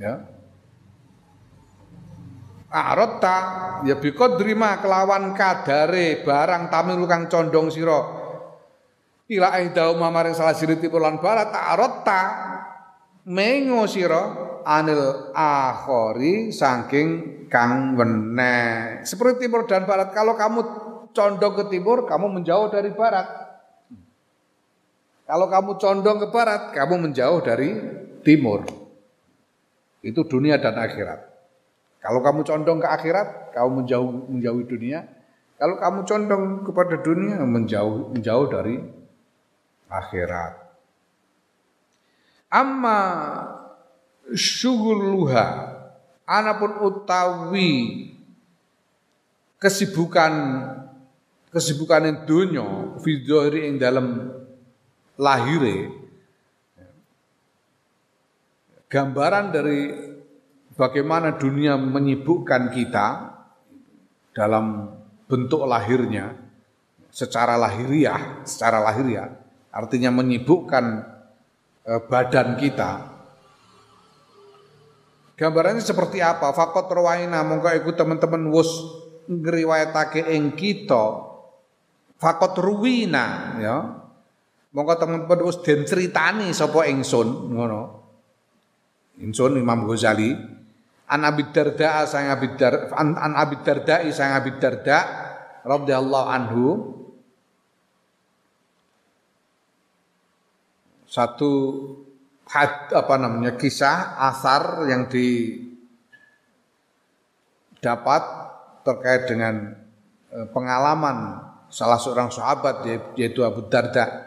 Ya. 0.00 0.14
Arota 2.72 3.38
ya 3.84 4.00
biqadri 4.00 4.56
kelawan 4.56 5.36
kadare 5.36 6.24
barang 6.24 6.72
tamilu 6.72 7.04
kang 7.04 7.28
condong 7.28 7.68
sira 7.68 8.00
ila 9.28 9.60
ihdahuma 9.60 10.08
maring 10.08 10.32
salah 10.32 10.56
sisine 10.56 10.80
timur 10.80 11.04
lan 11.04 11.20
barat 11.20 11.52
arota 11.52 12.22
mengo 13.28 13.84
sira 13.84 14.52
anil 14.64 15.34
akhori 15.36 16.48
saking 16.48 17.42
kang 17.52 17.92
wene. 18.00 18.56
Seperti 19.04 19.44
timur 19.46 19.68
dan 19.68 19.84
barat. 19.84 20.16
Kalau 20.16 20.32
kamu 20.32 20.60
condong 21.12 21.54
ke 21.60 21.64
timur, 21.68 22.08
kamu 22.08 22.40
menjauh 22.40 22.72
dari 22.72 22.88
barat. 22.96 23.28
Kalau 25.26 25.46
kamu 25.48 25.78
condong 25.78 26.18
ke 26.22 26.28
barat, 26.28 26.74
kamu 26.74 27.08
menjauh 27.08 27.40
dari 27.40 27.70
timur. 28.26 28.66
Itu 30.02 30.26
dunia 30.26 30.58
dan 30.58 30.76
akhirat. 30.76 31.30
Kalau 32.02 32.20
kamu 32.20 32.42
condong 32.42 32.82
ke 32.82 32.88
akhirat, 32.90 33.54
kamu 33.54 33.68
menjauh 33.82 34.10
menjauhi 34.28 34.64
dunia. 34.66 35.06
Kalau 35.56 35.78
kamu 35.78 35.98
condong 36.02 36.44
kepada 36.66 36.98
dunia, 36.98 37.38
menjauh 37.46 38.10
menjauh 38.10 38.46
dari 38.50 38.82
akhirat 39.92 40.62
amma 42.52 43.00
syughuluha 44.36 45.44
anapun 46.28 46.84
utawi 46.84 47.70
kesibukan 49.56 50.32
kesibukan 51.48 52.28
dunya 52.28 52.96
fi 53.00 53.24
ing 53.56 53.80
dalam 53.80 54.36
lahire 55.20 55.92
gambaran 58.88 59.52
dari 59.52 59.80
bagaimana 60.76 61.36
dunia 61.36 61.76
menyibukkan 61.80 62.72
kita 62.72 63.06
dalam 64.32 64.88
bentuk 65.28 65.64
lahirnya 65.64 66.36
secara 67.12 67.56
lahiriah, 67.56 68.44
secara 68.44 68.80
lahiriah 68.80 69.28
artinya 69.72 70.12
menyibukkan 70.12 71.12
Eh, 71.82 71.98
badan 72.06 72.54
kita. 72.62 73.10
Gambarannya 75.34 75.82
seperti 75.82 76.22
apa? 76.22 76.54
Fakot 76.54 76.86
rawaina 76.86 77.42
mongko 77.42 77.74
iku 77.82 77.90
teman-teman 77.90 78.46
wus 78.54 78.70
ngriwayatake 79.26 80.30
ing 80.30 80.54
kita. 80.54 81.26
Fakot 82.22 82.54
ruwina 82.62 83.58
ya. 83.58 84.01
Mongko 84.72 84.96
teman-teman 84.96 85.44
wis 85.44 85.60
den 85.60 85.84
critani 85.84 86.48
sapa 86.56 86.88
ingsun 86.88 87.52
ngono. 87.52 88.00
Ingsun 89.20 89.60
Imam 89.60 89.84
Ghazali 89.84 90.32
an 91.12 91.28
Abi 91.28 91.52
Darda 91.52 92.08
sang 92.08 92.32
Abi 92.32 92.56
Darda 92.56 92.88
an, 92.96 93.12
an 93.20 93.36
Abi 93.36 93.60
Darda 93.60 94.00
sang 94.08 94.32
Abi 94.32 94.56
Darda 94.56 95.28
radhiyallahu 95.60 96.28
anhu 96.32 96.64
satu 101.04 101.52
had, 102.48 102.88
apa 102.96 103.20
namanya 103.20 103.60
kisah 103.60 104.16
asar 104.32 104.88
yang 104.88 105.12
didapat 105.12 105.52
terkait 108.80 109.28
dengan 109.28 109.76
e, 110.32 110.48
pengalaman 110.52 111.40
salah 111.68 112.00
seorang 112.00 112.32
sahabat 112.32 112.88
yaitu 113.16 113.44
Abu 113.44 113.68
Darda. 113.68 114.21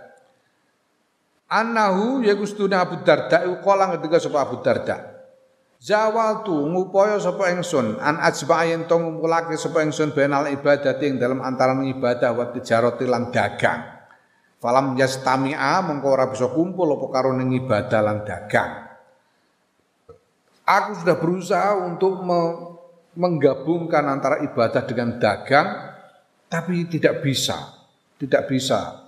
Anahu 1.46 2.26
ya 2.26 2.34
gustuna 2.34 2.82
Abu 2.82 3.06
Darda 3.06 3.46
iku 3.46 3.62
kala 3.62 3.94
ketika 3.98 4.18
sapa 4.18 4.50
Abu 4.50 4.66
Darda. 4.66 5.14
Zawal 5.78 6.42
tu 6.42 6.56
ngupaya 6.56 7.22
sapa 7.22 7.54
ingsun 7.54 8.02
an 8.02 8.18
ajba 8.18 8.66
yen 8.66 8.90
to 8.90 8.98
ngumpulake 8.98 9.54
sapa 9.54 9.86
ingsun 9.86 10.18
benal 10.18 10.50
ibadah 10.50 10.98
ing 11.06 11.22
dalam 11.22 11.46
antara 11.46 11.78
ibadah 11.78 12.34
wa 12.34 12.50
tijarati 12.50 13.06
lan 13.06 13.30
dagang. 13.30 13.94
Falam 14.58 14.98
yastami'a 14.98 15.86
mengko 15.86 16.08
ora 16.10 16.26
bisa 16.26 16.50
kumpul 16.50 16.98
apa 16.98 17.06
karo 17.14 17.38
ning 17.38 17.54
ibadah 17.54 18.02
lan 18.02 18.26
dagang. 18.26 18.72
Aku 20.66 20.92
sudah 20.98 21.22
berusaha 21.22 21.78
untuk 21.86 22.26
me 22.26 22.42
menggabungkan 23.16 24.12
antara 24.12 24.44
ibadah 24.44 24.84
dengan 24.84 25.22
dagang, 25.22 25.94
tapi 26.52 26.84
tidak 26.90 27.24
bisa, 27.24 27.56
tidak 28.20 28.50
bisa 28.52 29.06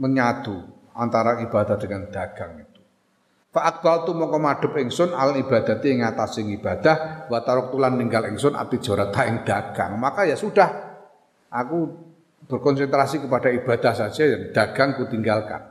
menyatu 0.00 0.73
antara 0.94 1.42
ibadah 1.42 1.76
dengan 1.76 2.08
dagang 2.08 2.62
itu. 2.62 2.80
Fa 3.54 3.70
tu 3.78 4.10
mongko 4.10 4.38
madhep 4.42 4.74
ingsun 4.82 5.14
al 5.14 5.38
ibadati 5.38 5.94
ing 5.94 6.02
atase 6.02 6.42
ibadah 6.42 7.30
wa 7.30 7.38
tulan 7.46 7.94
ninggal 7.94 8.26
ingsun 8.26 8.58
jorata 8.82 9.30
ing 9.30 9.46
dagang. 9.46 9.94
Maka 9.94 10.26
ya 10.26 10.34
sudah 10.34 10.66
aku 11.54 11.86
berkonsentrasi 12.50 13.22
kepada 13.22 13.54
ibadah 13.54 13.94
saja 13.94 14.22
dan 14.26 14.42
dagang 14.50 14.98
ku 14.98 15.06
tinggalkan. 15.06 15.70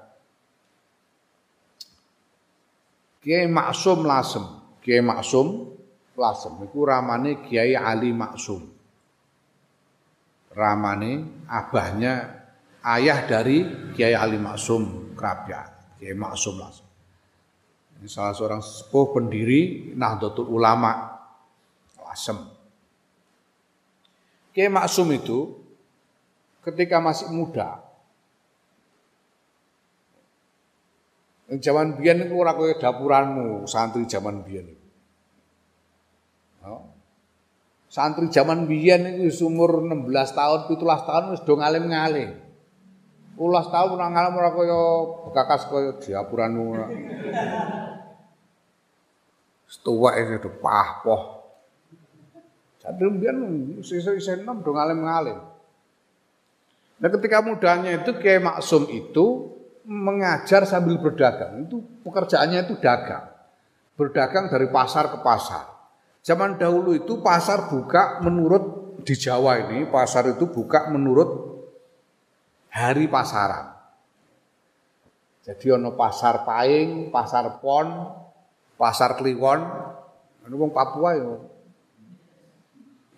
Kiai 3.19 3.51
Maksum 3.51 4.07
Lasem, 4.07 4.43
Kiai 4.79 5.03
Maksum 5.03 5.75
Lasem 6.15 6.53
iku 6.63 6.87
ramane 6.87 7.43
Kiai 7.43 7.75
Ali 7.75 8.15
Maksum. 8.15 8.63
Ramane 10.55 11.43
abahnya 11.51 12.42
ayah 12.83 13.23
dari 13.23 13.63
Kiai 13.95 14.15
Ali 14.15 14.35
Maksum 14.35 15.15
Krabya, 15.15 15.63
Kiai 15.99 16.15
Maksum 16.15 16.59
Lasem. 16.59 16.87
Ini 17.99 18.07
salah 18.11 18.35
seorang 18.35 18.59
sepuh 18.59 19.15
pendiri 19.15 19.93
Nahdlatul 19.95 20.51
Ulama 20.51 21.15
Lasem. 22.03 22.37
Kiai 24.51 24.67
Maksum 24.67 25.07
itu 25.15 25.55
ketika 26.63 26.99
masih 26.99 27.31
muda 27.31 27.83
Zaman 31.59 31.99
biyen 31.99 32.25
itu 32.25 32.33
ora 32.33 32.55
kaya 32.57 32.79
dapuranmu 32.79 33.69
santri 33.69 34.07
zaman 34.09 34.41
biyen 34.41 34.73
itu. 34.73 34.87
Santri 37.93 38.25
zaman 38.33 38.65
biyen 38.65 39.21
itu 39.21 39.45
umur 39.45 39.85
16 39.85 40.09
tahun, 40.33 40.59
17 40.65 40.81
tahun 40.81 41.23
wis 41.35 41.41
do 41.45 41.53
ngalim-ngalim. 41.53 42.42
Ulas 43.33 43.65
tahun 43.73 43.97
ora 43.97 44.07
ngalim 44.13 44.33
ora 44.37 44.49
kaya 44.53 44.81
bekakas 45.25 45.65
kaya 45.65 45.91
dapuranmu. 45.97 46.65
Setuwek 49.65 50.37
itu 50.37 50.49
pah-poh. 50.61 51.41
Jadi 52.83 53.03
mbiyen 53.09 53.37
sisa-sisa 53.81 54.37
enam 54.37 54.61
dong 54.61 54.77
ngalim-ngalim. 54.77 55.39
Nah 57.01 57.09
ketika 57.09 57.41
mudanya 57.41 57.89
itu 57.95 58.13
Kiai 58.21 58.37
Maksum 58.37 58.85
itu 58.91 59.55
mengajar 59.87 60.67
sambil 60.69 61.01
berdagang. 61.01 61.65
Itu 61.65 61.81
pekerjaannya 62.05 62.69
itu 62.69 62.77
dagang. 62.77 63.33
Berdagang 63.97 64.51
dari 64.51 64.69
pasar 64.69 65.09
ke 65.09 65.17
pasar. 65.25 65.73
Zaman 66.23 66.55
dahulu 66.55 66.95
itu 66.95 67.19
pasar 67.19 67.67
buka 67.67 68.21
menurut 68.23 68.95
di 69.03 69.15
Jawa 69.19 69.67
ini 69.67 69.89
pasar 69.89 70.31
itu 70.31 70.47
buka 70.47 70.87
menurut 70.87 71.52
hari 72.73 73.05
pasaran. 73.05 73.69
Jadi 75.45 75.69
ono 75.69 75.93
pasar 75.93 76.41
Paing, 76.41 77.13
pasar 77.13 77.61
Pon, 77.61 78.09
pasar 78.73 79.13
Kliwon, 79.13 79.61
anu 80.41 80.55
wong 80.57 80.71
Papua 80.73 81.13
ya. 81.13 81.35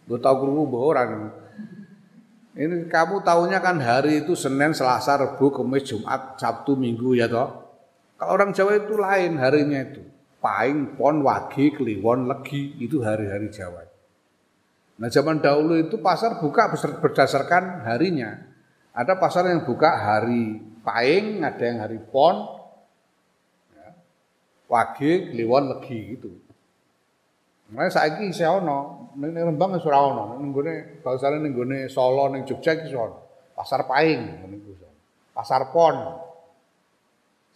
Gue 0.05 0.19
tau 0.21 0.43
mbah 0.45 0.83
orang. 0.83 1.11
Ini 2.55 2.87
kamu 2.87 3.25
tahunya 3.25 3.59
kan 3.59 3.83
hari 3.83 4.23
itu 4.23 4.31
Senin, 4.31 4.71
Selasa, 4.71 5.19
Rabu, 5.19 5.51
Kamis, 5.51 5.91
Jumat, 5.91 6.39
Sabtu, 6.39 6.79
Minggu 6.79 7.17
ya 7.17 7.27
toh. 7.27 7.51
Kalau 8.15 8.31
orang 8.31 8.55
Jawa 8.55 8.79
itu 8.79 8.95
lain 8.95 9.35
harinya 9.41 9.81
itu. 9.81 10.01
Paing, 10.39 10.95
Pon, 10.95 11.25
Wage, 11.25 11.73
Kliwon, 11.73 12.29
Legi 12.29 12.79
itu 12.79 13.01
hari-hari 13.01 13.49
Jawa. 13.49 13.81
Nah 15.01 15.09
zaman 15.11 15.43
dahulu 15.43 15.75
itu 15.75 15.99
pasar 15.99 16.39
buka 16.39 16.71
berdasarkan 17.01 17.83
harinya. 17.83 18.44
Ada 18.95 19.19
pasar 19.19 19.51
yang 19.51 19.67
buka 19.67 19.91
hari 19.91 20.63
Paing, 20.85 21.43
ada 21.43 21.59
yang 21.59 21.83
hari 21.83 21.99
Pon, 21.99 22.47
wage 24.71 25.35
kliwon 25.35 25.75
legi 25.75 26.15
gitu. 26.15 26.31
Mulai 27.73 27.89
saiki 27.89 28.29
isih 28.29 28.45
ana, 28.45 29.09
ning 29.17 29.33
Rembang 29.33 29.73
wis 29.75 29.85
ora 29.89 29.99
ana, 29.99 30.37
ning 30.37 30.53
gone 30.53 31.01
bangsane 31.01 31.41
ning 31.41 31.51
gone 31.51 31.89
Solo 31.89 32.29
ning 32.29 32.45
Jogja 32.45 32.77
iki 32.77 32.93
ana. 32.93 33.17
Pasar 33.57 33.83
Paing 33.89 34.47
niku. 34.47 34.77
Pasar 35.33 35.73
Pon. 35.73 35.95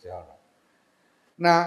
Isih 0.02 0.12
ana. 0.12 0.36
Nah, 1.40 1.62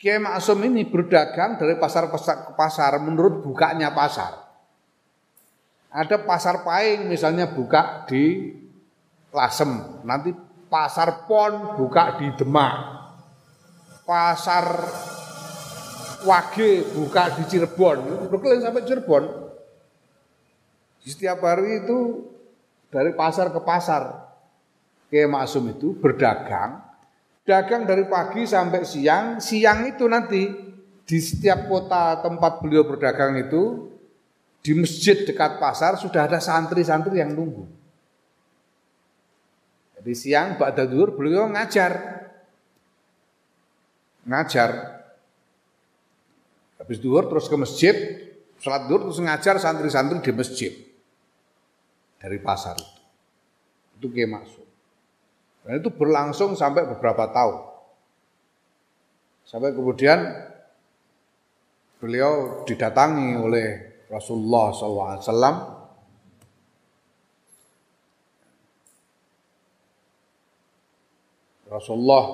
Kiai 0.00 0.16
Maksum 0.16 0.64
ini 0.64 0.88
berdagang 0.88 1.60
dari 1.60 1.76
pasar 1.76 2.08
ke 2.08 2.56
pasar 2.56 2.96
menurut 3.04 3.44
bukanya 3.44 3.92
pasar. 3.92 4.49
Ada 5.90 6.22
pasar 6.22 6.62
Paing 6.62 7.10
misalnya 7.10 7.50
buka 7.50 8.06
di 8.06 8.54
Lasem, 9.34 10.02
nanti 10.06 10.30
pasar 10.70 11.26
Pon 11.26 11.74
buka 11.74 12.14
di 12.18 12.30
Demak, 12.38 12.74
pasar 14.06 14.66
Wage 16.20 16.84
buka 16.94 17.34
di 17.34 17.42
Cirebon, 17.48 18.28
berkeliling 18.30 18.62
sampai 18.62 18.86
Cirebon. 18.86 19.24
Setiap 21.02 21.42
hari 21.42 21.82
itu 21.82 22.28
dari 22.92 23.10
pasar 23.16 23.50
ke 23.50 23.58
pasar, 23.64 24.30
ke 25.10 25.26
Maksum 25.26 25.74
itu 25.74 25.98
berdagang, 25.98 26.86
dagang 27.42 27.82
dari 27.82 28.06
pagi 28.06 28.46
sampai 28.46 28.86
siang, 28.86 29.42
siang 29.42 29.90
itu 29.90 30.06
nanti 30.06 30.46
di 31.02 31.18
setiap 31.18 31.66
kota 31.66 32.22
tempat 32.22 32.62
beliau 32.62 32.86
berdagang 32.86 33.34
itu, 33.40 33.89
di 34.60 34.72
masjid 34.76 35.24
dekat 35.24 35.56
pasar 35.56 35.96
sudah 35.96 36.28
ada 36.28 36.36
santri-santri 36.36 37.16
yang 37.16 37.32
nunggu. 37.32 37.64
Jadi 40.00 40.12
siang 40.16 40.56
Ba'da 40.56 40.84
Duhur 40.88 41.16
beliau 41.16 41.48
ngajar. 41.48 41.92
Ngajar. 44.24 45.00
Habis 46.80 46.96
duhur 47.00 47.28
terus 47.28 47.44
ke 47.48 47.56
masjid, 47.60 47.96
sholat 48.56 48.88
duhur 48.88 49.08
terus 49.08 49.20
ngajar 49.20 49.60
santri-santri 49.60 50.24
di 50.24 50.32
masjid. 50.32 50.72
Dari 52.20 52.40
pasar 52.40 52.76
itu. 52.80 53.00
Itu 54.00 54.06
kayak 54.08 54.32
masuk. 54.32 54.66
Dan 55.64 55.84
itu 55.84 55.92
berlangsung 55.92 56.56
sampai 56.56 56.88
beberapa 56.88 57.28
tahun. 57.28 57.56
Sampai 59.44 59.76
kemudian 59.76 60.24
beliau 62.00 62.64
didatangi 62.64 63.36
oleh 63.36 63.89
Rasulullah 64.10 64.74
SAW 64.74 65.78
Rasulullah 71.70 72.26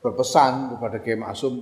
berpesan 0.00 0.72
kepada 0.72 0.96
Kiai 1.04 1.20
Maksum 1.20 1.54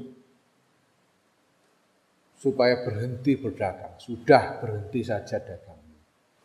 supaya 2.39 2.87
berhenti 2.87 3.35
berdagang. 3.35 3.99
Sudah 3.99 4.63
berhenti 4.63 5.03
saja 5.03 5.43
dagang. 5.43 5.83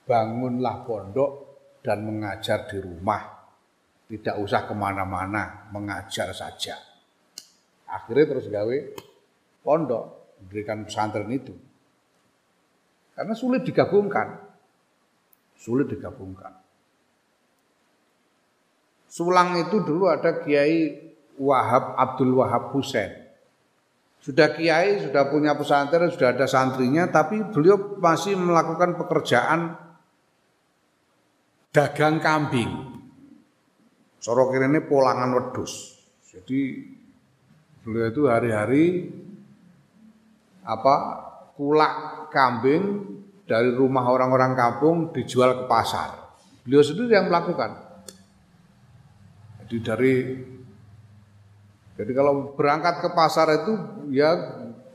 Bangunlah 0.02 0.82
pondok 0.82 1.32
dan 1.86 2.02
mengajar 2.02 2.66
di 2.66 2.82
rumah. 2.82 3.22
Tidak 4.10 4.36
usah 4.42 4.66
ke 4.66 4.74
mana-mana, 4.74 5.70
mengajar 5.70 6.34
saja. 6.34 6.76
Akhirnya 7.86 8.26
terus 8.34 8.50
gawe 8.50 8.78
pondok, 9.62 10.21
memberikan 10.52 10.84
pesantren 10.84 11.32
itu. 11.32 11.56
Karena 13.16 13.32
sulit 13.32 13.64
digabungkan. 13.64 14.36
Sulit 15.56 15.88
digabungkan. 15.88 16.60
Sulang 19.08 19.56
itu 19.64 19.80
dulu 19.80 20.12
ada 20.12 20.44
Kiai 20.44 20.92
Wahab 21.40 21.96
Abdul 21.96 22.36
Wahab 22.36 22.76
Husain. 22.76 23.16
Sudah 24.22 24.54
kiai, 24.54 25.02
sudah 25.02 25.34
punya 25.34 25.58
pesantren, 25.58 26.14
sudah 26.14 26.38
ada 26.38 26.46
santrinya, 26.46 27.10
tapi 27.10 27.42
beliau 27.42 27.98
masih 27.98 28.38
melakukan 28.38 28.94
pekerjaan 28.94 29.74
dagang 31.74 32.22
kambing. 32.22 32.70
Sorok 34.22 34.54
ini 34.62 34.78
polangan 34.86 35.34
wedus. 35.34 35.98
Jadi 36.30 36.86
beliau 37.82 38.14
itu 38.14 38.22
hari-hari 38.30 39.10
apa 40.66 40.96
kulak 41.58 42.28
kambing 42.34 43.06
dari 43.46 43.74
rumah 43.76 44.08
orang-orang 44.08 44.56
kampung 44.56 45.12
dijual 45.12 45.64
ke 45.64 45.66
pasar. 45.68 46.40
Beliau 46.64 46.86
sendiri 46.86 47.18
yang 47.18 47.28
melakukan. 47.28 47.76
Jadi 49.62 49.78
dari 49.82 50.14
jadi 52.00 52.12
kalau 52.18 52.56
berangkat 52.56 53.04
ke 53.04 53.10
pasar 53.14 53.48
itu 53.62 53.74
ya 54.10 54.34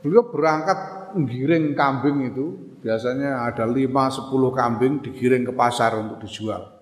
beliau 0.01 0.27
berangkat 0.27 1.11
menggiring 1.15 1.71
kambing 1.77 2.33
itu 2.33 2.77
biasanya 2.81 3.47
ada 3.47 3.63
5 3.63 3.87
10 3.87 4.31
kambing 4.53 4.93
digiring 5.01 5.43
ke 5.47 5.53
pasar 5.55 5.97
untuk 5.97 6.23
dijual. 6.25 6.77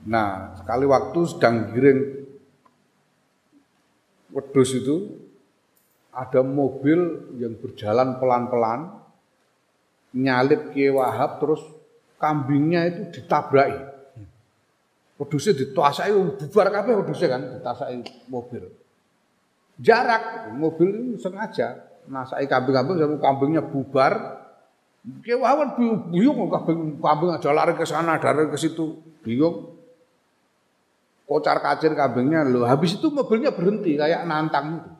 Nah, 0.00 0.56
sekali 0.56 0.88
waktu 0.88 1.20
sedang 1.28 1.68
giring 1.76 2.00
wedus 4.32 4.70
itu 4.80 5.19
ada 6.10 6.42
mobil 6.42 7.30
yang 7.38 7.54
berjalan 7.58 8.18
pelan-pelan 8.18 9.00
nyalip 10.14 10.74
Kiai 10.74 10.90
Wahab 10.90 11.38
terus 11.38 11.62
kambingnya 12.18 12.90
itu 12.90 13.02
ditabraki. 13.20 13.78
Wedusnya 15.20 15.52
dituasai 15.52 16.10
bubar 16.10 16.68
kabeh 16.72 16.92
wedusnya 17.04 17.28
kan 17.30 17.42
ditasai 17.60 18.02
mobil. 18.26 18.66
Jarak 19.80 20.52
mobil 20.56 20.88
ini 20.90 21.14
sengaja 21.16 21.86
nasai 22.10 22.50
kambing-kambing 22.50 22.96
sama 22.98 23.16
kambingnya 23.22 23.62
bubar. 23.62 24.42
Kiai 25.22 25.38
Wahab 25.38 25.78
bingung 25.78 26.50
kambing 26.50 26.98
kambing 26.98 27.30
aja 27.32 27.54
lari 27.54 27.72
ke 27.78 27.86
sana, 27.86 28.18
lari 28.18 28.50
ke 28.50 28.58
situ, 28.58 28.98
bingung. 29.22 29.78
Kocar 31.30 31.62
kacir 31.62 31.94
kambingnya 31.94 32.42
loh. 32.42 32.66
Habis 32.66 32.98
itu 32.98 33.06
mobilnya 33.14 33.54
berhenti 33.54 33.94
kayak 33.94 34.26
nantang 34.26 34.82
itu. 34.82 34.99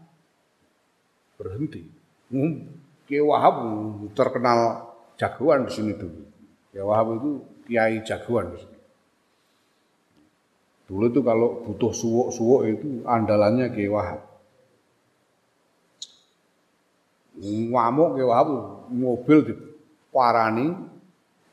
Berhenti. 1.41 1.81
Hmm, 2.29 2.69
Kiai 3.09 3.25
Wahab 3.25 3.65
terkenal 4.13 4.93
jagoan 5.17 5.65
di 5.65 5.73
sini 5.73 5.97
dulu. 5.97 6.21
Ya 6.77 6.85
Wahab 6.85 7.17
itu 7.17 7.31
kiai 7.65 8.05
jagoan 8.05 8.53
di 8.53 8.59
sini. 8.61 8.79
Dulu 10.85 11.05
itu 11.09 11.21
kalau 11.25 11.65
butuh 11.65 11.97
suwok-suwok 11.97 12.61
itu 12.69 12.89
andalannya 13.09 13.73
Kiai 13.73 13.89
Wahab. 13.89 14.21
Ngamuk 17.41 18.21
Kiai 18.21 18.29
Wahab 18.29 18.49
mobil 18.93 19.39
di 19.49 19.55
parani 20.13 20.77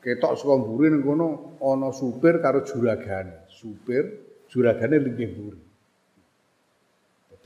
ketok 0.04 0.36
saka 0.36 0.54
mburi 0.58 0.92
ning 0.92 1.02
kono 1.02 1.58
ana 1.64 1.96
supir 1.96 2.44
karo 2.44 2.60
juragane. 2.60 3.48
Supir 3.48 4.04
juragane 4.52 5.00
linggih 5.00 5.32
mburi. 5.32 5.67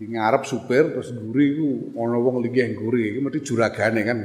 Dadi 0.03 0.19
ngarep 0.19 0.43
supir 0.43 0.91
terus 0.91 1.15
mburi 1.15 1.55
iku 1.55 1.95
ana 1.95 2.19
wong 2.19 2.43
linggih 2.43 2.75
mburi 2.75 3.15
iki 3.15 3.23
mesti 3.23 3.39
juragane 3.47 4.03
kan. 4.03 4.19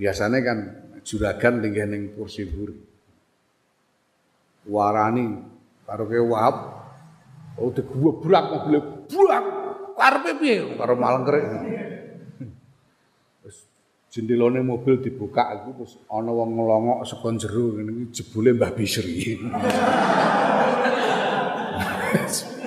Biasanya 0.00 0.40
kan 0.40 0.58
juragan 1.04 1.60
linggih 1.60 1.84
ning 1.84 2.16
kursi 2.16 2.48
buri. 2.48 2.72
Warani 4.64 5.44
karo 5.84 6.08
ke 6.08 6.16
wahab 6.24 6.56
oh 7.60 7.68
digubrak 7.68 8.48
mobil 8.48 8.80
buak 9.12 9.44
karepe 9.92 10.40
piye 10.40 10.56
karo 10.80 10.96
malengkrek. 10.96 11.44
Terus 13.44 13.68
jendelane 14.08 14.64
mobil 14.64 15.04
dibuka 15.04 15.52
iku 15.52 15.84
terus 15.84 16.00
ana 16.08 16.32
wong 16.32 16.56
ngelongok 16.56 17.04
saka 17.04 17.28
jero 17.36 17.76
ngene 17.76 18.08
iki 18.08 18.24
jebule 18.24 18.56
Mbah 18.56 18.72
Bisri. 18.72 19.36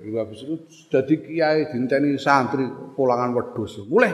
Iku 0.00 0.16
habis 0.16 0.40
itu 0.40 0.56
dadi 0.88 1.20
kiai 1.20 1.68
dinteni 1.68 2.16
santri 2.16 2.64
pulangan 2.96 3.36
wedhus. 3.36 3.84
Mulai. 3.84 4.12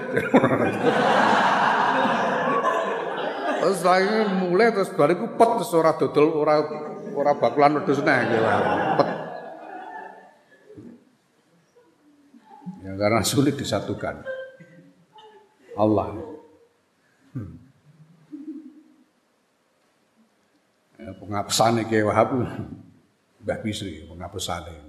terus 3.63 3.83
lagi 3.83 4.07
mulai 4.43 4.71
terus 4.75 4.91
bariku 4.95 5.35
pet 5.35 5.51
terus 5.59 5.75
ora 5.75 5.95
dodol 5.95 6.39
ora 6.39 6.63
ora 7.15 7.33
bakulan 7.39 7.79
wedhus 7.79 8.03
neh 8.03 8.19
pet. 8.99 9.09
Ya 12.83 12.93
karena 12.99 13.23
sulit 13.23 13.55
disatukan. 13.55 14.27
Allah. 15.79 16.19
Hmm. 17.37 17.59
Ya, 20.97 21.13
pengapesane 21.21 21.85
Kiai 21.85 22.01
Wahab 22.01 22.33
Mbah 23.45 23.59
Bisri 23.63 24.09
pengapesane. 24.09 24.86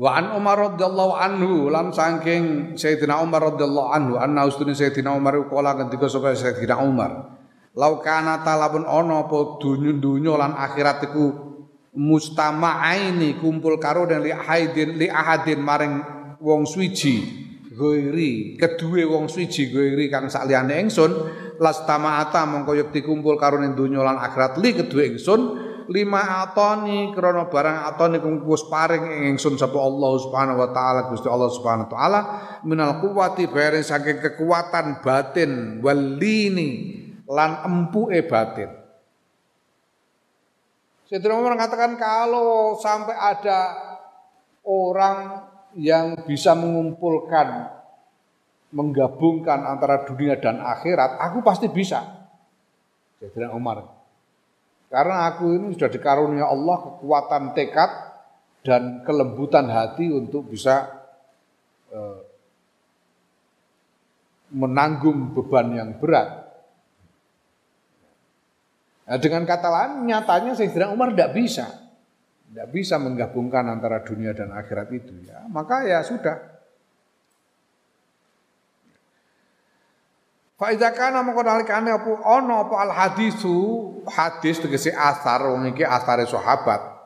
Wa 0.00 0.16
an 0.16 0.32
Umar 0.32 0.56
radhiyallahu 0.56 1.12
anhu 1.12 1.68
lan 1.68 1.92
saking 1.92 2.72
Sayyidina 2.72 3.20
Umar 3.20 3.52
radhiyallahu 3.52 3.88
anhu 3.92 4.14
anna 4.16 4.48
ustune 4.48 4.72
Sayyidina 4.72 5.12
Umar 5.12 5.36
kala 5.44 5.76
ketika 5.76 6.08
sapa 6.08 6.32
Sayyidina 6.32 6.80
Umar. 6.80 7.36
Lau 7.76 8.00
kana 8.00 8.40
talabun 8.40 8.88
ana 8.88 9.28
apa 9.28 9.60
dunya 9.60 10.32
lan 10.40 10.56
akhirat 10.56 11.04
iku 11.04 11.52
mustama'aini 11.92 13.36
kumpul 13.44 13.76
karo 13.76 14.08
dan 14.08 14.24
li 14.24 14.32
ahadin 14.32 14.96
li 14.96 15.04
ahadin 15.04 15.60
maring 15.60 16.00
wong 16.40 16.64
suci 16.64 17.20
goiri 17.76 18.56
kedue 18.56 19.04
wong 19.04 19.28
suci 19.28 19.68
goiri 19.68 20.08
kang 20.08 20.32
sakliyane 20.32 20.80
ingsun 20.80 21.12
lastama'ata 21.60 22.48
mongko 22.48 22.72
yekti 22.72 23.04
kumpul 23.04 23.36
karo 23.36 23.60
ning 23.60 23.76
donya 23.76 24.00
lan 24.00 24.16
akhirat 24.16 24.56
li 24.64 24.70
kedue 24.72 25.12
ingsun 25.12 25.69
lima 25.90 26.46
atoni 26.46 27.10
krana 27.10 27.50
barang 27.50 27.78
atoni 27.90 28.22
kang 28.22 28.46
wis 28.46 28.62
paring 28.70 29.26
ingsun 29.34 29.58
sapa 29.58 29.74
Allah 29.74 30.12
Subhanahu 30.22 30.62
wa 30.62 30.70
taala 30.70 31.10
Gusti 31.10 31.26
Allah 31.26 31.50
Subhanahu 31.50 31.90
wa 31.90 31.92
taala 31.92 32.20
minal 32.62 33.02
quwati 33.02 33.50
bareng 33.50 33.82
saking 33.82 34.22
kekuatan 34.22 35.02
batin 35.02 35.82
walini 35.82 36.70
lan 37.26 37.66
empuke 37.66 38.22
batin 38.30 38.70
Sayyidina 41.10 41.34
Umar 41.34 41.58
mengatakan 41.58 41.98
kalau 41.98 42.78
sampai 42.78 43.18
ada 43.18 43.74
orang 44.62 45.42
yang 45.74 46.22
bisa 46.22 46.54
mengumpulkan 46.54 47.66
menggabungkan 48.70 49.66
antara 49.66 50.06
dunia 50.06 50.38
dan 50.38 50.62
akhirat, 50.62 51.18
aku 51.18 51.42
pasti 51.42 51.66
bisa. 51.66 52.30
Sayyidina 53.18 53.50
Umar 53.50 53.99
karena 54.90 55.30
aku 55.30 55.54
ini 55.54 55.78
sudah 55.78 55.86
dikarunia 55.86 56.50
Allah 56.50 56.76
kekuatan 56.82 57.54
tekad 57.54 57.90
dan 58.66 59.06
kelembutan 59.06 59.70
hati 59.70 60.10
untuk 60.10 60.50
bisa 60.50 60.90
eh, 61.94 62.20
menanggung 64.50 65.30
beban 65.30 65.78
yang 65.78 65.90
berat. 66.02 66.42
Nah, 69.10 69.18
dengan 69.18 69.42
kata 69.46 69.68
lain, 69.70 70.06
nyatanya 70.06 70.54
Sayyidina 70.54 70.90
Umar 70.90 71.14
tidak 71.14 71.34
bisa. 71.34 71.66
Tidak 72.50 72.68
bisa 72.70 72.98
menggabungkan 72.98 73.66
antara 73.66 74.02
dunia 74.02 74.34
dan 74.34 74.50
akhirat 74.54 74.90
itu. 74.90 75.14
ya 75.26 75.46
Maka 75.50 75.86
ya 75.86 76.02
sudah, 76.02 76.49
Fa 80.60 80.76
iza 80.76 80.92
kana 80.92 81.24
mongko 81.24 81.40
nalikane 81.40 81.88
apa 81.88 82.20
ana 82.20 82.68
apa 82.68 82.74
al 82.84 82.92
hadisu 82.92 83.56
hadis 84.04 84.60
tegese 84.60 84.92
asar 84.92 85.48
wong 85.48 85.72
iki 85.72 85.80
asare 85.80 86.28
sahabat. 86.28 87.00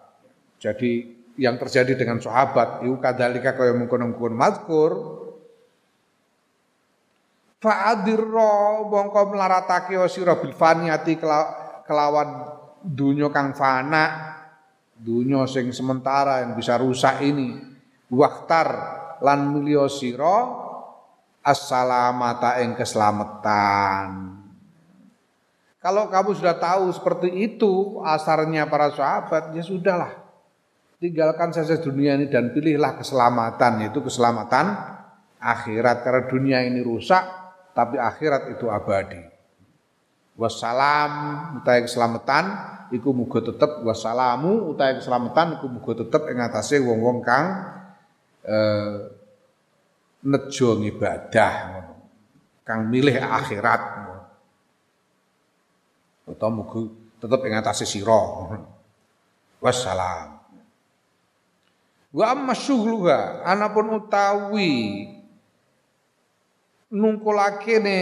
Jadi 0.58 1.14
yang 1.38 1.54
terjadi 1.62 1.94
dengan 1.94 2.18
sahabat 2.18 2.82
iku 2.82 2.98
kadzalika 2.98 3.54
kaya 3.54 3.70
mungkon-mungkon 3.78 4.34
mazkur. 4.34 4.92
Fa'adirra 7.62 8.82
mongko 8.90 9.22
melaratake 9.30 10.02
sira 10.10 10.34
bil 10.34 10.50
faniati 10.50 11.14
kelawan 11.86 12.58
dunya 12.82 13.30
kang 13.30 13.54
fana 13.54 14.34
dunya 14.98 15.46
sing 15.46 15.70
sementara 15.70 16.42
yang 16.42 16.58
bisa 16.58 16.74
rusak 16.74 17.22
ini. 17.22 17.54
Waktar 18.10 18.68
lan 19.22 19.54
milio 19.54 19.86
sira 19.86 20.63
as-salamata 21.44 22.64
ing 22.64 22.72
keselamatan. 22.72 24.32
Kalau 25.84 26.08
kamu 26.08 26.32
sudah 26.32 26.56
tahu 26.56 26.88
seperti 26.96 27.28
itu 27.44 28.00
asarnya 28.00 28.64
para 28.72 28.88
sahabat, 28.88 29.52
ya 29.52 29.60
sudahlah. 29.60 30.16
Tinggalkan 30.96 31.52
saja 31.52 31.76
dunia 31.76 32.16
ini 32.16 32.32
dan 32.32 32.56
pilihlah 32.56 32.96
keselamatan, 32.96 33.84
yaitu 33.84 34.00
keselamatan 34.00 34.72
akhirat. 35.36 36.00
Karena 36.00 36.22
dunia 36.24 36.58
ini 36.64 36.80
rusak, 36.80 37.20
tapi 37.76 38.00
akhirat 38.00 38.56
itu 38.56 38.72
abadi. 38.72 39.20
Wassalam 40.40 41.12
utai 41.60 41.84
keselamatan 41.84 42.44
iku 42.90 43.14
muga 43.14 43.38
tetep 43.38 43.86
wassalamu 43.86 44.74
utai 44.74 44.98
keselamatan 44.98 45.62
iku 45.62 45.66
muga 45.70 45.92
tetep 45.94 46.26
ing 46.26 46.42
atase 46.42 46.82
wong-wong 46.82 47.22
kang 47.22 47.46
eh, 48.42 49.13
nejo 50.24 50.80
ngibadah 50.80 51.84
Kang 52.64 52.88
milih 52.88 53.20
akhirat 53.20 54.04
Utawa 56.24 56.64
muga 56.64 56.88
tetep 57.20 57.40
ing 57.44 57.52
atase 57.52 57.84
sira. 57.84 58.16
Wassalam. 59.60 60.40
Wa 62.08 62.24
amma 62.32 62.56
syughluha 62.56 63.44
anapun 63.44 64.00
utawi 64.00 65.04
nungkulakene 66.88 68.00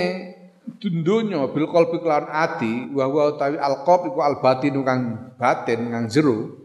dundonya 0.78 1.48
bil 1.50 1.66
qalbi 1.66 1.98
kelawan 1.98 2.28
ati 2.28 2.92
wa 2.92 3.08
wa 3.08 3.34
utawi 3.34 3.56
alqab 3.56 4.12
iku 4.12 4.20
albatin 4.20 4.74
kang 4.84 5.32
batin 5.40 5.80
kang 5.90 6.04
jero 6.06 6.61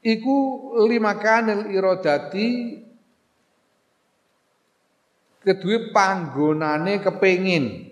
iku 0.00 0.36
lima 0.88 1.16
kanil 1.20 1.68
irodati 1.68 2.80
kedua 5.44 5.92
panggonane 5.92 7.00
kepengin. 7.00 7.88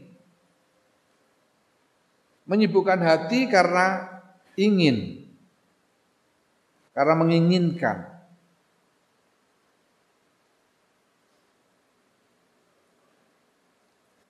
Menyibukkan 2.48 3.00
hati 3.04 3.44
karena 3.52 4.09
ingin. 4.56 5.20
Karena 6.96 7.14
menginginkan. 7.14 8.09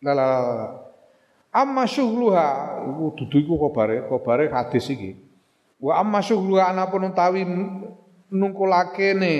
Lala 0.02 0.30
Amma 1.54 1.86
syughluha. 1.88 2.78
Iku 2.86 3.04
dudu 3.18 3.36
iku 3.40 3.54
kobare, 3.58 4.04
kobare 4.06 4.50
hadis 4.52 4.86
iki. 4.92 5.27
Wa 5.78 6.02
amma 6.02 6.18
syughluha 6.18 6.74
anapun 6.74 7.06
utawi 7.06 7.46
nungkulakene 8.34 9.34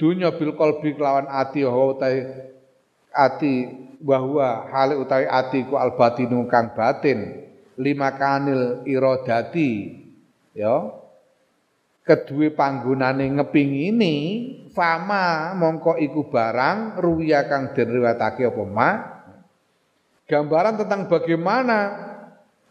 dunya 0.00 0.32
bil 0.32 0.56
qalbi 0.56 0.96
kelawan 0.96 1.28
ati 1.28 1.62
wa 1.68 1.92
utawi 1.92 2.20
ati 3.12 3.54
bahwa 4.00 4.72
hal 4.72 4.96
utawi 4.96 5.28
ati 5.28 5.68
ku 5.68 5.76
al 5.76 5.92
batinu 5.94 6.48
kang 6.48 6.72
batin 6.72 7.44
lima 7.76 8.16
kanil 8.16 8.88
iradati 8.88 10.00
ya. 10.56 11.04
Kedue 12.06 12.54
panggonane 12.54 13.26
ngepingini 13.34 14.14
fama 14.70 15.50
mongko 15.58 15.98
iku 15.98 16.30
barang 16.30 17.02
ruya 17.02 17.50
kang 17.50 17.74
diriwayatake 17.74 18.46
apa 18.46 18.62
ma? 18.62 18.90
Gambaran 20.30 20.78
tentang 20.78 21.10
bagaimana 21.10 22.05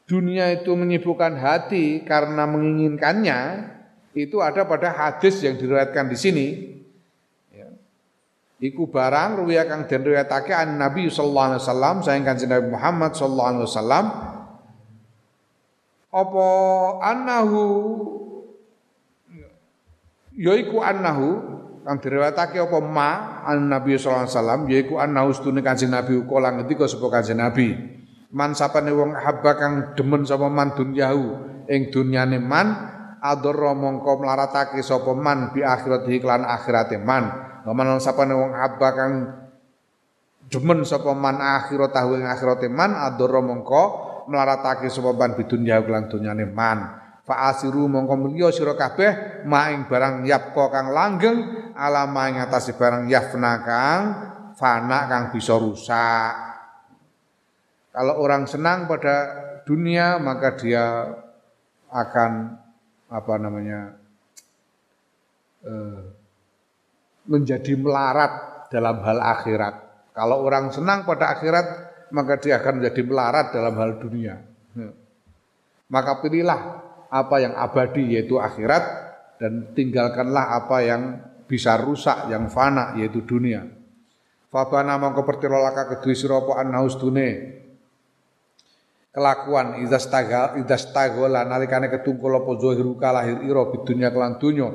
dunia 0.06 0.54
itu 0.54 0.72
menyibukkan 0.78 1.34
hati 1.38 2.06
karena 2.06 2.46
menginginkannya 2.46 3.74
itu 4.16 4.40
ada 4.40 4.64
pada 4.64 4.94
hadis 4.94 5.44
yang 5.44 5.60
diriwayatkan 5.60 6.06
di 6.08 6.18
sini. 6.18 6.48
Ya. 7.52 7.68
Iku 8.62 8.88
barang 8.88 9.44
ruya 9.44 9.68
kang 9.68 9.90
den 9.90 10.06
riwayatake 10.06 10.56
an 10.56 10.80
Nabi 10.80 11.10
sallallahu 11.12 11.48
alaihi 11.52 11.62
wasallam 11.66 11.96
sayang 12.06 12.24
kanjeng 12.24 12.54
Nabi 12.54 12.68
Muhammad 12.72 13.12
sallallahu 13.18 13.50
alaihi 13.52 13.68
wasallam 13.68 14.06
apa 16.16 16.48
annahu 17.04 17.64
yaiku 20.32 20.80
annahu 20.80 21.28
kang 21.84 22.00
diriwayatake 22.00 22.56
apa 22.56 22.80
ma 22.80 23.44
an 23.44 23.68
Nabi 23.68 24.00
sallallahu 24.00 24.24
alaihi 24.24 24.38
wasallam 24.40 24.62
yaiku 24.72 24.94
annahu 24.96 25.36
stune 25.36 25.60
Kanjeng 25.60 25.92
Nabi 25.92 26.24
kala 26.24 26.56
ngendika 26.56 26.88
sapa 26.88 27.12
Kanjeng 27.12 27.44
Nabi 27.44 27.96
man 28.36 28.52
sapane 28.52 28.92
wong 28.92 29.16
habba 29.16 29.56
kang 29.56 29.74
demen 29.96 30.28
sapa 30.28 30.52
man 30.52 30.76
dunyahu 30.76 31.26
ing 31.72 31.88
dunyane 31.88 32.44
man 32.44 32.68
adara 33.24 33.72
mongko 33.72 34.20
mlaratake 34.20 34.84
sapa 34.84 35.16
man 35.16 35.56
bi 35.56 35.64
akhirat 35.64 36.04
iklan 36.12 36.44
akhirate 36.44 37.00
man. 37.00 37.32
Man 37.66 37.98
sapane 37.98 38.36
wong 38.36 38.52
habba 38.54 38.90
kang 38.92 39.14
demen 40.52 40.84
sapa 40.84 41.16
man 41.16 41.40
akhirat 41.40 41.96
tahu 41.96 42.20
ing 42.20 42.28
akhirate 42.28 42.68
man 42.68 42.94
adara 42.94 43.40
mongko 43.40 43.84
mlaratake 44.28 44.92
sapa 44.92 45.16
man 45.16 45.34
bi 45.40 45.48
dunyahu 45.48 45.88
lan 45.88 46.12
dunyane 46.12 46.46
man. 46.46 46.78
Fa 47.26 47.50
asiru 47.50 47.90
mongko 47.90 48.20
mulya 48.20 48.54
sira 48.54 48.78
kabeh 48.78 49.48
maing 49.50 49.90
barang 49.90 50.28
yapko 50.30 50.70
kang 50.70 50.94
langgeng 50.94 51.72
ala 51.74 52.06
maing 52.06 52.38
atase 52.38 52.78
barang 52.78 53.10
yafna 53.10 53.66
kang 53.66 54.02
fana 54.54 55.10
kang 55.10 55.24
bisa 55.34 55.58
rusak 55.58 56.55
kalau 57.96 58.20
orang 58.20 58.44
senang 58.44 58.92
pada 58.92 59.16
dunia 59.64 60.20
maka 60.20 60.60
dia 60.60 61.16
akan 61.88 62.60
apa 63.08 63.34
namanya 63.40 63.96
eh, 65.64 66.02
menjadi 67.32 67.74
melarat 67.80 68.68
dalam 68.68 69.00
hal 69.00 69.20
akhirat. 69.24 69.76
Kalau 70.12 70.44
orang 70.44 70.72
senang 70.72 71.08
pada 71.08 71.32
akhirat, 71.36 71.68
maka 72.12 72.40
dia 72.40 72.60
akan 72.60 72.84
menjadi 72.84 73.02
melarat 73.04 73.52
dalam 73.52 73.76
hal 73.80 74.00
dunia. 74.00 74.36
Maka 75.92 76.20
pilihlah 76.20 76.62
apa 77.08 77.36
yang 77.40 77.54
abadi 77.56 78.16
yaitu 78.18 78.36
akhirat 78.36 78.84
dan 79.40 79.72
tinggalkanlah 79.76 80.60
apa 80.64 80.78
yang 80.84 81.02
bisa 81.46 81.78
rusak 81.78 82.32
yang 82.32 82.52
fana 82.52 82.96
yaitu 83.00 83.22
dunia. 83.24 83.64
Fabana 84.50 84.96
mongko 84.96 85.28
pertira 85.28 85.60
laka 85.60 85.98
kedue 85.98 86.16
sira 86.16 86.40
apa 86.40 86.64
annaus 86.64 86.96
dune 86.96 87.60
kelakuan 89.16 89.80
idastagal 89.80 90.60
idastagola 90.60 91.48
nalikane 91.48 91.88
ketungkul 91.88 92.36
apa 92.36 92.52
zahiruka 92.60 93.10
lahir 93.16 93.40
ira 93.48 93.64
bidunya 93.72 94.12
kelan 94.12 94.36
dunya. 94.36 94.68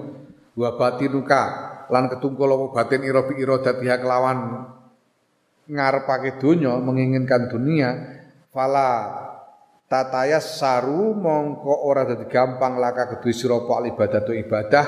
Wa 0.56 0.80
batinuka 0.80 1.42
lan 1.92 2.08
ketungkul 2.08 2.48
apa 2.48 2.66
batin 2.72 3.04
ira 3.04 3.28
bi 3.28 3.36
iradatiha 3.36 4.00
kelawan 4.00 4.38
ngarepake 5.68 6.40
dunya 6.40 6.72
menginginkan 6.80 7.52
dunia. 7.52 8.16
Fala 8.48 9.12
tatayas 9.86 10.56
saru 10.56 11.12
mongko 11.12 11.84
ora 11.84 12.08
dadi 12.08 12.24
gampang 12.24 12.80
laka 12.80 13.12
kedue 13.14 13.36
sira 13.36 13.60
ibadah. 13.60 14.86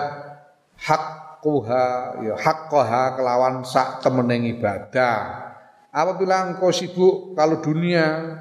Hak 0.83 1.05
kuha 1.45 1.87
ya 2.25 2.35
haqqaha 2.41 3.21
kelawan 3.21 3.69
sak 3.69 4.01
temeneng 4.01 4.49
ibadah. 4.49 5.53
Apabila 5.93 6.49
engkau 6.49 6.73
sibuk 6.73 7.37
kalau 7.37 7.61
dunia 7.61 8.41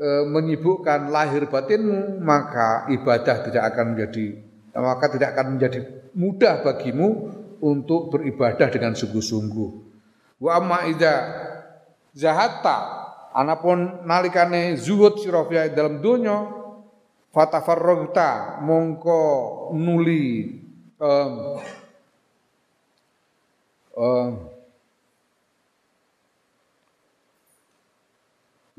e, 0.00 0.08
menyibukkan 0.24 1.12
lahir 1.12 1.44
batinmu 1.44 2.24
maka 2.24 2.88
ibadah 2.88 3.36
tidak 3.44 3.62
akan 3.76 3.92
menjadi 3.92 4.26
maka 4.72 5.06
tidak 5.12 5.36
akan 5.36 5.46
menjadi 5.60 5.78
mudah 6.16 6.64
bagimu 6.64 7.36
untuk 7.60 8.08
beribadah 8.08 8.72
dengan 8.72 8.96
sungguh-sungguh. 8.96 9.70
Wa 10.40 10.56
amma 10.56 10.88
idza 10.88 11.12
zahatta 12.16 13.00
Anapun 13.30 14.02
nalikane 14.10 14.74
zuhud 14.74 15.22
sira 15.22 15.46
dalam 15.70 16.02
donya 16.02 16.50
fatafarragta 17.30 18.58
mongko 18.58 19.22
nuli 19.70 20.58
um, 20.98 21.62
um, 23.94 24.49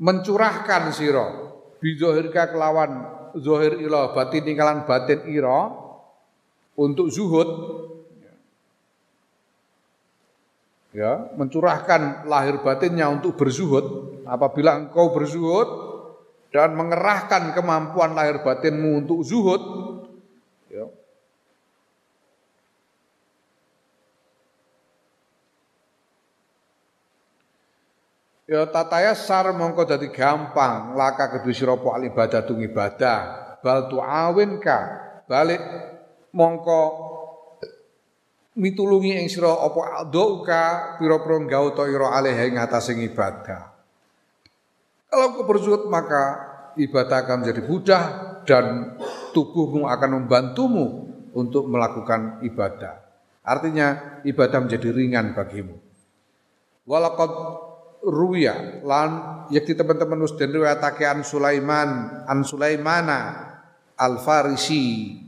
mencurahkan 0.02 0.90
sira. 0.90 1.54
Bizohirka 1.78 2.50
kelawan 2.50 3.06
zohir 3.38 3.78
ila 3.86 4.10
batin 4.10 4.42
tinggalan 4.42 4.82
batin 4.82 5.22
ira 5.30 5.70
untuk 6.74 7.06
zuhud. 7.10 7.48
Ya 10.92 11.32
mencurahkan 11.38 12.28
lahir 12.28 12.60
batinnya 12.60 13.08
untuk 13.08 13.38
berzuhud. 13.38 14.10
Apabila 14.28 14.76
engkau 14.76 15.14
berzuhud 15.14 15.68
dan 16.52 16.76
mengerahkan 16.76 17.56
kemampuan 17.56 18.12
lahir 18.12 18.44
batinmu 18.44 19.06
untuk 19.06 19.24
zuhud 19.24 19.81
ya 28.52 28.68
tataya 28.68 29.16
sar 29.16 29.48
mongko 29.56 29.88
dadi 29.88 30.12
gampang 30.12 30.92
laka 30.92 31.40
kedua 31.40 31.56
sira 31.56 31.72
al 31.72 32.04
ibadah 32.04 32.44
ibadah 32.44 33.20
bal 33.64 33.88
ka 34.60 34.78
balik 35.24 35.62
mongko 36.36 36.80
mitulungi 38.52 39.24
ing 39.24 39.28
sira 39.32 39.48
apa 39.48 40.04
doka 40.12 40.96
pira-pira 41.00 41.40
gauta 41.48 41.88
ira 41.88 42.12
alih 42.12 42.36
ing 42.36 42.60
atase 42.60 42.92
ibadah. 42.92 43.72
Kalau 45.08 45.36
kau 45.36 45.44
berzuhud 45.44 45.88
maka 45.88 46.52
ibadah 46.76 47.24
akan 47.24 47.44
menjadi 47.44 47.62
mudah 47.68 48.04
dan 48.48 48.96
tubuhmu 49.36 49.88
akan 49.88 50.24
membantumu 50.24 51.08
untuk 51.32 51.68
melakukan 51.68 52.44
ibadah. 52.44 53.00
Artinya 53.44 54.20
ibadah 54.24 54.64
menjadi 54.64 54.88
ringan 54.92 55.36
bagimu. 55.36 55.76
Walaqad 56.88 57.32
ruya 58.02 58.82
lan 58.82 59.46
yakti 59.54 59.78
teman-teman 59.78 60.22
wis 60.26 60.34
den 60.34 60.50
riwayatake 60.50 61.06
an 61.06 61.22
Sulaiman 61.22 62.22
an 62.26 62.42
Sulaimana 62.42 63.50
Al 63.98 64.18
Farisi 64.18 65.18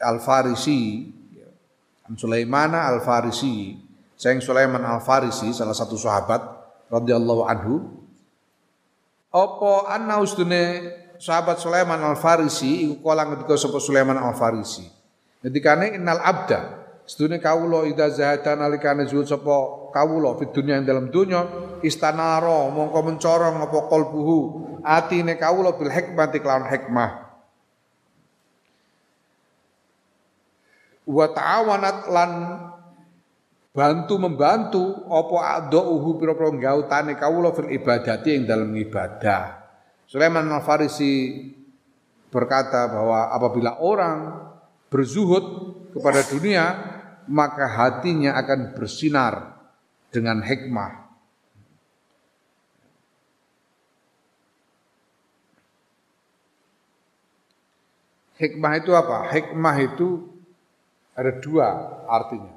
Al 0.00 0.22
Farisi 0.24 1.12
Sulaiman 2.16 2.72
Al 2.72 3.04
Farisi, 3.04 3.76
Sayyid 4.16 4.40
Sulaiman 4.40 4.80
Al 4.80 5.04
Farisi 5.04 5.52
salah 5.52 5.76
satu 5.76 6.00
sahabat 6.00 6.40
radhiyallahu 6.88 7.42
anhu. 7.44 7.74
Apa 9.28 9.92
anna 9.92 10.16
ustune 10.24 10.88
sahabat 11.20 11.60
Sulaiman 11.60 12.00
Al 12.00 12.16
Farisi 12.16 12.88
iku 12.88 13.12
kala 13.12 13.28
ngendika 13.28 13.60
sapa 13.60 13.76
Sulaiman 13.76 14.16
Al 14.16 14.32
Farisi. 14.32 14.88
Ngendikane 15.44 16.00
innal 16.00 16.22
abda 16.24 16.77
Sedune 17.08 17.40
kawula 17.40 17.88
ida 17.88 18.12
zahada 18.12 18.52
nalikane 18.52 19.08
zuhud 19.08 19.24
sapa 19.24 19.88
kawula 19.96 20.36
fid 20.36 20.52
dunya 20.52 20.76
ing 20.76 20.84
dalam 20.84 21.08
dunya 21.08 21.40
istanara 21.80 22.68
mongko 22.68 23.00
mencorong 23.00 23.64
apa 23.64 23.78
qalbuhu 23.88 24.38
atine 24.84 25.40
kawula 25.40 25.72
bil 25.80 25.88
hikmati 25.88 26.36
kelawan 26.44 26.68
hikmah 26.68 27.28
wa 31.08 31.26
ta'awanat 31.32 31.98
lan 32.12 32.30
bantu 33.72 34.14
membantu 34.20 34.84
apa 35.08 35.64
adauhu 35.64 36.20
pira-pira 36.20 36.52
gautane 36.60 37.16
kawula 37.16 37.56
fil 37.56 37.72
ibadati 37.72 38.36
ing 38.36 38.44
dalam 38.44 38.68
ibadah. 38.76 39.64
Sulaiman 40.04 40.44
Al-Farisi 40.52 41.40
berkata 42.28 42.84
bahwa 42.92 43.32
apabila 43.32 43.80
orang 43.80 44.44
berzuhud 44.92 45.44
kepada 45.96 46.20
dunia 46.28 46.64
maka 47.28 47.68
hatinya 47.68 48.34
akan 48.40 48.72
bersinar 48.72 49.60
dengan 50.08 50.40
hikmah. 50.40 51.08
Hikmah 58.38 58.72
itu 58.78 58.94
apa? 58.94 59.28
Hikmah 59.34 59.76
itu 59.82 60.30
ada 61.12 61.34
dua 61.42 61.68
artinya. 62.06 62.54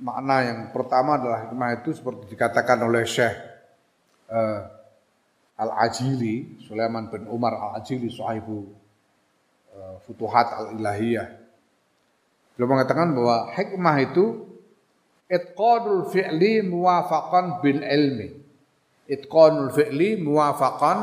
Makna 0.00 0.36
yang 0.42 0.60
pertama 0.74 1.20
adalah 1.20 1.46
hikmah 1.46 1.70
itu 1.78 1.94
seperti 1.94 2.34
dikatakan 2.34 2.80
oleh 2.82 3.04
Syekh 3.06 3.36
uh, 4.32 4.60
Al-Ajili, 5.54 6.58
Sulaiman 6.66 7.12
bin 7.12 7.30
Umar 7.30 7.54
Al-Ajili, 7.54 8.10
sahibu 8.10 8.74
uh, 9.76 10.00
Futuhat 10.02 10.50
Al-Ilahiyah. 10.50 11.43
Beliau 12.54 12.70
mengatakan 12.70 13.10
bahwa 13.10 13.50
hikmah 13.50 13.96
itu 13.98 14.46
itqadul 15.26 16.06
fi'li 16.14 16.62
muwafaqan 16.62 17.58
bil 17.58 17.82
ilmi. 17.82 18.28
Itqanul 19.10 19.74
fi'li 19.74 20.22
muwafaqan 20.22 20.98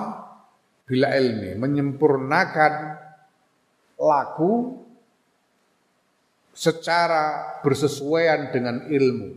bil 0.88 1.04
ilmi, 1.04 1.60
menyempurnakan 1.60 2.74
laku 4.00 4.80
secara 6.56 7.60
bersesuaian 7.60 8.50
dengan 8.56 8.88
ilmu. 8.88 9.30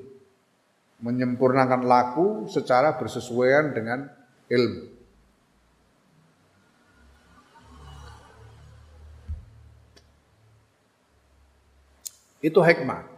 Menyempurnakan 1.03 1.83
laku 1.85 2.47
secara 2.47 2.95
bersesuaian 2.97 3.75
dengan 3.75 4.07
ilmu. 4.47 4.94
Itu 12.45 12.61
hikmah. 12.61 13.09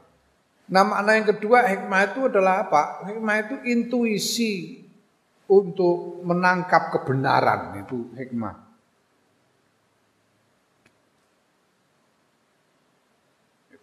Nah 0.71 0.83
makna 0.87 1.19
yang 1.19 1.27
kedua 1.35 1.67
hikmah 1.67 2.01
itu 2.15 2.31
adalah 2.31 2.71
apa? 2.71 3.11
Hikmah 3.11 3.35
itu 3.43 3.55
intuisi 3.67 4.87
untuk 5.51 6.23
menangkap 6.23 6.95
kebenaran 6.95 7.83
itu 7.83 8.15
hikmah. 8.15 8.55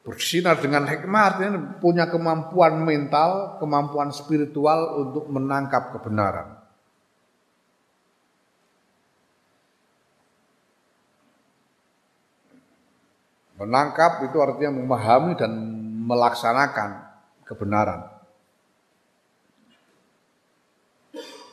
Bersinar 0.04 0.60
dengan 0.60 0.88
hikmah 0.88 1.24
artinya 1.24 1.60
punya 1.80 2.08
kemampuan 2.08 2.80
mental, 2.84 3.60
kemampuan 3.60 4.12
spiritual 4.16 5.08
untuk 5.08 5.28
menangkap 5.28 5.96
kebenaran. 5.96 6.63
Menangkap 13.58 14.26
itu 14.26 14.38
artinya 14.42 14.82
memahami 14.82 15.38
dan 15.38 15.52
melaksanakan 16.04 16.90
kebenaran. 17.46 18.14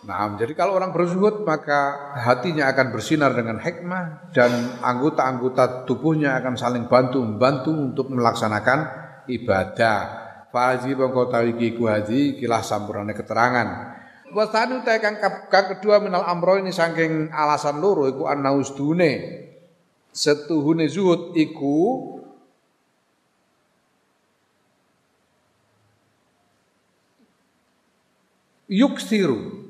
Nah, 0.00 0.32
jadi 0.40 0.56
kalau 0.56 0.80
orang 0.80 0.96
berzuhud 0.96 1.44
maka 1.44 2.12
hatinya 2.16 2.72
akan 2.72 2.88
bersinar 2.88 3.36
dengan 3.36 3.60
hikmah 3.60 4.32
dan 4.32 4.80
anggota-anggota 4.80 5.84
tubuhnya 5.84 6.40
akan 6.40 6.56
saling 6.56 6.88
bantu 6.88 7.20
membantu 7.20 7.68
untuk 7.68 8.08
melaksanakan 8.08 8.78
ibadah. 9.28 10.00
Bangko 10.50 11.30
tawiki 11.30 11.78
ku 11.78 11.86
haji 11.86 12.40
kilah 12.40 12.64
sampurane 12.64 13.14
keterangan. 13.14 13.68
Wasanu 14.34 14.82
ta 14.82 14.98
kang 14.98 15.20
kang 15.20 15.66
kedua 15.76 16.02
minal 16.02 16.26
amro 16.26 16.58
ini 16.58 16.74
saking 16.74 17.30
alasan 17.30 17.78
loro 17.78 18.08
iku 18.08 18.26
anaus 18.26 18.74
dune. 18.74 19.46
Setuhune 20.10 20.90
zuhud 20.90 21.38
iku 21.38 22.18
yuksiru 28.70 29.60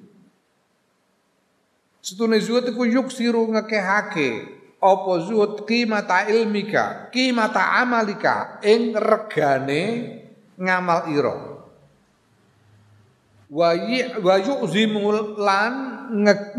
Setune 2.01 2.41
zuhud 2.41 2.65
iku 2.73 2.89
yuksiru 2.89 3.53
ngekehake 3.53 4.61
apa 4.81 5.13
zuhud 5.21 5.69
qimata 5.69 6.27
ilmika, 6.33 7.13
qimata 7.13 7.77
amalika 7.85 8.59
ing 8.65 8.97
regane 8.97 9.83
ngamal 10.57 11.13
ira. 11.13 11.37
Wa 13.53 13.77
wa 14.25 14.35
yu'zimu 14.41 15.37
lan 15.37 15.75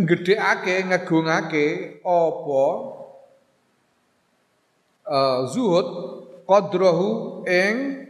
ngedhekake 0.05 0.85
ngegungake 0.87 1.65
apa 2.05 2.63
uh, 5.07 5.47
zuhud 5.49 5.87
qadrahu 6.45 7.41
ing 7.47 8.05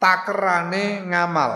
takerane 0.00 1.04
ngamal 1.04 1.52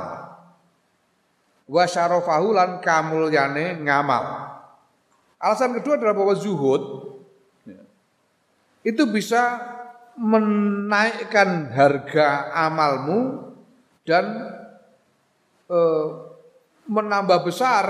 wa 1.64 1.84
syarafahu 1.88 2.52
lan 2.52 2.80
kamulyane 2.84 3.80
ngamal. 3.80 4.52
Alasan 5.40 5.76
kedua 5.76 5.96
adalah 5.96 6.16
bahwa 6.16 6.34
zuhud 6.36 6.82
itu 8.84 9.02
bisa 9.08 9.60
menaikkan 10.14 11.72
harga 11.72 12.52
amalmu 12.52 13.50
dan 14.04 14.24
e, 15.66 15.78
menambah 16.86 17.48
besar 17.48 17.86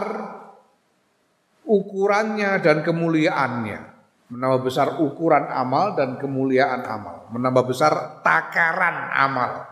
ukurannya 1.66 2.62
dan 2.62 2.86
kemuliaannya. 2.86 3.93
Menambah 4.32 4.60
besar 4.64 4.88
ukuran 5.04 5.46
amal 5.52 5.92
dan 5.92 6.16
kemuliaan 6.16 6.80
amal. 6.84 7.28
Menambah 7.28 7.64
besar 7.68 7.92
takaran 8.24 9.12
amal 9.12 9.68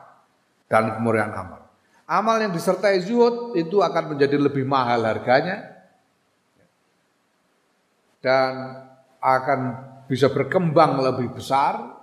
dan 0.68 0.96
kemuliaan 1.00 1.32
amal. 1.32 1.60
Amal 2.04 2.36
yang 2.40 2.52
disertai 2.52 3.00
zuhud 3.00 3.56
itu 3.56 3.80
akan 3.80 4.16
menjadi 4.16 4.36
lebih 4.36 4.68
mahal 4.68 5.00
harganya 5.08 5.72
dan 8.20 8.82
akan 9.18 9.60
bisa 10.06 10.28
berkembang 10.28 11.00
lebih 11.00 11.32
besar 11.32 11.96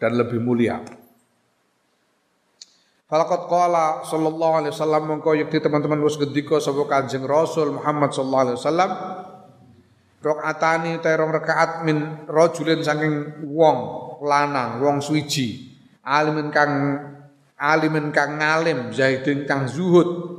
dan 0.00 0.16
lebih 0.16 0.40
mulia. 0.40 0.80
Falaqad 3.12 3.44
qala 3.44 4.08
sallallahu 4.08 4.54
alaihi 4.64 4.72
wasallam 4.72 5.20
yakti 5.20 5.60
teman-teman 5.60 6.00
wis 6.00 6.16
gendika 6.16 6.56
sapa 6.56 6.80
Kanjeng 6.88 7.28
Rasul 7.28 7.76
Muhammad 7.76 8.16
sallallahu 8.16 8.44
alaihi 8.48 8.58
wasallam 8.58 8.90
rakaatani 10.22 11.02
terong 11.02 11.34
rakaat 11.34 11.82
min 11.82 12.24
rajulin 12.30 12.80
saking 12.86 13.42
wong 13.50 13.78
lanang 14.22 14.78
wong 14.78 15.02
suwiji. 15.02 15.74
Alimin 16.06 16.54
kang 16.54 16.72
alimin 17.58 18.14
kang 18.14 18.38
ngalim 18.38 18.94
zaidin 18.94 19.44
kang 19.44 19.66
zuhud. 19.66 20.30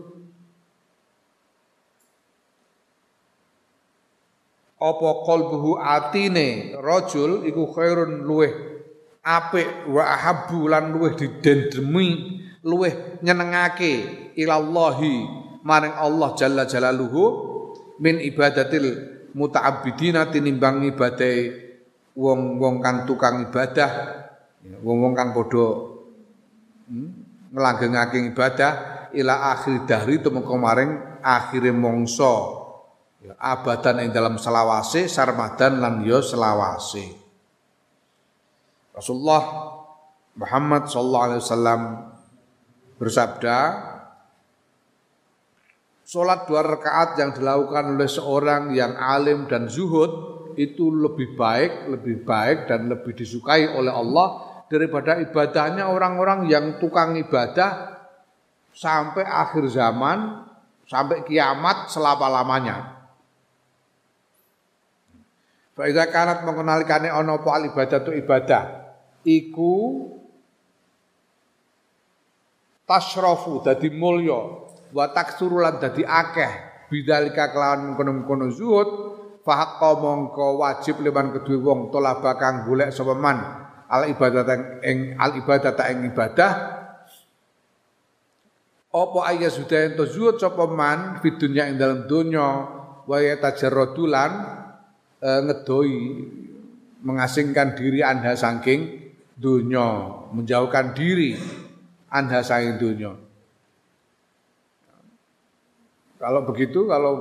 Apa 4.84 5.10
qalbuhu 5.24 5.80
atine 5.80 6.76
rajul 6.80 7.48
iku 7.48 7.72
khairun 7.72 8.28
luweh 8.28 8.52
apik 9.24 9.88
wa 9.88 10.04
ahabbu 10.04 10.68
lan 10.68 10.92
luweh 10.92 11.16
didendemi 11.16 12.40
luweh 12.68 13.24
nyenengake 13.24 14.04
ilallahi 14.36 15.24
maring 15.64 15.96
Allah 15.96 16.36
jalla 16.36 16.68
jalaluhu 16.68 17.24
min 18.04 18.20
ibadatil 18.20 19.13
muta'abbidina 19.34 20.30
tinimbang 20.30 20.86
ibadah 20.94 21.34
wong-wong 22.14 22.82
kang 22.82 23.06
tukang 23.10 23.42
ibadah. 23.50 24.22
Wong-wong 24.64 25.12
kang 25.12 25.36
padha 25.36 25.68
hmm, 26.88 27.10
nglanggengake 27.52 28.18
ibadah 28.32 28.72
ila 29.12 29.52
akhir 29.52 29.84
dahri 29.84 30.24
tumeka 30.24 30.56
maring 30.56 31.20
akhire 31.20 31.76
mongso 31.76 32.64
ya, 33.20 33.36
abadan 33.44 34.08
ing 34.08 34.16
dalam 34.16 34.40
selawase 34.40 35.12
sarmadan 35.12 35.84
lan 35.84 36.00
yo 36.08 36.24
ya 36.24 36.26
selawase. 36.26 37.12
Rasulullah 38.96 39.44
Muhammad 40.40 40.88
sallallahu 40.88 41.26
alaihi 41.28 41.42
wasallam 41.44 41.82
bersabda 42.98 43.58
Sholat 46.14 46.46
dua 46.46 46.62
rakaat 46.62 47.18
yang 47.18 47.34
dilakukan 47.34 47.98
oleh 47.98 48.06
seorang 48.06 48.70
yang 48.70 48.94
alim 48.94 49.50
dan 49.50 49.66
zuhud 49.66 50.14
itu 50.54 50.94
lebih 50.94 51.34
baik, 51.34 51.90
lebih 51.90 52.22
baik 52.22 52.70
dan 52.70 52.86
lebih 52.86 53.18
disukai 53.18 53.66
oleh 53.74 53.90
Allah 53.90 54.62
daripada 54.70 55.18
ibadahnya 55.18 55.90
orang-orang 55.90 56.46
yang 56.46 56.78
tukang 56.78 57.18
ibadah 57.18 57.98
sampai 58.78 59.26
akhir 59.26 59.66
zaman, 59.74 60.46
sampai 60.86 61.26
kiamat 61.26 61.90
selama-lamanya. 61.90 63.10
Faiza 65.74 66.06
kanat 66.14 66.46
mengenalikannya 66.46 67.10
ono 67.10 67.42
po 67.42 67.58
ibadah 67.58 68.00
tu 68.06 68.14
ibadah. 68.14 68.64
Iku 69.26 69.74
Tashrafu 72.86 73.66
dadi 73.66 73.90
mulya 73.90 74.63
wa 74.94 75.10
taksuru 75.10 75.60
lan 75.60 75.82
dadi 75.82 76.06
akeh. 76.06 76.72
Bidzalika 76.88 77.50
kelawan 77.50 77.98
kono-kono 77.98 78.54
zuhud 78.54 78.90
fahaqqa 79.42 79.98
mongko 79.98 80.62
wajib 80.62 81.02
liman 81.02 81.34
kedue 81.34 81.58
wong 81.58 81.90
tolaba 81.90 82.38
kang 82.38 82.70
golek 82.70 82.94
sapa 82.94 83.18
man. 83.18 83.38
Al 83.90 84.14
ibadah 84.14 84.46
ing 84.86 85.18
al 85.18 85.42
ibadah 85.42 85.74
ing 85.90 86.14
ibadah. 86.14 86.52
Apa 88.94 89.20
ayya 89.34 89.50
sudah 89.50 89.90
ento 89.90 90.06
zuhud 90.06 90.38
sapa 90.38 90.70
man 90.70 91.18
fid 91.18 91.42
dunya 91.42 91.66
ing 91.66 91.82
dalam 91.82 92.06
dunya 92.06 92.46
wa 93.10 93.18
yatajarradulan 93.18 94.32
e, 95.18 95.30
ngedoi 95.50 95.98
mengasingkan 97.04 97.76
diri 97.76 98.00
anda 98.06 98.38
saking 98.38 99.12
dunya 99.36 100.14
menjauhkan 100.32 100.96
diri 100.96 101.36
anda 102.08 102.46
saking 102.46 102.80
dunya 102.80 103.12
kalau 106.24 106.48
begitu 106.48 106.88
kalau 106.88 107.14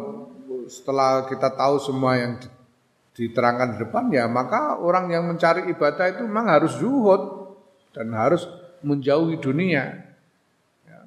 setelah 0.70 1.26
kita 1.26 1.50
tahu 1.58 1.82
semua 1.82 2.22
yang 2.22 2.38
diterangkan 3.18 3.74
di 3.74 3.76
depan 3.82 4.04
ya 4.14 4.30
maka 4.30 4.78
orang 4.78 5.10
yang 5.10 5.26
mencari 5.26 5.66
ibadah 5.74 6.06
itu 6.06 6.22
memang 6.22 6.46
harus 6.46 6.78
zuhud 6.78 7.50
dan 7.90 8.14
harus 8.14 8.46
menjauhi 8.86 9.42
dunia. 9.42 10.06
Ya. 10.86 11.00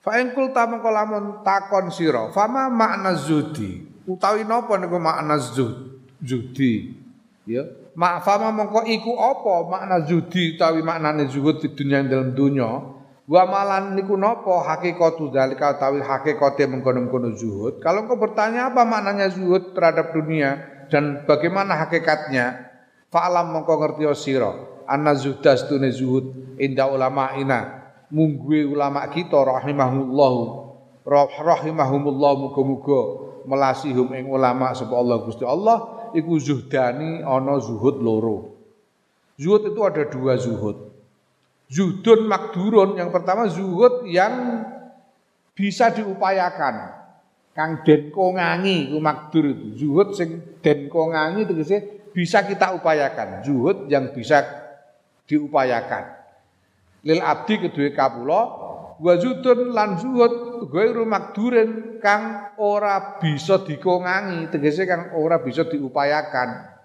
Fa 0.00 0.16
in 0.16 0.32
qulta 0.32 0.64
mengko 0.64 0.88
lamun 0.88 1.44
takon 1.44 1.92
sira, 1.92 2.32
fama 2.32 2.72
makna 2.72 3.12
zudi? 3.16 3.84
Utawi 4.08 4.48
napa 4.48 4.80
niku 4.80 4.96
makna 4.96 5.36
zud? 5.36 6.02
Zudi. 6.24 6.96
Ya. 7.44 7.68
Ma 7.94 8.18
fama 8.24 8.48
mengko 8.48 8.88
iku 8.88 9.12
apa 9.20 9.54
makna 9.68 9.96
zudi 10.08 10.56
utawi 10.56 10.80
maknane 10.80 11.28
zuhud 11.28 11.60
di 11.60 11.68
dunia 11.72 12.00
dalam 12.04 12.32
dunia? 12.32 12.99
Wa 13.30 13.46
malan 13.46 13.94
niku 13.94 14.18
napa 14.18 14.58
hakikatu 14.66 15.30
zalika 15.30 15.78
utawi 15.78 16.02
hakikate 16.02 16.66
mengkono-mengkono 16.66 17.30
zuhud? 17.38 17.78
Kalau 17.78 18.02
engkau 18.02 18.18
bertanya 18.18 18.74
apa 18.74 18.82
maknanya 18.82 19.30
zuhud 19.30 19.70
terhadap 19.70 20.10
dunia 20.10 20.58
dan 20.90 21.22
bagaimana 21.30 21.78
hakikatnya? 21.78 22.66
Fa'alam 23.06 23.54
mengko 23.54 23.78
ngerti 23.78 24.02
sira 24.18 24.50
anna 24.82 25.14
zuhda 25.14 25.54
stune 25.54 25.94
zuhud 25.94 26.58
inda 26.58 26.90
ulama 26.90 27.38
ina 27.38 27.86
mungguwe 28.10 28.66
ulama 28.66 29.06
kita 29.06 29.38
rahimahullah 29.38 30.34
rahimahumullah 31.38 32.32
muga-muga 32.34 33.00
melasihum 33.46 34.10
ing 34.14 34.26
ulama 34.26 34.74
sapa 34.74 34.94
Allah 34.94 35.22
Gusti 35.22 35.46
Allah 35.46 36.10
iku 36.18 36.34
zuhdani 36.38 37.22
ana 37.22 37.62
zuhud 37.62 38.02
loro. 38.02 38.58
Zuhud 39.38 39.70
itu 39.70 39.80
ada 39.86 40.02
dua 40.10 40.34
zuhud. 40.34 40.89
Zuhudun 41.70 42.26
makdurun 42.26 42.98
yang 42.98 43.14
pertama 43.14 43.46
zuhud 43.46 44.02
yang 44.10 44.66
bisa 45.54 45.94
diupayakan. 45.94 46.98
Kang 47.54 47.86
den 47.86 48.10
kongangi 48.10 48.90
ku 48.90 48.98
makdur 48.98 49.46
itu. 49.46 49.86
Zuhud 49.86 50.18
sing 50.18 50.58
den 50.58 50.90
kongangi 50.90 51.46
bisa 52.10 52.42
kita 52.42 52.74
upayakan. 52.74 53.46
Zuhud 53.46 53.86
yang 53.86 54.10
bisa 54.10 54.42
diupayakan. 55.30 56.18
Lil 57.06 57.22
abdi 57.22 57.62
kedua 57.62 57.94
kapula 57.94 58.42
wa 58.98 59.12
zuhudun 59.14 59.70
lan 59.70 59.94
zuhud 59.94 60.66
ghairu 60.74 61.06
makdurin 61.06 62.02
kang 62.02 62.50
ora 62.58 63.16
bisa 63.22 63.62
dikongangi 63.62 64.50
tegese 64.50 64.90
kang 64.90 65.14
ora 65.14 65.38
bisa 65.38 65.70
diupayakan. 65.70 66.79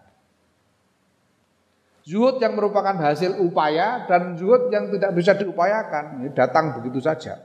Zuhud 2.05 2.37
yang 2.37 2.53
merupakan 2.53 2.93
hasil 2.93 3.41
upaya 3.41 4.05
dan 4.05 4.37
zuhud 4.37 4.69
yang 4.69 4.93
tidak 4.93 5.11
bisa 5.17 5.33
diupayakan. 5.33 6.21
Ini 6.21 6.29
datang 6.37 6.77
begitu 6.77 7.01
saja. 7.01 7.41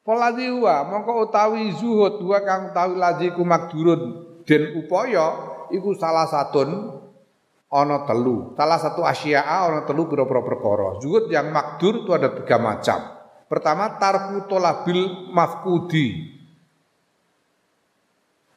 Poladi 0.00 0.48
huwa 0.48 0.88
mongko 0.88 1.28
utawi 1.28 1.68
zuhud 1.76 2.24
huwa 2.24 2.40
kang 2.42 2.72
utawi 2.72 2.96
lazi 2.96 3.28
ku 3.36 3.44
makdurun 3.44 4.02
den 4.48 4.82
upaya 4.82 5.52
iku 5.68 5.92
salah 5.92 6.24
satun 6.24 6.96
ana 7.68 8.08
telu. 8.08 8.56
Salah 8.56 8.80
satu 8.80 9.04
asya'a 9.04 9.68
ana 9.68 9.84
telu 9.84 10.08
pira-pira 10.08 10.40
perkara. 10.40 10.96
Zuhud 10.96 11.28
yang 11.28 11.52
makdur 11.52 12.08
itu 12.08 12.10
ada 12.16 12.32
tiga 12.32 12.56
macam. 12.56 13.20
Pertama 13.52 14.00
tarku 14.00 14.48
tolabil 14.48 15.28
mafkudi 15.28 16.40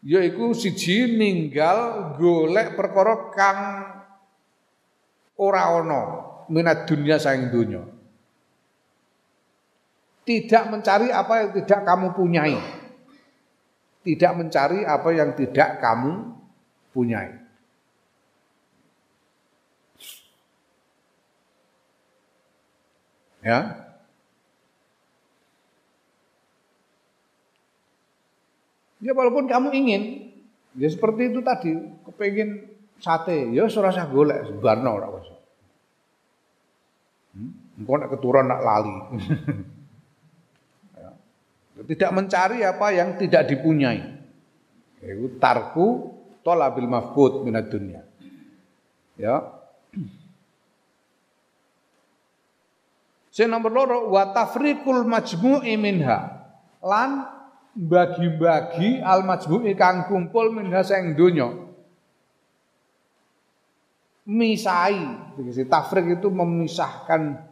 yaiku 0.06 0.54
siji 0.54 1.18
ninggal 1.18 2.14
golek 2.22 2.78
perkara 2.78 3.34
kang 3.34 3.60
ora 5.42 5.74
ana 5.74 6.02
minat 6.48 6.86
dunia 6.86 7.18
saing 7.18 7.50
dunia. 7.50 7.82
Tidak 10.26 10.64
mencari 10.74 11.14
apa 11.14 11.34
yang 11.42 11.50
tidak 11.54 11.82
kamu 11.86 12.08
punyai. 12.18 12.58
Tidak 14.06 14.32
mencari 14.38 14.86
apa 14.86 15.10
yang 15.14 15.34
tidak 15.38 15.82
kamu 15.82 16.34
punyai. 16.94 17.46
Ya, 23.46 23.85
Ya 29.06 29.14
walaupun 29.14 29.46
kamu 29.46 29.70
ingin, 29.70 30.34
ya 30.74 30.90
seperti 30.90 31.30
itu 31.30 31.46
tadi, 31.46 31.78
kepingin 32.10 32.66
sate, 32.98 33.54
ya 33.54 33.70
serasa 33.70 34.10
golek, 34.10 34.50
sebarno 34.50 34.98
ora 34.98 35.08
usah. 35.14 35.38
Hmm? 37.38 37.54
Engkau 37.78 38.02
nak 38.02 38.10
keturun 38.18 38.50
nak 38.50 38.66
lali. 38.66 38.98
ya. 40.98 41.10
Tidak 41.86 42.12
mencari 42.18 42.66
apa 42.66 42.88
yang 42.98 43.14
tidak 43.22 43.46
dipunyai. 43.46 44.02
Itu 45.06 45.38
tarku 45.38 46.18
tolabil 46.42 46.90
mafkut 46.90 47.46
minat 47.46 47.70
dunia. 47.70 48.02
Ya. 49.22 49.54
Sing 53.30 53.54
nomor 53.54 53.70
loro 53.70 54.10
wa 54.10 54.34
tafriqul 54.34 55.06
majmu'i 55.06 55.78
minha. 55.78 56.42
Lan 56.80 57.35
bagi-bagi 57.76 59.04
al 59.04 59.28
majmu'i 59.28 59.76
kang 59.76 60.08
kumpul 60.08 60.56
minha 60.56 60.80
sing 60.82 61.12
donya. 61.20 61.52
Misai, 64.26 64.98
begitu 65.38 65.70
tafrik 65.70 66.18
itu 66.18 66.34
memisahkan 66.34 67.46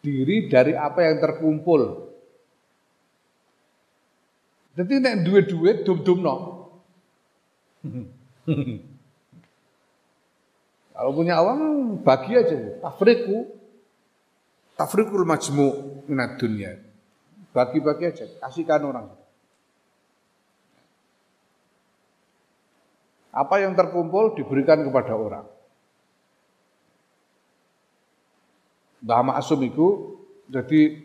diri 0.00 0.48
dari 0.48 0.72
apa 0.72 1.04
yang 1.04 1.20
terkumpul. 1.20 2.08
Jadi 4.78 4.92
nek 5.02 5.26
duwe-duwe 5.26 5.84
dum-dumno. 5.84 6.34
Kalau 10.96 11.12
punya 11.12 11.44
uang 11.44 11.60
bagi 12.00 12.40
aja, 12.40 12.80
tafriku 12.80 13.52
tafrikul 14.80 15.28
majmu' 15.28 16.08
minat 16.08 16.40
dunia. 16.40 16.85
Bagi-bagi 17.56 18.04
aja, 18.04 18.28
kasihkan 18.44 18.84
orang. 18.84 19.08
Apa 23.32 23.64
yang 23.64 23.72
terkumpul 23.72 24.36
diberikan 24.36 24.84
kepada 24.84 25.16
orang. 25.16 25.48
Mbah 29.00 29.22
Maksum 29.24 29.60
itu 29.64 30.20
jadi 30.52 31.00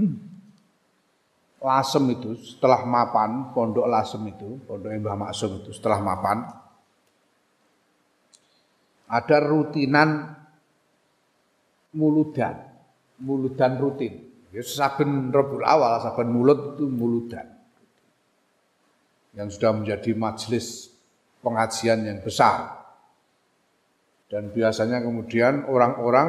Lasem 1.60 2.04
itu 2.08 2.40
setelah 2.40 2.88
mapan, 2.88 3.52
pondok 3.52 3.84
Lasem 3.84 4.24
itu, 4.32 4.56
pondok 4.64 4.96
Mbah 4.96 5.28
Maksum 5.28 5.60
itu 5.60 5.76
setelah 5.76 6.00
mapan 6.00 6.48
ada 9.10 9.42
rutinan 9.42 10.38
muludan, 11.90 12.62
muludan 13.18 13.74
rutin. 13.82 14.29
Ya 14.50 14.62
saben 14.66 15.30
Rabiul 15.30 15.62
Awal, 15.62 16.02
saben 16.02 16.34
mulut 16.34 16.74
itu 16.74 16.90
muludan. 16.90 17.46
Yang 19.30 19.58
sudah 19.58 19.70
menjadi 19.78 20.10
majelis 20.18 20.90
pengajian 21.38 22.02
yang 22.02 22.18
besar. 22.18 22.82
Dan 24.26 24.50
biasanya 24.50 25.02
kemudian 25.02 25.70
orang-orang 25.70 26.28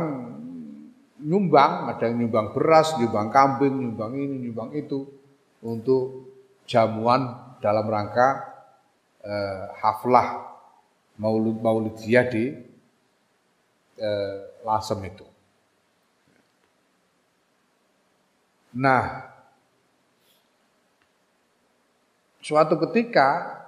nyumbang, 1.22 1.89
ada 1.89 2.10
yang 2.10 2.26
nyumbang 2.26 2.53
beras, 2.53 2.98
nyumbang 2.98 3.30
kambing, 3.34 3.73
nyumbang 3.77 4.14
ini, 4.18 4.35
nyumbang 4.49 4.73
itu 4.77 5.06
untuk 5.61 6.34
jamuan 6.65 7.57
dalam 7.61 7.85
rangka 7.85 8.41
eh, 9.22 9.65
haflah 9.81 10.57
maulid 11.22 11.61
maulidiyah 11.61 12.26
di 12.30 12.45
eh, 14.02 14.38
Lasem 14.61 15.02
itu. 15.10 15.31
Nah, 18.72 19.27
suatu 22.39 22.80
ketika 22.88 23.60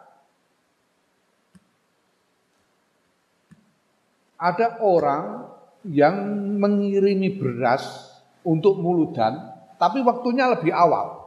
ada 4.40 4.80
orang 4.84 5.48
yang 5.88 6.16
mengirimi 6.60 7.36
beras 7.36 8.16
untuk 8.44 8.80
muludan, 8.80 9.40
tapi 9.76 10.00
waktunya 10.04 10.52
lebih 10.52 10.72
awal. 10.72 11.24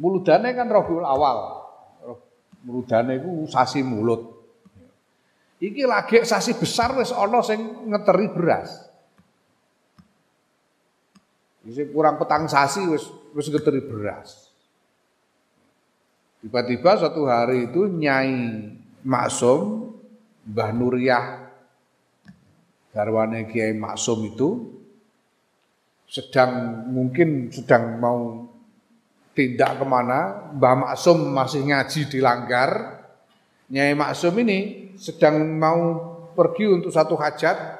Muludannya 0.00 0.56
kan 0.56 0.68
Rabiul 0.72 1.04
Awal. 1.04 1.60
Muludane 2.64 3.20
itu 3.20 3.44
sasi 3.48 3.84
mulut. 3.84 4.40
Iki 5.60 5.84
lagi 5.84 6.24
sasi 6.24 6.56
besar 6.56 6.96
wis 6.96 7.12
ana 7.12 7.44
sing 7.44 7.60
ngeteri 7.88 8.32
beras. 8.32 8.89
Iki 11.70 11.94
kurang 11.94 12.18
petang 12.18 12.50
sasi 12.50 12.82
wis 12.90 13.06
wis 13.30 13.46
ngeteri 13.46 13.78
beras. 13.86 14.50
Tiba-tiba 16.42 16.98
suatu 16.98 17.30
hari 17.30 17.70
itu 17.70 17.86
Nyai 17.86 18.34
Maksum 19.06 19.86
Mbah 20.50 20.70
Nuriyah 20.74 21.24
garwane 22.90 23.46
Kiai 23.46 23.70
Maksum 23.70 24.34
itu 24.34 24.82
sedang 26.10 26.82
mungkin 26.90 27.54
sedang 27.54 28.02
mau 28.02 28.50
tindak 29.30 29.78
ke 29.78 29.86
mana 29.86 30.50
Mbah 30.58 30.74
Maksum 30.74 31.22
masih 31.30 31.70
ngaji 31.70 32.10
di 32.10 32.18
langgar. 32.18 32.98
Nyai 33.70 33.94
Maksum 33.94 34.34
ini 34.42 34.90
sedang 34.98 35.38
mau 35.54 36.02
pergi 36.34 36.66
untuk 36.66 36.90
satu 36.90 37.14
hajat. 37.14 37.78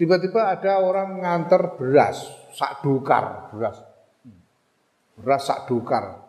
Tiba-tiba 0.00 0.56
ada 0.56 0.80
orang 0.80 1.20
nganter 1.20 1.76
beras 1.76 2.45
sak 2.56 2.80
dukar 2.80 3.52
beras 3.52 3.84
beras 5.20 5.42
sak 5.44 5.68
dukar 5.68 6.24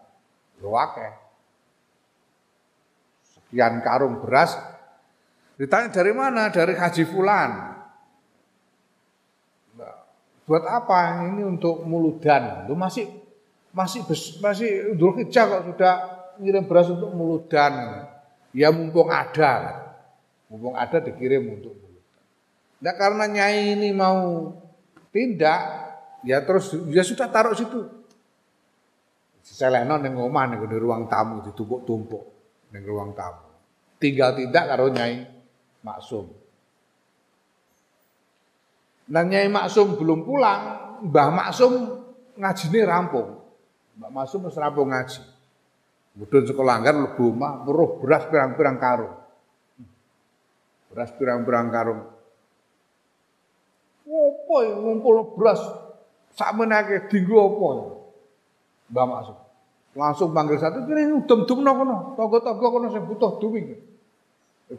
Sekian 3.47 3.79
karung 3.85 4.19
beras. 4.19 4.57
Ditanya 5.55 5.89
dari 5.93 6.11
mana? 6.11 6.49
Dari 6.51 6.73
Haji 6.75 7.03
Fulan. 7.07 7.51
Buat 10.47 10.63
apa 10.63 11.27
ini 11.27 11.43
untuk 11.43 11.83
muludan? 11.83 12.67
Lu 12.67 12.75
masih 12.75 13.07
masih 13.75 14.03
masih 14.39 14.95
Idul 14.95 15.19
Hijjah 15.19 15.47
kok 15.47 15.63
sudah 15.69 15.95
ngirim 16.39 16.67
beras 16.67 16.87
untuk 16.91 17.11
muludan. 17.11 18.03
Ya 18.55 18.71
mumpung 18.71 19.11
ada. 19.11 19.85
Mumpung 20.47 20.75
ada 20.75 21.03
dikirim 21.03 21.47
untuk 21.51 21.75
muludan. 21.75 22.15
Nah 22.79 22.93
karena 22.95 23.25
Nyai 23.27 23.75
ini 23.75 23.89
mau 23.91 24.55
tindak, 25.11 25.86
ya 26.27 26.43
terus 26.43 26.75
ya 26.91 27.01
sudah 27.07 27.31
taruh 27.31 27.55
situ. 27.55 27.87
Selehno 29.47 29.95
ning 29.95 30.11
ning 30.19 30.59
di 30.67 30.77
ruang 30.77 31.07
tamu 31.07 31.39
ditumpuk-tumpuk 31.47 32.23
ning 32.75 32.83
ruang 32.83 33.15
tamu. 33.15 33.47
Tinggal 33.97 34.35
tidak 34.35 34.63
karo 34.67 34.91
Nyai 34.91 35.23
Maksum. 35.81 36.27
Nah 39.07 39.23
Nyai 39.23 39.47
Maksum 39.47 39.95
belum 39.95 40.27
pulang, 40.27 40.61
Mbah 41.07 41.29
Maksum 41.31 41.73
ngajine 42.35 42.83
rampung. 42.83 43.39
Mbah 43.97 44.11
Maksum 44.11 44.45
wis 44.51 44.59
rampung 44.59 44.91
ngaji. 44.91 45.23
Mudhun 46.17 46.43
sekolah 46.49 46.81
anggar 46.81 46.97
lebu 46.97 47.29
omah 47.29 47.61
weruh 47.63 48.01
beras 48.01 48.25
pirang-pirang 48.27 48.77
karung. 48.81 49.15
Beras 50.91 51.13
pirang-pirang 51.15 51.69
karung. 51.71 52.01
Apa 54.07 54.57
ngumpul 54.81 55.37
beras 55.37 55.86
sak 56.37 56.53
menake 56.53 57.09
dinggo 57.09 57.41
apa? 57.41 57.69
Mbah 58.93 59.05
Maksum. 59.09 59.37
Langsung 59.97 60.29
panggil 60.29 60.61
satu, 60.61 60.85
kira 60.85 61.09
udum-dumno 61.09 61.71
kono, 61.73 61.97
tonggo-tonggo 62.13 62.67
kono 62.69 62.87
sing 62.93 63.03
butuh 63.09 63.41
duwing. 63.41 63.73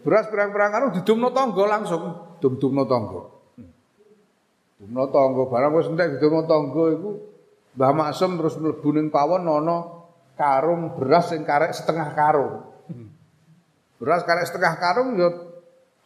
Beras 0.07 0.31
perang-perang 0.31 0.71
karo 0.71 0.87
didumno 0.95 1.35
tonggo 1.35 1.67
langsung, 1.67 2.03
dum-dumno 2.39 2.87
tonggo. 2.87 3.21
Dumno 4.79 5.05
tonggo 5.11 5.51
barang 5.51 5.75
wis 5.75 5.91
entek 5.91 6.17
didumno 6.17 6.47
tonggo 6.47 6.85
iku 6.95 7.11
Mbah 7.75 7.95
Maksum 7.95 8.39
terus 8.39 8.59
mlebu 8.59 8.89
ning 8.95 9.07
pawon 9.11 9.47
ana 9.47 9.87
karung 10.39 10.95
beras 10.95 11.35
sing 11.35 11.43
karek 11.43 11.75
setengah 11.75 12.15
karung. 12.15 12.63
Beras 13.99 14.23
karek 14.23 14.47
setengah 14.47 14.79
karung 14.79 15.19
ya 15.19 15.31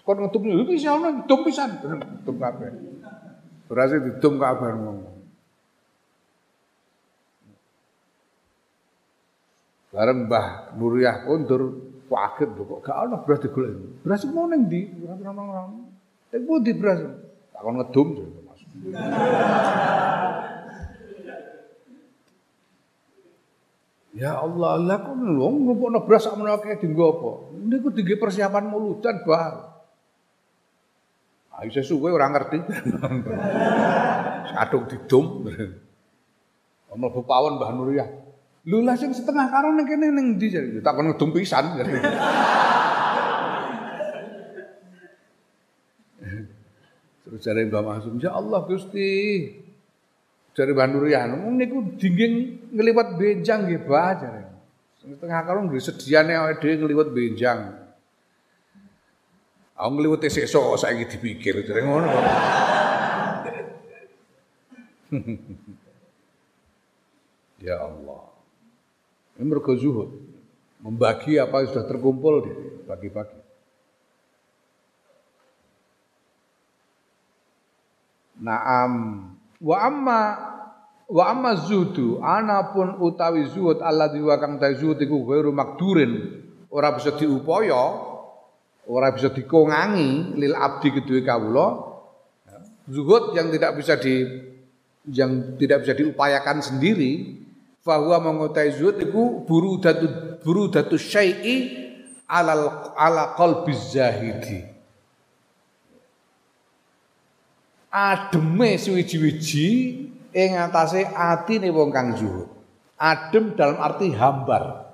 kon 0.04 0.24
ngedum 0.24 0.68
iki 0.68 0.80
iso 0.80 0.96
ana 0.96 1.20
didum 1.20 1.40
pisan, 1.44 1.80
didum 1.80 2.36
kabeh. 2.40 2.68
Beras 3.68 3.92
didum 3.92 4.40
kabeh. 4.40 4.72
Bareng 9.92 10.24
Mbah 10.24 10.72
Nuriyah 10.80 11.28
kondur 11.28 11.92
kaget 12.08 12.48
kok 12.56 12.80
gak 12.84 12.96
ana 12.96 13.16
beras 13.24 13.40
digolek. 13.44 13.76
Beras 14.04 14.24
mau 14.28 14.48
ning 14.48 14.68
ndi? 14.68 14.88
Ora-ora. 15.04 15.68
Ning 16.32 16.42
pundi 16.48 16.72
beras? 16.76 17.00
Tak 17.52 17.60
kon 17.60 17.76
ngedum 17.80 18.08
masuk. 18.48 18.68
Ya 24.12 24.36
Allah, 24.36 24.76
lah 24.76 24.98
kok 25.00 25.16
lho 25.16 25.46
ngumpulno 25.60 26.04
beras 26.08 26.24
sak 26.28 26.36
menake 26.36 26.80
dienggo 26.80 27.04
apa? 27.16 27.30
Niku 27.64 27.88
dienggo 27.92 28.16
persiapan 28.16 28.68
muludan, 28.68 29.24
Bah. 29.24 29.72
Ah 31.52 31.68
isih 31.68 31.84
suwe 31.84 32.08
ora 32.08 32.32
ngerti. 32.32 32.64
Kadung 34.56 34.84
didum. 34.88 35.48
Ono 36.92 37.06
pawon 37.24 37.60
Mbah 37.60 37.72
Nuriyah. 37.76 38.31
Lho 38.62 38.78
lah 38.86 38.94
sing 38.94 39.10
setengah 39.10 39.50
karung 39.50 39.74
ning 39.74 39.90
kene 39.90 40.14
ning 40.14 40.38
ndi 40.38 40.46
jare? 40.46 40.78
Tak 40.78 40.94
kon 40.94 41.10
ngedum. 41.10 41.34
Terus 47.26 47.40
jare 47.42 47.66
Mbah 47.66 47.82
Masum, 47.82 48.22
"Ya 48.22 48.30
Allah 48.30 48.62
Gusti." 48.62 49.50
Jare 50.52 50.76
Mbah 50.76 50.86
Nuryan, 50.94 51.32
niku 51.58 51.98
dingging 51.98 52.62
ngliwat 52.70 53.18
benjang 53.18 53.66
nggih, 53.66 53.82
Mbah 53.82 54.10
jare. 54.20 54.42
Setengah 55.02 55.42
karung 55.42 55.66
nggih 55.66 55.82
sediane 55.82 56.38
awake 56.38 56.62
dhewe 56.62 56.86
ngliwat 56.86 57.10
benjang. 57.10 57.66
Aku 59.74 59.90
ngliwat 59.98 60.22
sesuk 60.30 60.78
saiki 60.78 61.10
dipikir 61.10 61.66
jare 61.66 61.82
ngono. 61.82 62.06
ya 67.66 67.82
Allah. 67.82 68.31
Ini 69.42 69.50
mergo 69.50 69.74
zuhud. 69.74 70.22
Membagi 70.86 71.34
apa 71.42 71.66
yang 71.66 71.74
sudah 71.74 71.86
terkumpul 71.90 72.46
di 72.46 72.52
pagi-pagi. 72.86 73.42
Naam 78.38 78.92
wa 79.58 79.76
amma 79.82 80.20
wa 81.10 81.24
amma 81.26 81.58
zuhudu 81.58 82.22
anapun 82.22 83.02
utawi 83.02 83.50
zuhud 83.50 83.82
Allah 83.82 84.14
wa 84.14 84.38
kang 84.38 84.62
zuhud 84.78 84.98
iku 84.98 85.26
ghairu 85.26 85.50
makdurin 85.50 86.42
ora 86.70 86.94
bisa 86.94 87.14
diupaya 87.14 87.98
ora 88.90 89.14
bisa 89.14 89.30
dikongangi 89.30 90.34
lil 90.34 90.54
abdi 90.58 90.90
kedue 90.90 91.22
kawula 91.22 91.94
zuhud 92.90 93.38
yang 93.38 93.54
tidak 93.54 93.78
bisa 93.78 93.94
di 93.98 94.26
yang 95.14 95.54
tidak 95.58 95.86
bisa 95.86 95.94
diupayakan 95.94 96.58
sendiri 96.58 97.41
Fahuwa 97.82 98.22
mengutai 98.22 98.70
zuhud 98.78 99.02
iku 99.02 99.42
buru 99.42 99.82
datu 99.82 100.06
buru 100.38 100.70
datu 100.70 100.94
syai'i 100.94 101.74
ala 102.30 102.94
ala 102.94 103.34
qalbi 103.34 103.74
zahidi. 103.74 104.62
Ademe 107.90 108.78
suwiji-wiji 108.78 109.68
ing 110.30 110.50
atase 110.56 111.10
atine 111.10 111.74
wong 111.74 111.90
kang 111.90 112.14
zuhud. 112.14 112.46
Adem 113.02 113.58
dalam 113.58 113.82
arti 113.82 114.14
hambar. 114.14 114.86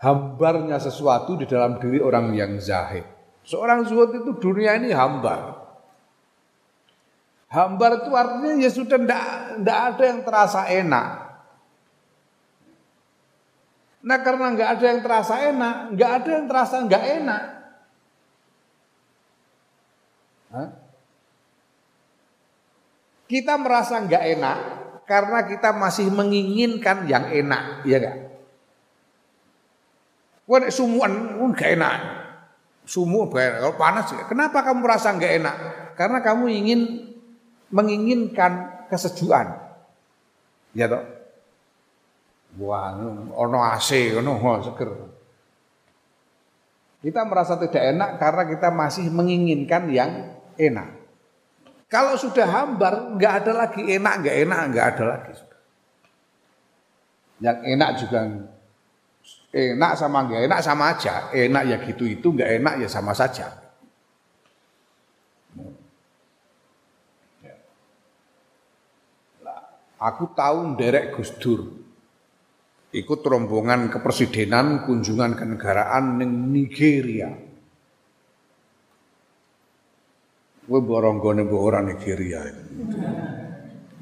Hambarnya 0.00 0.80
sesuatu 0.80 1.36
di 1.36 1.44
dalam 1.44 1.76
diri 1.76 2.00
orang 2.00 2.32
yang 2.32 2.56
zahid. 2.56 3.04
Seorang 3.44 3.84
zuhud 3.84 4.16
itu 4.16 4.40
dunia 4.40 4.80
ini 4.80 4.88
hambar. 4.96 5.52
Hambar 7.52 8.00
itu 8.00 8.10
artinya 8.16 8.56
ya 8.56 8.70
sudah 8.72 8.96
tidak 8.96 9.78
ada 9.92 10.02
yang 10.08 10.20
terasa 10.24 10.64
enak. 10.72 11.19
Nah 14.00 14.18
karena 14.24 14.56
nggak 14.56 14.70
ada 14.78 14.84
yang 14.88 15.00
terasa 15.04 15.34
enak, 15.44 15.74
nggak 15.92 16.10
ada 16.22 16.30
yang 16.32 16.46
terasa 16.48 16.76
nggak 16.80 17.04
enak. 17.20 17.42
Hah? 20.50 20.68
Kita 23.30 23.54
merasa 23.60 24.00
nggak 24.02 24.24
enak 24.40 24.58
karena 25.04 25.38
kita 25.46 25.70
masih 25.76 26.08
menginginkan 26.10 27.06
yang 27.06 27.28
enak, 27.28 27.84
ya 27.86 27.98
enggak? 28.00 28.16
Wah, 30.50 30.66
sumuan 30.72 31.38
nggak 31.38 31.70
enak. 31.78 31.94
Sumu 32.90 33.30
kalau 33.30 33.78
panas, 33.78 34.10
kenapa 34.26 34.66
kamu 34.66 34.82
merasa 34.82 35.14
nggak 35.14 35.32
enak? 35.38 35.56
Karena 35.94 36.18
kamu 36.24 36.50
ingin 36.50 36.80
menginginkan 37.70 38.82
kesejukan. 38.90 39.46
Ya 40.74 40.90
toh? 40.90 41.19
Wah, 42.58 42.98
ono 43.36 43.58
AC 43.62 44.10
ngono 44.18 44.58
seger. 44.58 44.90
Kita 47.00 47.24
merasa 47.24 47.56
tidak 47.56 47.80
enak 47.80 48.10
karena 48.20 48.42
kita 48.50 48.68
masih 48.74 49.06
menginginkan 49.08 49.88
yang 49.88 50.36
enak. 50.58 51.00
Kalau 51.90 52.14
sudah 52.14 52.46
hambar, 52.46 53.16
nggak 53.16 53.34
ada 53.42 53.52
lagi 53.66 53.82
enak, 53.82 54.14
nggak 54.22 54.36
enak, 54.46 54.60
nggak 54.70 54.86
ada 54.94 55.04
lagi. 55.16 55.32
Yang 57.40 57.58
enak 57.72 57.90
juga 57.98 58.18
enak 59.50 59.92
sama 59.96 60.18
nggak 60.28 60.42
enak 60.44 60.60
sama 60.60 60.84
aja. 60.92 61.14
Enak 61.32 61.62
ya 61.66 61.76
gitu 61.82 62.04
itu, 62.04 62.26
nggak 62.36 62.50
enak 62.60 62.74
ya 62.84 62.88
sama 62.90 63.16
saja. 63.16 63.48
Aku 70.00 70.32
tahu 70.32 70.76
derek 70.80 71.16
Gus 71.16 71.32
Dur. 71.36 71.89
Ikut 72.90 73.22
rombongan 73.22 73.86
kepresidenan 73.86 74.82
kunjungan 74.82 75.38
kenegaraan 75.38 76.18
ning 76.18 76.50
Nigeria. 76.50 77.30
Kowe 80.66 80.80
boronggone 80.82 81.46
mbok 81.46 81.62
ora 81.62 81.82
Nigeria. 81.82 82.46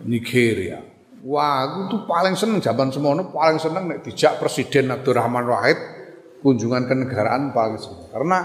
Nigeria. 0.09 0.81
Wah, 1.25 1.65
aku 1.69 1.79
tuh 1.91 2.01
paling 2.09 2.37
seneng 2.39 2.63
zaman 2.65 2.89
semono 2.89 3.29
paling 3.29 3.59
seneng 3.61 3.89
nek 3.91 4.05
dijak 4.05 4.41
Presiden 4.41 4.93
Abdurrahman 4.93 5.45
Wahid 5.49 5.79
kunjungan 6.41 6.89
kenegaraan 6.89 7.51
paling 7.53 7.81
seneng. 7.81 8.09
Karena 8.09 8.39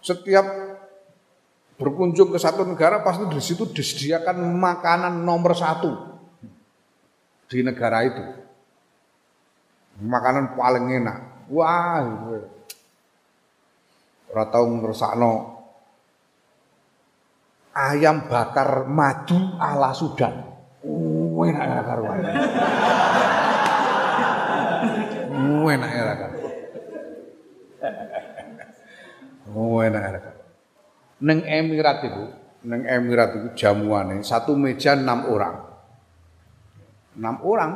setiap 0.00 0.46
berkunjung 1.74 2.30
ke 2.30 2.38
satu 2.38 2.62
negara 2.62 3.02
pasti 3.02 3.26
di 3.26 3.40
situ 3.42 3.66
disediakan 3.68 4.40
makanan 4.60 5.24
nomor 5.26 5.52
satu 5.52 5.92
di 7.50 7.60
negara 7.64 8.06
itu. 8.06 8.43
Makanan 10.02 10.58
paling 10.58 10.86
enak. 10.90 11.18
Wah, 11.52 12.02
ora 14.32 14.44
tau 14.50 14.64
ngrasakno 14.66 15.32
ayam 17.76 18.26
bakar 18.26 18.88
madu 18.90 19.38
ala 19.60 19.94
Sudan. 19.94 20.34
Oh, 20.82 21.44
enak 21.46 21.64
ya 21.64 21.82
karuan. 21.84 22.18
Oh, 25.30 25.66
enak 25.68 25.90
ya 25.90 26.02
karuan. 26.16 26.32
Oh, 29.54 29.78
enak 29.78 30.02
ya. 30.02 30.20
Neng 31.24 31.40
Emirat 31.46 31.98
itu, 32.04 32.24
neng 32.66 32.82
Emirat 32.88 33.30
itu 33.36 33.48
jamuane 33.54 34.24
satu 34.24 34.56
meja 34.58 34.96
enam 34.96 35.28
orang 35.30 35.56
enam 37.14 37.36
orang 37.46 37.72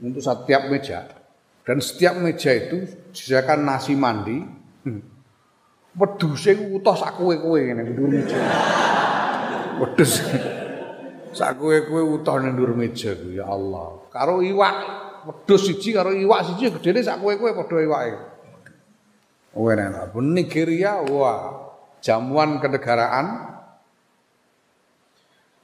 untuk 0.00 0.24
setiap 0.24 0.70
meja 0.72 1.19
dan 1.64 1.78
setiap 1.78 2.16
meja 2.16 2.50
itu 2.56 2.88
disediakan 3.12 3.58
nasi 3.64 3.92
mandi. 3.96 4.38
Hmm. 4.80 5.02
wedhuse 5.90 6.54
utuh 6.70 6.94
sak 6.94 7.18
kowe-kowe 7.18 7.58
ngene 7.60 7.92
dhuwur 7.92 8.10
meja. 8.14 8.38
Wedhus. 9.82 10.22
Sak 11.30 11.58
kowe-kowe 11.58 12.02
utuh 12.16 12.36
nang 12.40 12.56
dhuwur 12.56 12.72
meja 12.78 13.12
ya 13.34 13.44
Allah. 13.50 14.08
Karo 14.08 14.40
iwak. 14.40 14.76
Wedhus 15.28 15.68
siji 15.68 15.92
karo 15.92 16.16
iwak 16.16 16.46
siji 16.48 16.72
gedene 16.72 17.04
sak 17.04 17.20
kowe-kowe 17.20 17.52
padha 17.52 17.76
iwake. 17.82 18.18
Oh 19.58 19.66
enak 19.68 20.14
Nigeria 20.16 21.02
wah. 21.04 21.68
Jamuan 22.00 22.62
kenegaraan. 22.62 23.50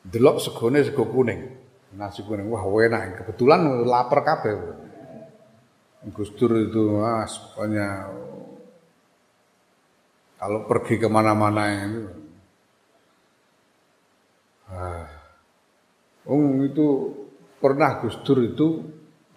Delok 0.05 0.43
segone 0.43 0.85
sego 0.85 1.09
kuning. 1.09 1.55
Nasi 1.97 2.21
kuning 2.27 2.51
wah 2.51 2.67
enak. 2.83 3.25
Kebetulan 3.25 3.87
lapar 3.87 4.21
kabeh 4.27 4.86
Gus 6.15 6.31
Dur 6.39 6.55
itu 6.63 7.03
mas 7.03 7.35
pokoknya 7.35 8.07
kalau 10.39 10.69
pergi 10.71 11.03
ke 11.03 11.09
mana-mana 11.11 11.63
itu 11.83 12.05
ah, 14.71 15.11
oh, 16.31 16.63
itu 16.63 16.87
pernah 17.59 17.99
Gus 17.99 18.23
Dur 18.23 18.39
itu 18.47 18.69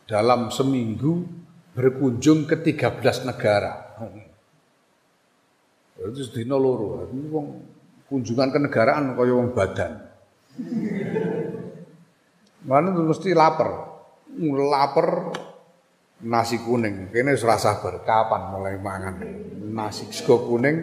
dalam 0.05 0.53
seminggu 0.53 1.25
berkunjung 1.73 2.49
ke 2.49 2.57
13 2.59 3.29
negara. 3.29 3.73
Itu 5.99 6.21
sedina 6.25 6.57
loro 6.57 7.05
kunjungan 8.09 8.49
ke 8.49 8.59
negaraan 8.59 9.13
kaya 9.13 9.33
wong 9.37 9.53
badan. 9.53 10.01
Mana 12.65 12.89
mesti 12.89 13.37
lapar. 13.37 14.01
Lapar 14.41 15.07
nasi 16.23 16.59
kuning. 16.59 17.11
Kene 17.11 17.35
wis 17.35 17.45
rasa 17.47 17.79
kapan 17.79 18.41
mulai 18.51 18.75
mangan. 18.79 19.15
Nasi 19.69 20.07
sego 20.11 20.43
kuning 20.47 20.77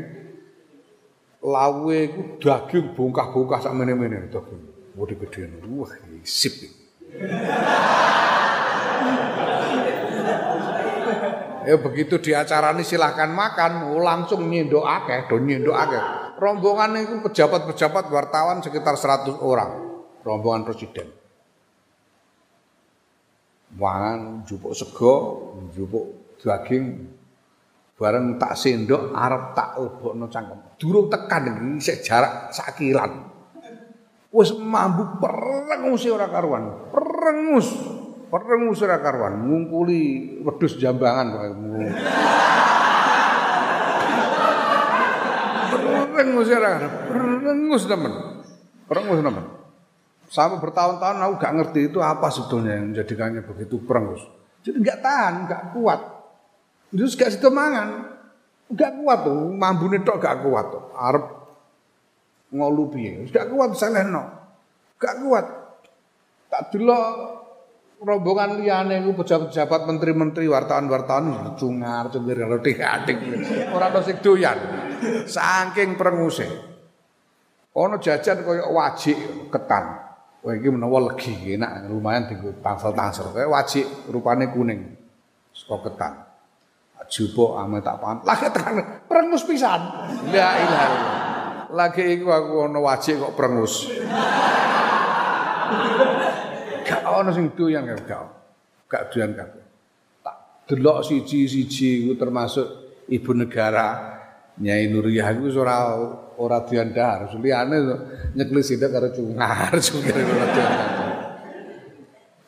lawe 1.44 1.98
iku 2.02 2.40
daging 2.42 2.96
bongkah-bongkah 2.96 3.60
sak 3.60 3.74
mene-mene 3.76 4.32
daging. 4.32 4.62
Wodi 4.96 5.14
gede. 5.20 5.60
Wah, 5.68 5.92
sip. 6.24 6.56
Ya 11.66 11.74
begitu 11.82 12.22
di 12.22 12.30
acara 12.30 12.70
ini 12.70 12.86
silahkan 12.86 13.26
makan, 13.26 13.90
oh, 13.90 13.98
langsung 13.98 14.46
nyendok 14.46 14.86
akeh, 14.86 15.26
do 15.26 15.42
nyendok 15.42 15.74
akeh. 15.74 16.02
Rombongan 16.38 16.94
itu 16.94 17.18
pejabat-pejabat 17.26 18.06
wartawan 18.06 18.62
sekitar 18.62 18.94
100 18.94 19.42
orang, 19.42 19.98
rombongan 20.22 20.62
presiden 20.62 21.10
mangan 23.76 24.42
jupuk 24.48 24.72
sego, 24.72 25.14
jupuk 25.76 26.36
daging 26.40 27.12
bareng 27.96 28.36
tak 28.36 28.52
sendok 28.56 29.12
arep 29.16 29.56
tak 29.56 29.80
lebokno 29.80 30.28
cangkem. 30.28 30.60
Durung 30.76 31.08
tekan 31.08 31.48
iki 31.48 31.68
sik 31.80 32.04
jarak 32.04 32.52
sakilan. 32.52 33.24
Wis 34.32 34.52
mambu 34.52 35.16
perengus 35.16 36.04
ora 36.08 36.28
karuan. 36.28 36.92
Perengus. 36.92 37.68
Perengus 38.26 38.82
ora 38.84 39.00
karuan, 39.00 39.48
ngungkuli 39.48 40.02
wedhus 40.44 40.76
jambangan 40.76 41.26
kok. 41.32 41.44
Perengus 45.72 46.48
ora 46.52 46.68
karuan. 46.68 46.92
Perengus 47.08 47.82
temen. 47.88 48.12
Perengus 48.84 49.20
temen. 49.24 49.55
Sampai 50.26 50.58
bertahun-tahun 50.58 51.22
aku 51.22 51.34
gak 51.38 51.54
ngerti 51.54 51.80
itu 51.92 51.98
apa 52.02 52.26
sebetulnya 52.30 52.78
yang 52.78 52.90
menjadikannya 52.92 53.42
begitu 53.46 53.78
perang. 53.82 54.18
Jadi 54.66 54.76
gak 54.82 55.00
tahan, 55.02 55.34
gak 55.46 55.62
kuat. 55.74 56.00
Terus 56.90 57.14
gak 57.14 57.30
situ 57.34 57.46
mangan. 57.50 58.18
Gak 58.74 58.98
kuat 58.98 59.22
tuh, 59.22 59.54
mambu 59.54 59.86
tok 60.02 60.18
gak 60.18 60.42
kuat 60.42 60.66
tuh. 60.74 60.84
Arab 60.98 61.24
ngolu 62.50 62.90
piye. 62.90 63.30
Gak 63.30 63.50
kuat 63.54 63.74
no. 64.10 64.22
Gak 64.98 65.14
kuat. 65.22 65.46
Tak 66.50 66.74
dulu 66.74 66.94
rombongan 68.02 68.60
liane 68.60 69.00
iku 69.00 69.24
pejabat-pejabat 69.24 69.88
menteri-menteri 69.88 70.44
wartawan-wartawan 70.52 71.56
cungar 71.56 72.12
cungir 72.12 72.36
kalau 72.36 72.60
adik 72.60 73.18
orang 73.72 73.88
ada 73.88 74.00
sing 74.04 74.20
doyan 74.20 74.58
saking 75.24 75.96
perenguse 75.96 76.44
ono 77.72 77.96
jajan 77.96 78.44
koyo 78.44 78.68
wajik 78.76 79.48
ketan 79.48 80.05
Wah 80.44 80.52
iki 80.52 80.68
menawa 80.68 81.12
legi 81.12 81.56
enak 81.56 81.88
lumayan 81.88 82.28
dienggo 82.28 82.52
tangsel-tangsel. 82.60 83.32
Kayak 83.32 83.50
wajik 83.50 83.86
rupane 84.10 84.50
kuning. 84.52 84.80
Saka 85.54 85.88
ketan. 85.88 86.12
Jupuk 87.06 87.54
ame 87.54 87.78
tak 87.80 88.02
pan. 88.02 88.18
Lagi 88.26 88.50
tekan 88.50 88.82
perengus 89.06 89.46
pisan. 89.46 89.78
La 90.34 90.50
ilaha 90.58 90.98
Lagi 91.70 92.02
iku 92.18 92.30
aku 92.30 92.54
ana 92.66 92.78
wajik 92.82 93.18
kok 93.18 93.34
perengus. 93.34 93.90
Gak 96.86 97.02
ono 97.06 97.30
sing 97.34 97.50
doyan 97.54 97.86
gak. 97.86 98.06
Gak 98.86 99.02
doyan 99.10 99.34
kabeh. 99.34 99.64
Tak 100.22 100.36
delok 100.70 101.02
siji-siji 101.02 102.06
iku 102.06 102.14
termasuk 102.14 102.66
ibu 103.10 103.34
negara 103.34 104.18
Nyai 104.56 104.88
Nuriyah 104.88 105.36
iku 105.36 105.52
ora 105.60 106.00
ora 106.40 106.64
diandhar, 106.64 107.28
liyane 107.36 107.76
nyekli 108.32 108.64
sidak 108.64 108.88
karo 108.88 109.12
cungar, 109.12 109.68
cungar. 109.84 110.16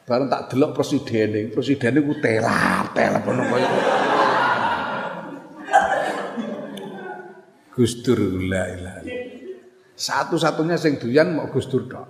Bareng 0.08 0.28
tak 0.32 0.48
delok 0.48 0.72
presiden, 0.72 1.52
presiden 1.52 2.00
iku 2.00 2.16
telat, 2.16 2.96
telat 2.96 3.20
ngono 3.28 3.44
kaya. 3.44 3.68
Gus 7.76 8.00
Dur 8.00 8.18
la 8.48 8.64
Satu-satunya 9.92 10.80
sing 10.80 10.96
doyan 10.96 11.36
mau 11.36 11.52
Gus 11.52 11.68
Dur 11.68 11.84
tok. 11.86 12.08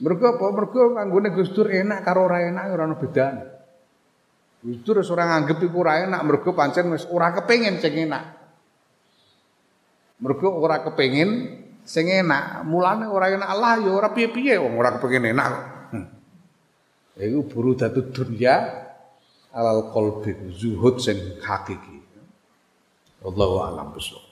Mergo 0.00 0.24
apa? 0.24 0.44
Mergo 0.56 0.96
kanggone 0.96 1.28
Gus 1.36 1.52
Dur 1.52 1.68
enak 1.68 2.00
karo 2.00 2.32
ora 2.32 2.40
enak 2.48 2.64
ora 2.72 2.88
ono 2.88 2.96
bedane. 2.96 3.55
Gus 4.66 4.82
Dur 4.82 4.98
wis 4.98 5.10
ora 5.14 5.30
nganggep 5.30 5.62
iku 5.62 5.86
ora 5.86 6.02
enak 6.02 6.26
mergo 6.26 6.50
pancen 6.50 6.90
wis 6.90 7.06
ora 7.06 7.30
kepengin 7.30 7.78
sing 7.78 7.94
enak. 7.94 8.34
Mergo 10.18 10.58
ora 10.58 10.82
kepengin 10.82 11.30
sing 11.86 12.10
enak, 12.10 12.66
mulane 12.66 13.06
ora 13.06 13.30
enak 13.30 13.46
Allah 13.46 13.78
ya 13.78 13.94
ora 13.94 14.10
piye-piye 14.10 14.58
wong 14.58 14.74
ora 14.74 14.98
kepengin 14.98 15.30
enak. 15.38 15.50
Hmm. 15.94 16.06
Iku 17.14 17.46
buru 17.46 17.78
datu 17.78 18.10
dunya 18.10 18.82
alal 19.54 19.94
qalbi 19.94 20.34
zuhud 20.50 20.98
sing 20.98 21.38
hakiki. 21.46 22.02
Wallahu 23.22 23.70
a'lam 23.70 23.94
bishawab. 23.94 24.25